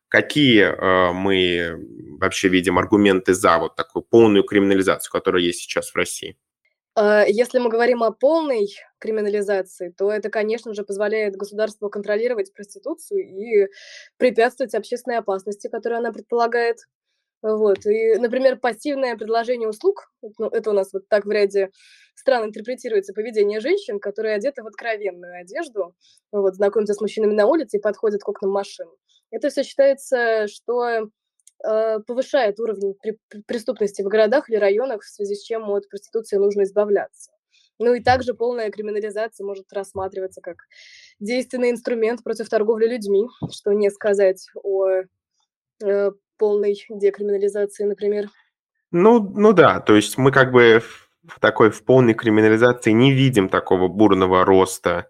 какие 0.08 0.62
э, 0.64 1.12
мы 1.12 1.78
вообще 2.18 2.48
видим 2.48 2.76
аргументы 2.76 3.34
за 3.34 3.58
вот 3.58 3.76
такую 3.76 4.02
полную 4.02 4.42
криминализацию, 4.42 5.12
которая 5.12 5.44
есть 5.44 5.60
сейчас 5.60 5.92
в 5.92 5.96
России? 5.96 6.36
А, 6.94 7.24
если 7.24 7.60
мы 7.60 7.70
говорим 7.70 8.02
о 8.02 8.10
полной 8.10 8.68
криминализации, 8.98 9.94
то 9.96 10.10
это, 10.10 10.28
конечно 10.28 10.74
же, 10.74 10.82
позволяет 10.82 11.36
государству 11.36 11.88
контролировать 11.88 12.52
проституцию 12.52 13.20
и 13.20 13.68
препятствовать 14.16 14.74
общественной 14.74 15.18
опасности, 15.18 15.68
которую 15.68 15.98
она 15.98 16.12
предполагает. 16.12 16.78
Вот. 17.42 17.84
И, 17.86 18.14
например, 18.18 18.56
пассивное 18.56 19.16
предложение 19.16 19.68
услуг, 19.68 20.12
ну, 20.38 20.46
это 20.46 20.70
у 20.70 20.72
нас 20.72 20.92
вот 20.92 21.08
так 21.08 21.26
в 21.26 21.30
ряде 21.30 21.70
стран 22.14 22.46
интерпретируется 22.46 23.12
поведение 23.12 23.60
женщин, 23.60 23.98
которые 23.98 24.36
одеты 24.36 24.62
в 24.62 24.66
откровенную 24.66 25.40
одежду, 25.40 25.94
вот, 26.30 26.54
знакомятся 26.54 26.94
с 26.94 27.00
мужчинами 27.00 27.34
на 27.34 27.46
улице 27.46 27.78
и 27.78 27.80
подходят 27.80 28.22
к 28.22 28.28
окнам 28.28 28.52
машин. 28.52 28.88
Это 29.32 29.48
все 29.48 29.64
считается, 29.64 30.46
что 30.46 31.08
э, 31.64 31.98
повышает 32.06 32.60
уровень 32.60 32.94
при, 33.02 33.18
преступности 33.46 34.02
в 34.02 34.08
городах 34.08 34.48
или 34.48 34.56
районах, 34.56 35.02
в 35.02 35.10
связи 35.10 35.34
с 35.34 35.42
чем 35.42 35.68
от 35.70 35.88
проституции 35.88 36.36
нужно 36.36 36.62
избавляться. 36.62 37.32
Ну 37.78 37.94
и 37.94 38.00
также 38.00 38.34
полная 38.34 38.70
криминализация 38.70 39.44
может 39.44 39.72
рассматриваться 39.72 40.40
как 40.40 40.58
действенный 41.18 41.70
инструмент 41.70 42.22
против 42.22 42.48
торговли 42.48 42.86
людьми, 42.86 43.26
что 43.50 43.72
не 43.72 43.90
сказать 43.90 44.46
о 44.62 45.02
э, 45.84 46.10
полной 46.42 46.76
декриминализации, 46.90 47.84
например. 47.84 48.28
Ну, 48.90 49.20
ну 49.20 49.52
да, 49.52 49.78
то 49.78 49.94
есть 49.94 50.18
мы 50.18 50.32
как 50.32 50.50
бы 50.50 50.82
в 51.24 51.38
такой 51.38 51.70
в 51.70 51.84
полной 51.84 52.14
криминализации 52.14 52.90
не 52.90 53.12
видим 53.12 53.48
такого 53.48 53.86
бурного 53.86 54.44
роста 54.44 55.06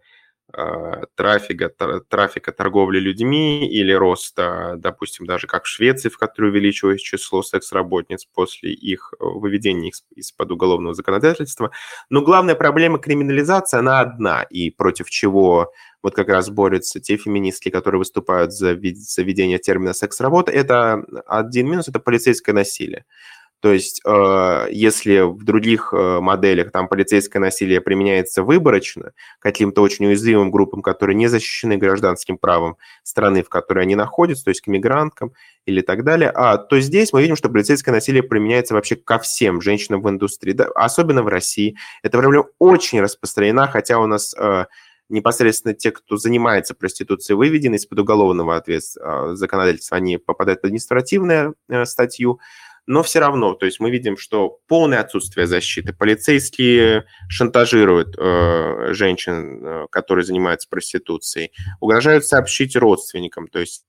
трафика, 1.15 1.71
трафика 2.09 2.53
торговли 2.53 2.99
людьми 2.99 3.69
или 3.69 3.93
роста, 3.93 4.75
допустим, 4.79 5.27
даже 5.27 5.47
как 5.47 5.65
в 5.65 5.69
Швеции, 5.69 6.09
в 6.09 6.19
которой 6.19 6.51
увеличилось 6.51 7.01
число 7.01 7.43
секс-работниц 7.43 8.27
после 8.27 8.73
их 8.73 9.15
э, 9.19 9.25
выведения 9.25 9.93
из-под 10.15 10.51
уголовного 10.51 10.95
законодательства. 10.95 11.71
Но 12.11 12.23
главная 12.23 12.55
проблема 12.55 12.99
криминализации, 12.99 13.79
она 13.79 14.01
одна, 14.01 14.43
и 14.43 14.71
против 14.71 15.11
чего 15.11 15.73
вот 16.03 16.15
как 16.15 16.29
раз 16.29 16.51
борются 16.51 17.01
те 17.01 17.17
феминистки, 17.17 17.71
которые 17.71 18.01
выступают 18.01 18.53
за 18.53 18.73
введение 18.73 19.59
термина 19.59 19.93
секс-работа, 19.93 20.51
это 20.51 21.05
один 21.27 21.69
минус, 21.71 21.89
это 21.89 22.01
полицейское 22.01 22.55
насилие. 22.55 23.05
То 23.63 23.73
есть, 23.73 24.01
э, 24.05 24.67
если 24.73 25.21
в 25.21 25.45
других 25.45 25.95
э, 25.95 26.19
моделях 26.19 26.73
там 26.73 26.89
полицейское 26.89 27.41
насилие 27.41 27.81
применяется 27.81 28.43
выборочно 28.43 29.13
каким-то 29.39 29.83
очень 29.83 30.07
уязвимым 30.07 30.51
группам, 30.51 30.83
которые 30.83 31.15
не 31.15 31.29
защищены 31.29 31.77
гражданским 31.77 32.39
правом 32.39 32.77
страны, 33.05 33.45
в 33.45 33.49
которой 33.49 33.85
они 33.85 33.95
находятся, 33.95 34.47
то 34.47 34.49
есть 34.49 34.63
к 34.63 34.67
мигранткам 34.67 35.33
или 35.65 35.81
так 35.81 36.03
далее, 36.03 36.31
а, 36.35 36.59
то 36.59 36.81
здесь 36.81 37.13
мы 37.13 37.23
видим, 37.23 37.37
что 37.37 37.51
полицейское 37.51 37.95
насилие 37.95 38.25
применяется 38.25 38.75
вообще 38.75 38.97
ко 38.97 39.21
всем 39.21 39.61
женщинам 39.61 40.03
в 40.03 40.11
индустрии, 40.11 40.59
особенно 40.75 41.23
в 41.23 41.29
России. 41.29 41.77
Эта 42.03 42.19
проблема 42.19 42.47
очень 42.59 43.01
распространена, 43.01 43.69
хотя 43.69 44.01
у 44.01 44.07
нас 44.09 44.35
э, 44.37 44.65
непосредственно 45.09 45.73
те, 45.73 45.93
кто 45.93 46.17
занимается 46.17 46.75
проституцией, 46.75 47.37
выведены 47.37 47.77
из-под 47.77 48.01
уголовного 48.01 48.57
ответственности 48.57 49.37
законодательства, 49.37 49.99
они 49.99 50.19
попадают 50.19 50.63
в 50.63 50.65
административную 50.65 51.55
статью, 51.85 52.41
но 52.87 53.03
все 53.03 53.21
равно, 53.21 53.55
то 53.55 53.67
есть 53.67 53.81
мы 53.81 53.91
видим, 53.91 54.17
что 54.17 54.59
полное 54.67 55.01
отсутствие 55.01 55.47
защиты. 55.47 55.93
Полицейские 55.93 57.05
шантажируют 57.29 58.17
э, 58.19 58.93
женщин, 58.93 59.65
э, 59.65 59.87
которые 59.91 60.25
занимаются 60.25 60.69
проституцией, 60.69 61.53
угрожают 61.81 62.27
сообщить 62.27 62.75
родственникам, 62.75 63.47
то 63.47 63.61
есть 63.61 63.85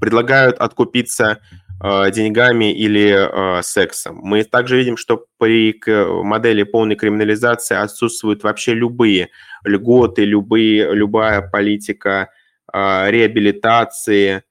предлагают 0.00 0.58
откупиться 0.58 1.40
э, 1.82 2.10
деньгами 2.10 2.72
или 2.72 3.58
э, 3.58 3.62
сексом. 3.62 4.16
Мы 4.22 4.44
также 4.44 4.76
видим, 4.78 4.96
что 4.96 5.26
при 5.38 5.78
модели 6.22 6.62
полной 6.62 6.96
криминализации 6.96 7.76
отсутствуют 7.76 8.42
вообще 8.42 8.74
любые 8.74 9.28
льготы, 9.64 10.24
любые, 10.24 10.94
любая 10.94 11.42
политика 11.42 12.30
э, 12.72 13.10
реабилитации, 13.10 14.42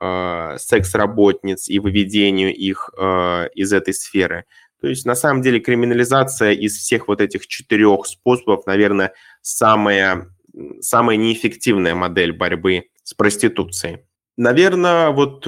э, 0.00 0.56
секс-работниц 0.58 1.68
и 1.68 1.78
выведению 1.78 2.54
их 2.54 2.90
э, 2.98 3.48
из 3.54 3.72
этой 3.72 3.94
сферы. 3.94 4.44
То 4.80 4.88
есть, 4.88 5.04
на 5.04 5.14
самом 5.14 5.42
деле, 5.42 5.60
криминализация 5.60 6.52
из 6.52 6.76
всех 6.76 7.08
вот 7.08 7.20
этих 7.20 7.46
четырех 7.46 8.06
способов, 8.06 8.66
наверное, 8.66 9.12
самая, 9.42 10.34
самая 10.80 11.16
неэффективная 11.16 11.94
модель 11.94 12.32
борьбы 12.32 12.84
с 13.02 13.12
проституцией. 13.14 13.98
Наверное, 14.36 15.10
вот 15.10 15.46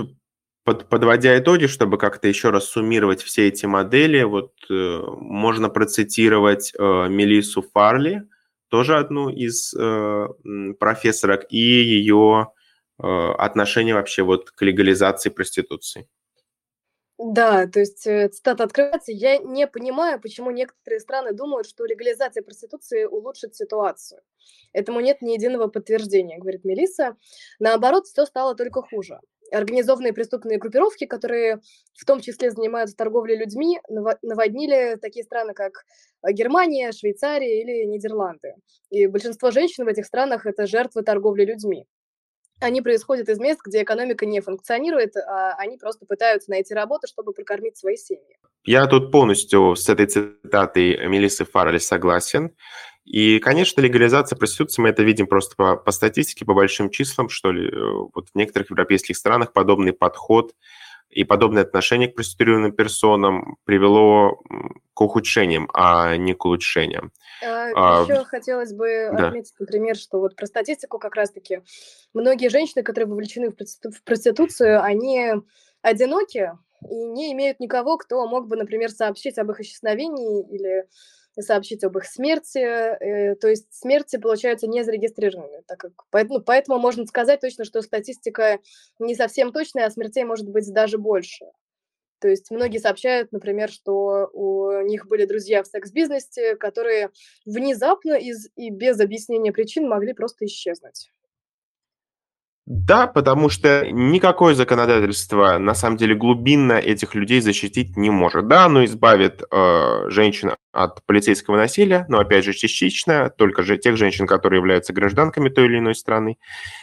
под, 0.65 0.89
подводя 0.89 1.39
итоги, 1.39 1.67
чтобы 1.67 1.99
как-то 1.99 2.29
еще 2.29 2.51
раз 2.51 2.69
суммировать 2.69 3.23
все 3.23 3.49
эти 3.49 3.67
модели, 3.67 4.23
вот 4.23 4.53
э, 4.71 5.01
можно 5.19 5.69
процитировать 5.69 6.73
э, 6.79 7.09
Мелиссу 7.09 7.65
Фарли, 7.75 8.25
тоже 8.69 8.97
одну 8.97 9.29
из 9.29 9.75
э, 9.75 10.29
профессорок, 10.79 11.47
и 11.51 11.59
ее 11.59 12.49
отношение 12.99 13.95
вообще 13.95 14.23
вот 14.23 14.51
к 14.51 14.63
легализации 14.63 15.31
проституции. 15.31 16.09
Да, 17.25 17.69
то 17.69 17.79
есть 17.79 18.05
э, 18.07 18.29
цитата 18.31 18.65
открывается. 18.65 19.13
Я 19.13 19.39
не 19.39 19.69
понимаю, 19.69 20.21
почему 20.21 20.51
некоторые 20.51 20.99
страны 20.99 21.33
думают, 21.33 21.69
что 21.69 21.85
легализация 21.85 22.43
проституции 22.43 23.05
улучшит 23.05 23.55
ситуацию. 23.55 24.23
Этому 24.73 25.01
нет 25.01 25.23
ни 25.23 25.33
единого 25.33 25.69
подтверждения, 25.69 26.39
говорит 26.39 26.65
Мелисса. 26.65 27.17
Наоборот, 27.61 28.07
все 28.07 28.27
стало 28.27 28.57
только 28.57 28.83
хуже. 28.83 29.21
Организованные 29.53 30.13
преступные 30.13 30.59
группировки, 30.59 31.05
которые 31.07 31.61
в 31.95 32.05
том 32.07 32.21
числе 32.21 32.51
занимаются 32.51 32.97
торговлей 32.97 33.37
людьми, 33.37 33.81
наводнили 33.89 34.97
такие 34.97 35.25
страны, 35.25 35.53
как 35.53 35.85
Германия, 36.29 36.91
Швейцария 36.91 37.61
или 37.63 37.85
Нидерланды. 37.85 38.55
И 38.91 39.07
большинство 39.07 39.53
женщин 39.53 39.85
в 39.85 39.89
этих 39.89 40.07
странах– 40.07 40.47
это 40.47 40.67
жертвы 40.67 41.03
торговли 41.03 41.45
людьми 41.45 41.87
они 42.61 42.81
происходят 42.81 43.29
из 43.29 43.39
мест, 43.39 43.61
где 43.65 43.83
экономика 43.83 44.27
не 44.27 44.41
функционирует, 44.41 45.17
а 45.17 45.55
они 45.59 45.77
просто 45.77 46.07
пытаются 46.07 46.51
найти 46.51 46.75
работу, 46.75 47.07
чтобы 47.07 47.33
прокормить 47.33 47.77
свои 47.77 47.97
семьи. 47.97 48.39
Я 48.65 48.87
тут 48.87 49.11
полностью 49.11 49.75
с 49.75 49.89
этой 49.89 50.07
цитатой 50.07 51.09
Мелиссы 51.09 51.45
Фаррель 51.45 51.81
согласен. 51.81 52.55
И, 53.05 53.41
конечно, 53.41 53.81
легализация 53.81 54.37
проституции, 54.37 54.81
мы 54.81 54.91
это 54.91 55.03
видим 55.03 55.27
просто 55.27 55.57
по, 55.57 55.77
по 55.77 55.91
статистике, 55.91 56.45
по 56.45 56.55
большим 56.55 56.89
числам, 56.89 57.29
что 57.29 57.51
ли, 57.51 57.69
э, 57.69 57.73
вот 58.15 58.29
в 58.33 58.35
некоторых 58.37 58.71
европейских 58.71 59.17
странах 59.17 59.53
подобный 59.53 59.93
подход 59.93 60.53
и 61.13 61.25
подобное 61.25 61.63
отношение 61.63 62.09
к 62.09 62.15
проституированным 62.15 62.73
персонам 62.73 63.57
привело 63.65 64.41
к 64.95 65.01
ухудшениям, 65.01 65.69
а 65.75 66.17
не 66.17 66.35
к 66.35 66.45
улучшениям. 66.45 67.13
А, 67.43 68.03
Еще 68.03 68.25
хотелось 68.25 68.73
бы 68.73 69.11
да. 69.13 69.29
отметить, 69.29 69.55
например, 69.59 69.97
что 69.97 70.21
вот 70.21 70.37
про 70.37 70.47
статистику 70.47 70.99
как 70.99 71.15
раз-таки 71.15 71.63
многие 72.15 72.49
женщины, 72.49 72.83
которые 72.83 73.09
вовлечены 73.09 73.51
в 73.51 74.05
проституцию, 74.05 74.83
они 74.83 75.33
одиноки 75.83 76.53
и 76.89 76.95
не 76.95 77.33
имеют 77.33 77.61
никого, 77.61 77.97
кто 77.99 78.27
мог 78.27 78.49
бы, 78.49 78.57
например, 78.57 78.91
сообщить 78.91 79.39
об 79.39 79.51
их 79.51 79.61
исчезновении 79.61 80.47
или 80.51 80.87
сообщить 81.39 81.85
об 81.85 81.97
их 81.99 82.05
смерти, 82.05 82.59
э, 82.59 83.35
то 83.37 83.49
есть 83.49 83.73
смерти 83.73 84.17
получаются 84.19 84.67
не 84.67 84.85
зарегистрированными, 84.85 85.63
так 85.67 85.79
как 85.79 85.93
поэтому, 86.11 86.41
поэтому 86.41 86.79
можно 86.79 87.07
сказать 87.07 87.41
точно, 87.41 87.65
что 87.65 87.83
статистика 87.83 88.59
не 88.99 89.15
совсем 89.15 89.53
точная, 89.53 89.87
а 89.87 89.91
смертей 89.91 90.25
может 90.25 90.49
быть 90.49 90.73
даже 90.73 90.99
больше. 90.99 91.47
То 92.21 92.29
есть 92.29 92.53
многие 92.53 92.79
сообщают, 92.79 93.33
например, 93.33 93.69
что 93.69 94.31
у 94.33 94.81
них 94.83 95.09
были 95.09 95.25
друзья 95.25 95.63
в 95.65 95.67
секс-бизнесе, 95.67 96.55
которые 96.55 97.11
внезапно 97.45 98.13
из, 98.15 98.49
и 98.55 98.71
без 98.71 99.01
объяснения 99.01 99.51
причин 99.51 99.89
могли 99.89 100.13
просто 100.13 100.45
исчезнуть. 100.45 101.11
Да, 102.65 103.09
потому 103.09 103.49
что 103.49 103.91
никакое 103.91 104.55
законодательство 104.55 105.59
на 105.59 105.75
самом 105.75 105.97
деле 105.97 106.15
глубинно 106.15 106.75
этих 106.75 107.17
людей 107.17 107.41
защитить 107.41 107.97
не 107.97 108.09
может. 108.09 108.47
Да, 108.47 108.67
оно 108.67 108.85
избавит 108.85 109.43
э, 109.51 110.05
женщин 110.11 110.53
от 110.71 111.05
полицейского 111.05 111.57
насилия, 111.57 112.07
но 112.09 112.21
опять 112.21 112.45
же 112.45 112.53
частично, 112.53 113.31
только 113.31 113.65
же 113.65 113.79
тех 113.79 113.97
женщин, 113.97 114.29
которые 114.29 114.59
являются 114.59 114.93
гражданками 114.93 115.49
той 115.49 115.65
или 115.65 115.79
иной 115.79 115.97
страны. 115.97 116.39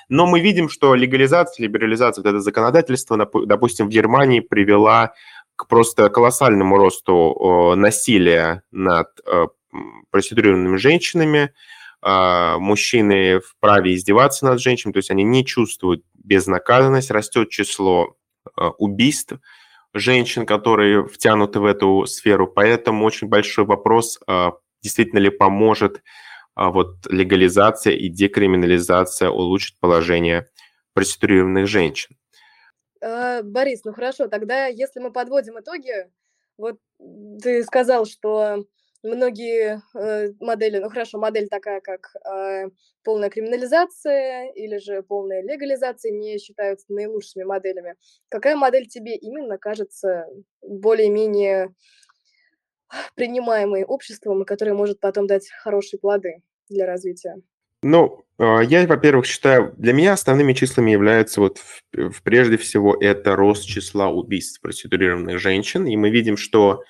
Но 0.10 0.28
мы 0.28 0.42
видим, 0.42 0.68
что 0.68 0.96
легализация, 0.96 1.64
либерализация 1.64 2.24
вот 2.24 2.30
это 2.30 2.42
законодательство, 2.42 3.18
допустим, 3.46 3.88
в 3.88 3.90
Германии 3.90 4.42
привела 4.42 5.14
к 5.56 5.68
просто 5.68 6.10
колоссальному 6.10 6.78
росту 6.78 7.72
э, 7.72 7.76
насилия 7.76 8.64
над 8.72 9.08
э, 9.26 9.48
проституированными 10.12 10.76
женщинами, 10.76 11.54
мужчины 12.02 13.42
вправе 13.42 13.96
издеваться 13.96 14.46
над 14.46 14.62
женщинами, 14.62 14.94
то 14.94 15.00
есть 15.00 15.12
они 15.12 15.24
не 15.24 15.46
чувствуют 15.46 16.04
безнаказанность, 16.14 17.12
растет 17.12 17.50
число 17.50 18.16
а, 18.56 18.70
убийств 18.72 19.34
женщин, 19.94 20.46
которые 20.46 21.08
втянуты 21.08 21.60
в 21.60 21.66
эту 21.66 22.06
сферу. 22.06 22.48
Поэтому 22.48 23.06
очень 23.06 23.28
большой 23.28 23.66
вопрос, 23.66 24.20
а, 24.28 24.54
действительно 24.82 25.20
ли 25.20 25.30
поможет 25.30 26.02
вот 26.56 27.08
легализация 27.08 27.94
и 27.94 28.10
декриминализация 28.10 29.30
улучшить 29.30 29.80
положение 29.80 30.50
проституированных 30.94 31.68
женщин. 31.68 32.18
Борис, 33.00 33.86
ну 33.86 33.94
хорошо, 33.94 34.28
тогда 34.28 34.68
если 34.68 35.00
мы 35.00 35.12
подводим 35.12 35.58
итоги, 35.58 36.10
вот 36.58 36.78
ты 37.42 37.64
сказал, 37.64 38.06
что 38.06 38.66
многие 39.04 39.82
э, 39.96 40.32
модели, 40.40 40.80
ну 40.80 40.90
хорошо, 40.90 41.18
модель 41.18 41.48
такая, 41.48 41.82
как 41.82 42.16
э, 42.26 42.70
полная 43.04 43.30
криминализация 43.30 44.52
или 44.52 44.78
же 44.78 45.04
полная 45.04 45.42
легализация 45.42 46.12
не 46.12 46.38
считаются 46.38 46.86
наилучшими 46.90 47.44
моделями. 47.44 47.96
Какая 48.30 48.56
модель 48.56 48.88
тебе 48.88 49.16
именно 49.16 49.58
кажется 49.58 50.26
более-менее 50.62 51.74
принимаемой 53.16 53.84
обществом 53.84 54.42
и 54.42 54.46
которая 54.46 54.76
может 54.76 55.00
потом 55.00 55.28
дать 55.28 55.50
хорошие 55.62 56.00
плоды 56.00 56.42
для 56.70 56.86
развития? 56.86 57.36
Ну, 57.82 58.26
а, 58.38 58.62
я, 58.62 58.86
во-первых, 58.88 59.26
считаю, 59.26 59.74
для 59.78 59.94
меня 59.94 60.14
основными 60.14 60.54
числами 60.54 60.92
являются 60.92 61.40
вот 61.40 61.60
прежде 62.24 62.58
всего 62.58 62.96
это 63.00 63.36
рост 63.36 63.66
числа 63.66 64.10
убийств 64.10 64.60
проституированных 64.62 65.40
женщин, 65.40 65.86
и 65.88 65.96
мы 65.96 66.10
видим, 66.10 66.36
что 66.36 66.84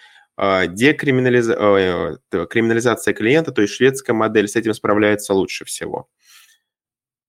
декриминализация 0.68 2.18
криминализация 2.48 3.14
клиента, 3.14 3.52
то 3.52 3.62
есть 3.62 3.74
шведская 3.74 4.14
модель 4.14 4.48
с 4.48 4.56
этим 4.56 4.74
справляется 4.74 5.34
лучше 5.34 5.66
всего. 5.66 6.08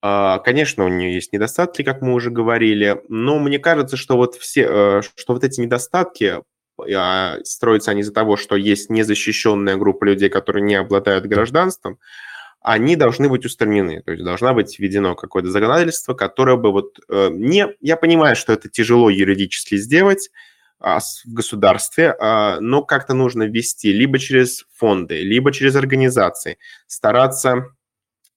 А, 0.02 0.38
конечно, 0.38 0.84
у 0.84 0.88
нее 0.88 1.14
есть 1.14 1.32
недостатки, 1.32 1.82
как 1.82 2.00
мы 2.00 2.14
уже 2.14 2.30
говорили, 2.30 3.02
но 3.08 3.38
мне 3.38 3.58
кажется, 3.58 3.96
что 3.96 4.16
вот 4.16 4.34
все, 4.36 4.66
э, 4.68 5.02
что 5.02 5.34
вот 5.34 5.44
эти 5.44 5.60
недостатки 5.60 6.42
строятся 7.44 7.90
они 7.90 8.00
из-за 8.00 8.14
того, 8.14 8.38
что 8.38 8.56
есть 8.56 8.88
незащищенная 8.88 9.76
группа 9.76 10.04
людей, 10.04 10.30
которые 10.30 10.62
не 10.62 10.76
обладают 10.76 11.26
гражданством, 11.26 11.98
они 12.62 12.96
должны 12.96 13.28
быть 13.28 13.44
устранены. 13.44 14.02
То 14.02 14.12
есть 14.12 14.24
должна 14.24 14.54
быть 14.54 14.78
введено 14.78 15.14
какое-то 15.14 15.50
законодательство, 15.50 16.14
которое 16.14 16.56
бы 16.56 16.72
вот 16.72 16.98
э, 17.08 17.28
не... 17.32 17.66
Я 17.80 17.98
понимаю, 17.98 18.34
что 18.34 18.54
это 18.54 18.70
тяжело 18.70 19.10
юридически 19.10 19.76
сделать 19.76 20.30
а, 20.30 20.49
в 20.80 21.32
государстве, 21.32 22.14
а, 22.18 22.58
но 22.60 22.82
как-то 22.82 23.14
нужно 23.14 23.44
ввести 23.44 23.92
либо 23.92 24.18
через 24.18 24.64
фонды, 24.74 25.22
либо 25.22 25.52
через 25.52 25.76
организации, 25.76 26.58
стараться 26.86 27.66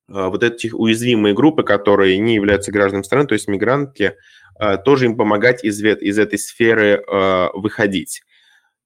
а, 0.09 0.29
вот 0.29 0.43
эти 0.43 0.67
уязвимые 0.67 1.33
группы, 1.33 1.63
которые 1.63 2.17
не 2.17 2.35
являются 2.35 2.71
гражданами 2.71 3.03
страны, 3.03 3.27
то 3.27 3.33
есть 3.33 3.47
мигранты, 3.47 4.17
тоже 4.85 5.05
им 5.05 5.17
помогать 5.17 5.63
из, 5.63 5.83
из 5.83 6.19
этой 6.19 6.37
сферы 6.37 7.03
выходить. 7.55 8.21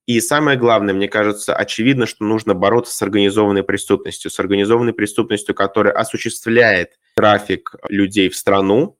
И 0.06 0.18
самое 0.22 0.56
главное, 0.56 0.94
мне 0.94 1.08
кажется, 1.08 1.54
очевидно, 1.54 2.06
что 2.06 2.24
нужно 2.24 2.54
бороться 2.54 2.96
с 2.96 3.02
организованной 3.02 3.62
преступностью, 3.62 4.30
с 4.30 4.40
организованной 4.40 4.94
преступностью, 4.94 5.54
которая 5.54 5.92
осуществляет 5.92 6.92
трафик 7.14 7.74
людей 7.90 8.30
в 8.30 8.34
страну, 8.36 8.96
а, 8.96 8.97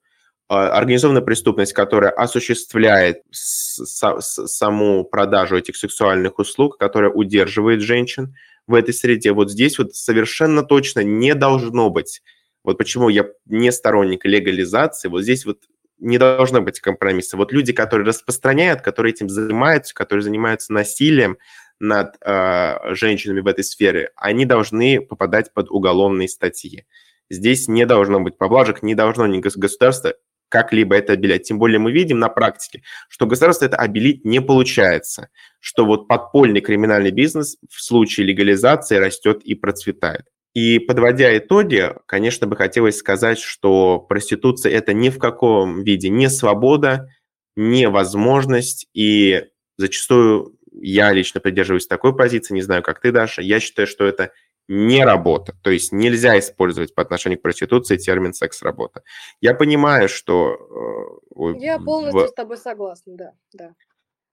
организованная 0.49 1.21
преступность, 1.21 1.73
которая 1.73 2.11
осуществляет 2.11 3.21
саму 3.31 5.03
продажу 5.03 5.57
этих 5.57 5.77
сексуальных 5.77 6.39
услуг, 6.39 6.77
которая 6.77 7.11
удерживает 7.11 7.81
женщин 7.81 8.35
в 8.65 8.73
этой 8.73 8.93
среде. 8.93 9.31
Вот 9.31 9.51
здесь 9.51 9.77
вот 9.77 9.93
совершенно 9.93 10.63
точно 10.63 11.01
не 11.01 11.35
должно 11.35 11.89
быть. 11.89 12.21
Вот 12.63 12.77
почему 12.77 13.09
я 13.09 13.25
не 13.45 13.71
сторонник 13.71 14.25
легализации. 14.25 15.07
Вот 15.07 15.21
здесь 15.21 15.45
вот 15.45 15.59
не 15.99 16.17
должно 16.17 16.61
быть 16.61 16.79
компромисса. 16.79 17.37
Вот 17.37 17.51
люди, 17.51 17.71
которые 17.71 18.07
распространяют, 18.07 18.81
которые 18.81 19.13
этим 19.13 19.29
занимаются, 19.29 19.93
которые 19.93 20.23
занимаются 20.23 20.73
насилием 20.73 21.37
над 21.79 22.15
э, 22.21 22.95
женщинами 22.95 23.41
в 23.41 23.47
этой 23.47 23.63
сфере, 23.63 24.11
они 24.15 24.45
должны 24.45 24.99
попадать 25.01 25.53
под 25.53 25.69
уголовные 25.69 26.27
статьи. 26.27 26.85
Здесь 27.29 27.67
не 27.67 27.85
должно 27.85 28.19
быть 28.19 28.37
поблажек, 28.37 28.81
не 28.81 28.95
должно 28.95 29.27
ни 29.27 29.39
государство 29.39 30.15
как-либо 30.49 30.95
это 30.95 31.13
обелять. 31.13 31.43
Тем 31.43 31.59
более 31.59 31.79
мы 31.79 31.91
видим 31.91 32.19
на 32.19 32.29
практике, 32.29 32.83
что 33.07 33.25
государство 33.25 33.65
это 33.65 33.77
обелить 33.77 34.25
не 34.25 34.41
получается, 34.41 35.29
что 35.59 35.85
вот 35.85 36.07
подпольный 36.07 36.61
криминальный 36.61 37.11
бизнес 37.11 37.57
в 37.69 37.81
случае 37.81 38.27
легализации 38.27 38.97
растет 38.97 39.41
и 39.43 39.55
процветает. 39.55 40.25
И 40.53 40.79
подводя 40.79 41.37
итоги, 41.37 41.93
конечно, 42.07 42.47
бы 42.47 42.55
хотелось 42.55 42.97
сказать, 42.97 43.39
что 43.39 43.99
проституция– 43.99 44.71
это 44.73 44.93
ни 44.93 45.09
в 45.09 45.19
каком 45.19 45.83
виде 45.83 46.09
не 46.09 46.29
свобода, 46.29 47.07
не 47.55 47.87
возможность, 47.87 48.87
и 48.93 49.45
зачастую 49.77 50.57
я 50.71 51.13
лично 51.13 51.39
придерживаюсь 51.39 51.87
такой 51.87 52.15
позиции, 52.15 52.53
не 52.53 52.61
знаю, 52.61 52.81
как 52.81 52.99
ты, 52.99 53.11
Даша, 53.11 53.41
я 53.41 53.59
считаю, 53.59 53.87
что 53.87 54.05
это 54.05 54.31
не 54.69 55.03
работа. 55.03 55.55
То 55.63 55.71
есть 55.71 55.91
нельзя 55.91 56.37
использовать 56.39 56.93
по 56.95 57.01
отношению 57.01 57.39
к 57.39 57.41
проституции 57.41 57.97
термин 57.97 58.33
секс-работа. 58.33 59.03
Я 59.41 59.53
понимаю, 59.55 60.07
что... 60.07 61.19
Э, 61.35 61.53
я 61.57 61.79
полностью 61.79 62.25
в... 62.25 62.27
с 62.27 62.33
тобой 62.33 62.57
согласна, 62.57 63.15
да, 63.17 63.31
да 63.53 63.73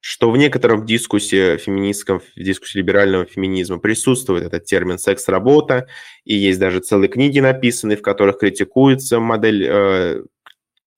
что 0.08 0.30
в 0.30 0.36
некотором 0.36 0.86
дискуссии 0.86 1.56
феминистском, 1.56 2.20
в 2.20 2.36
дискуссии 2.36 2.78
либерального 2.78 3.24
феминизма 3.24 3.78
присутствует 3.78 4.44
этот 4.44 4.64
термин 4.64 4.98
«секс-работа», 4.98 5.88
и 6.22 6.36
есть 6.36 6.60
даже 6.60 6.78
целые 6.78 7.08
книги 7.08 7.40
написаны, 7.40 7.96
в 7.96 8.02
которых 8.02 8.38
критикуется 8.38 9.18
модель 9.18 9.66
э, 9.68 10.22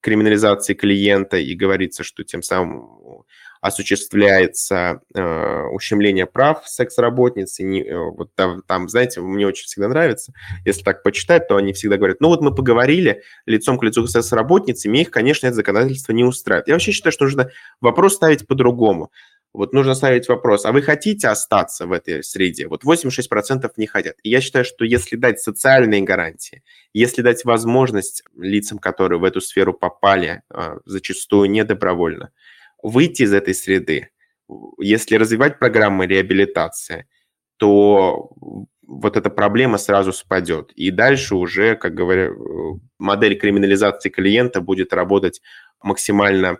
криминализации 0.02 0.74
клиента, 0.74 1.38
и 1.38 1.54
говорится, 1.54 2.04
что 2.04 2.22
тем 2.22 2.42
самым 2.42 2.97
осуществляется 3.60 5.00
э, 5.14 5.62
ущемление 5.72 6.26
прав 6.26 6.62
секс-работниц. 6.66 7.60
И 7.60 7.64
не, 7.64 7.82
э, 7.82 7.96
вот 7.96 8.34
там, 8.34 8.62
там, 8.66 8.88
знаете, 8.88 9.20
мне 9.20 9.46
очень 9.46 9.66
всегда 9.66 9.88
нравится, 9.88 10.32
если 10.64 10.82
так 10.82 11.02
почитать, 11.02 11.48
то 11.48 11.56
они 11.56 11.72
всегда 11.72 11.96
говорят, 11.96 12.20
ну 12.20 12.28
вот 12.28 12.40
мы 12.40 12.54
поговорили 12.54 13.22
лицом 13.46 13.78
к 13.78 13.82
лицу 13.82 14.06
с 14.06 14.12
секс-работницами, 14.12 14.98
их, 14.98 15.10
конечно, 15.10 15.46
это 15.46 15.56
законодательство 15.56 16.12
не 16.12 16.24
устраивает. 16.24 16.68
Я 16.68 16.74
вообще 16.74 16.92
считаю, 16.92 17.12
что 17.12 17.24
нужно 17.24 17.50
вопрос 17.80 18.14
ставить 18.14 18.46
по-другому. 18.46 19.10
Вот 19.54 19.72
нужно 19.72 19.94
ставить 19.94 20.28
вопрос, 20.28 20.66
а 20.66 20.72
вы 20.72 20.82
хотите 20.82 21.28
остаться 21.28 21.86
в 21.86 21.92
этой 21.92 22.22
среде? 22.22 22.68
Вот 22.68 22.84
86% 22.84 23.70
не 23.76 23.86
хотят. 23.86 24.16
И 24.22 24.28
я 24.28 24.40
считаю, 24.40 24.64
что 24.64 24.84
если 24.84 25.16
дать 25.16 25.40
социальные 25.40 26.02
гарантии, 26.02 26.62
если 26.92 27.22
дать 27.22 27.44
возможность 27.44 28.22
лицам, 28.36 28.78
которые 28.78 29.18
в 29.18 29.24
эту 29.24 29.40
сферу 29.40 29.72
попали, 29.72 30.42
э, 30.50 30.78
зачастую 30.84 31.50
недобровольно, 31.50 32.30
выйти 32.82 33.22
из 33.22 33.32
этой 33.32 33.54
среды, 33.54 34.10
если 34.78 35.16
развивать 35.16 35.58
программы 35.58 36.06
реабилитации, 36.06 37.06
то 37.56 38.30
вот 38.86 39.16
эта 39.16 39.28
проблема 39.30 39.78
сразу 39.78 40.12
спадет. 40.12 40.72
И 40.72 40.90
дальше 40.90 41.34
уже, 41.34 41.76
как 41.76 41.94
говорю, 41.94 42.80
модель 42.98 43.38
криминализации 43.38 44.08
клиента 44.08 44.60
будет 44.60 44.92
работать 44.92 45.42
максимально 45.82 46.58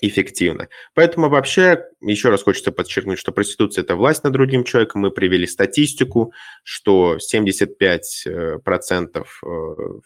эффективно. 0.00 0.68
Поэтому 0.94 1.28
вообще, 1.28 1.84
еще 2.00 2.30
раз 2.30 2.42
хочется 2.42 2.72
подчеркнуть, 2.72 3.18
что 3.18 3.32
проституция– 3.32 3.82
это 3.84 3.96
власть 3.96 4.22
над 4.24 4.32
другим 4.32 4.64
человеком. 4.64 5.02
Мы 5.02 5.10
привели 5.10 5.46
статистику, 5.46 6.32
что 6.62 7.16
75% 7.16 8.26
э, 8.26 9.20
э, 9.20 9.46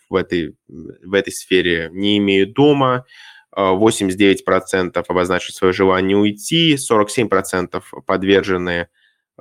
в 0.08 0.14
этой, 0.14 0.56
в 0.68 1.12
этой 1.12 1.32
сфере 1.32 1.90
не 1.92 2.18
имеют 2.18 2.54
дома, 2.54 3.04
89% 3.56 5.04
обозначили 5.06 5.52
свое 5.52 5.72
желание 5.72 6.16
уйти, 6.16 6.74
47% 6.74 7.82
подвержены 8.06 8.88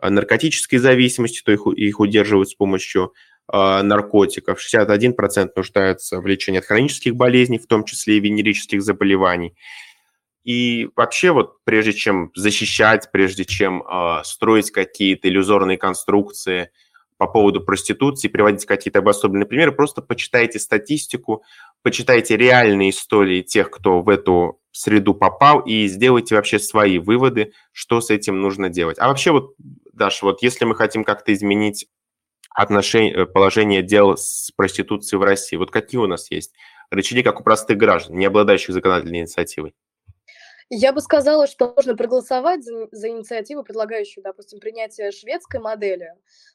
э, 0.01 0.09
наркотической 0.09 0.79
зависимости, 0.79 1.41
то 1.43 1.51
их, 1.51 1.65
их 1.75 1.99
удерживают 1.99 2.49
с 2.49 2.55
помощью 2.55 3.13
э, 3.51 3.81
наркотиков, 3.81 4.59
61% 4.59 5.51
нуждаются 5.55 6.19
в 6.19 6.27
лечении 6.27 6.59
от 6.59 6.65
хронических 6.65 7.15
болезней, 7.15 7.59
в 7.59 7.67
том 7.67 7.83
числе 7.83 8.17
и 8.17 8.19
венерических 8.19 8.81
заболеваний. 8.81 9.55
И 10.43 10.89
вообще 10.95 11.31
вот 11.31 11.63
прежде 11.63 11.93
чем 11.93 12.31
защищать, 12.35 13.09
прежде 13.11 13.45
чем 13.45 13.81
э, 13.81 14.21
строить 14.23 14.71
какие-то 14.71 15.27
иллюзорные 15.27 15.77
конструкции– 15.77 16.69
по 17.17 17.27
поводу 17.27 17.61
проституции, 17.61 18.27
приводить 18.27 18.65
какие-то 18.65 18.99
обособленные 18.99 19.45
примеры, 19.45 19.71
просто 19.71 20.01
почитайте 20.01 20.59
статистику, 20.59 21.43
почитайте 21.83 22.35
реальные 22.37 22.89
истории 22.89 23.41
тех, 23.41 23.69
кто 23.69 24.01
в 24.01 24.09
эту 24.09 24.59
среду 24.71 25.13
попал, 25.13 25.59
и 25.59 25.87
сделайте 25.87 26.35
вообще 26.35 26.57
свои 26.57 26.97
выводы, 26.97 27.53
что 27.71 28.01
с 28.01 28.09
этим 28.09 28.41
нужно 28.41 28.69
делать. 28.69 28.97
А 28.99 29.07
вообще 29.07 29.31
вот, 29.31 29.53
Даша, 29.93 30.25
вот 30.25 30.41
если 30.41 30.65
мы 30.65 30.75
хотим 30.75 31.03
как-то 31.03 31.31
изменить 31.33 31.87
отношение, 32.49 33.13
э, 33.13 33.25
положение 33.25 33.83
дел 33.83 34.17
с 34.17 34.51
проституцией 34.55 35.19
в 35.19 35.23
России, 35.23 35.57
вот 35.57 35.69
какие 35.69 35.99
у 35.99 36.07
нас 36.07 36.31
есть 36.31 36.53
рычаги, 36.89 37.21
как 37.21 37.39
у 37.39 37.43
простых 37.43 37.77
граждан, 37.77 38.17
не 38.17 38.25
обладающих 38.25 38.73
законодательной 38.73 39.19
инициативой? 39.19 39.73
Я 40.69 40.93
бы 40.93 41.01
сказала, 41.01 41.47
что 41.47 41.73
можно 41.75 41.95
проголосовать 41.95 42.63
за, 42.63 42.87
за 42.91 43.09
инициативу, 43.09 43.63
предлагающую, 43.63 44.23
допустим, 44.23 44.59
принятие 44.59 45.11
шведской 45.11 45.59
модели. 45.59 46.13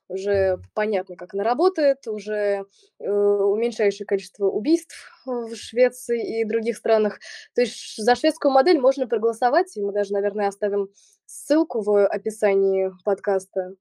Уже 0.08 0.58
понятно, 0.74 1.16
как 1.16 1.34
она 1.34 1.44
работает, 1.44 2.06
уже 2.06 2.64
э, 2.98 3.10
уменьшающее 3.10 4.06
количество 4.06 4.46
убийств 4.46 4.96
в 5.26 5.54
Швеции 5.54 6.40
и 6.40 6.44
других 6.44 6.76
странах. 6.76 7.18
То 7.54 7.60
есть 7.60 7.96
за 7.96 8.14
шведскую 8.14 8.52
модель 8.52 8.80
можно 8.80 9.06
проголосовать, 9.06 9.76
и 9.76 9.82
мы 9.82 9.92
даже, 9.92 10.12
наверное, 10.14 10.48
оставим 10.48 10.88
ссылку 11.26 11.82
в 11.82 12.06
описании 12.06 12.90
подкаста. 13.04 13.74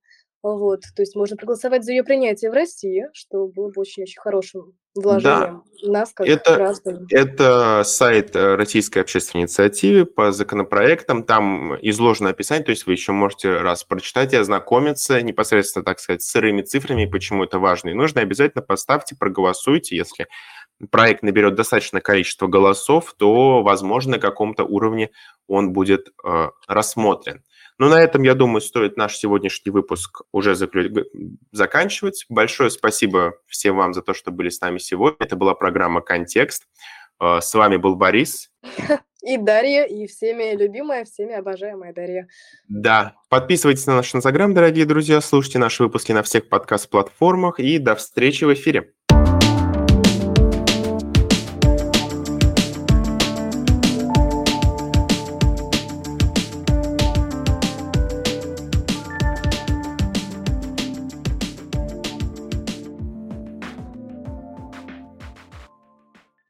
Вот, 0.43 0.81
то 0.95 1.01
есть 1.01 1.15
можно 1.15 1.35
проголосовать 1.35 1.83
за 1.83 1.91
ее 1.91 2.03
принятие 2.03 2.51
в 2.51 2.53
России, 2.53 3.05
что 3.11 3.47
было 3.47 3.69
бы 3.69 3.81
очень-очень 3.81 4.21
хорошим 4.21 4.73
вложением 4.95 5.63
да. 5.83 5.91
нас, 5.91 6.13
как 6.13 6.27
это, 6.27 6.55
граждан. 6.55 7.07
Это 7.09 7.81
сайт 7.83 8.35
э, 8.35 8.55
Российской 8.55 8.99
общественной 8.99 9.43
инициативы 9.43 10.05
по 10.05 10.31
законопроектам. 10.31 11.23
Там 11.23 11.75
изложено 11.81 12.29
описание, 12.29 12.63
то 12.63 12.71
есть 12.71 12.85
вы 12.85 12.93
еще 12.93 13.11
можете 13.11 13.57
раз 13.57 13.83
прочитать 13.83 14.33
и 14.33 14.37
ознакомиться 14.37 15.21
непосредственно, 15.21 15.83
так 15.83 15.99
сказать, 15.99 16.21
с 16.21 16.29
сырыми 16.29 16.61
цифрами, 16.61 17.05
почему 17.05 17.43
это 17.43 17.57
важно 17.57 17.89
и 17.89 17.93
нужно. 17.93 18.21
Обязательно 18.21 18.61
поставьте, 18.61 19.15
проголосуйте, 19.17 19.95
если 19.95 20.27
проект 20.91 21.23
наберет 21.23 21.55
достаточное 21.55 22.01
количество 22.01 22.47
голосов, 22.47 23.15
то, 23.17 23.63
возможно, 23.63 24.13
на 24.13 24.19
каком-то 24.19 24.63
уровне 24.63 25.09
он 25.47 25.73
будет 25.73 26.09
э, 26.23 26.49
рассмотрен. 26.67 27.43
Ну, 27.79 27.89
на 27.89 28.01
этом, 28.01 28.23
я 28.23 28.33
думаю, 28.33 28.61
стоит 28.61 28.97
наш 28.97 29.15
сегодняшний 29.17 29.71
выпуск 29.71 30.21
уже 30.31 30.55
заклю... 30.55 31.05
заканчивать. 31.51 32.25
Большое 32.27 32.71
спасибо 32.71 33.35
всем 33.45 33.77
вам 33.77 33.93
за 33.93 34.01
то, 34.01 34.13
что 34.13 34.31
были 34.31 34.49
с 34.49 34.61
нами 34.61 34.79
сегодня. 34.79 35.17
Это 35.19 35.35
была 35.35 35.53
программа 35.53 36.01
«Контекст». 36.01 36.67
Э, 37.19 37.39
с 37.41 37.53
вами 37.53 37.77
был 37.77 37.95
Борис. 37.95 38.51
И 39.23 39.37
Дарья, 39.37 39.83
и 39.83 40.07
всеми 40.07 40.55
любимая, 40.55 41.03
всеми 41.03 41.33
обожаемая 41.33 41.93
Дарья. 41.93 42.27
Да. 42.69 43.15
Подписывайтесь 43.29 43.85
на 43.85 43.97
наш 43.97 44.15
Инстаграм, 44.15 44.53
дорогие 44.53 44.85
друзья, 44.85 45.19
слушайте 45.21 45.59
наши 45.59 45.83
выпуски 45.83 46.13
на 46.13 46.23
всех 46.23 46.47
подкаст-платформах 46.47 47.59
и 47.59 47.77
до 47.77 47.95
встречи 47.95 48.45
в 48.45 48.53
эфире. 48.53 48.93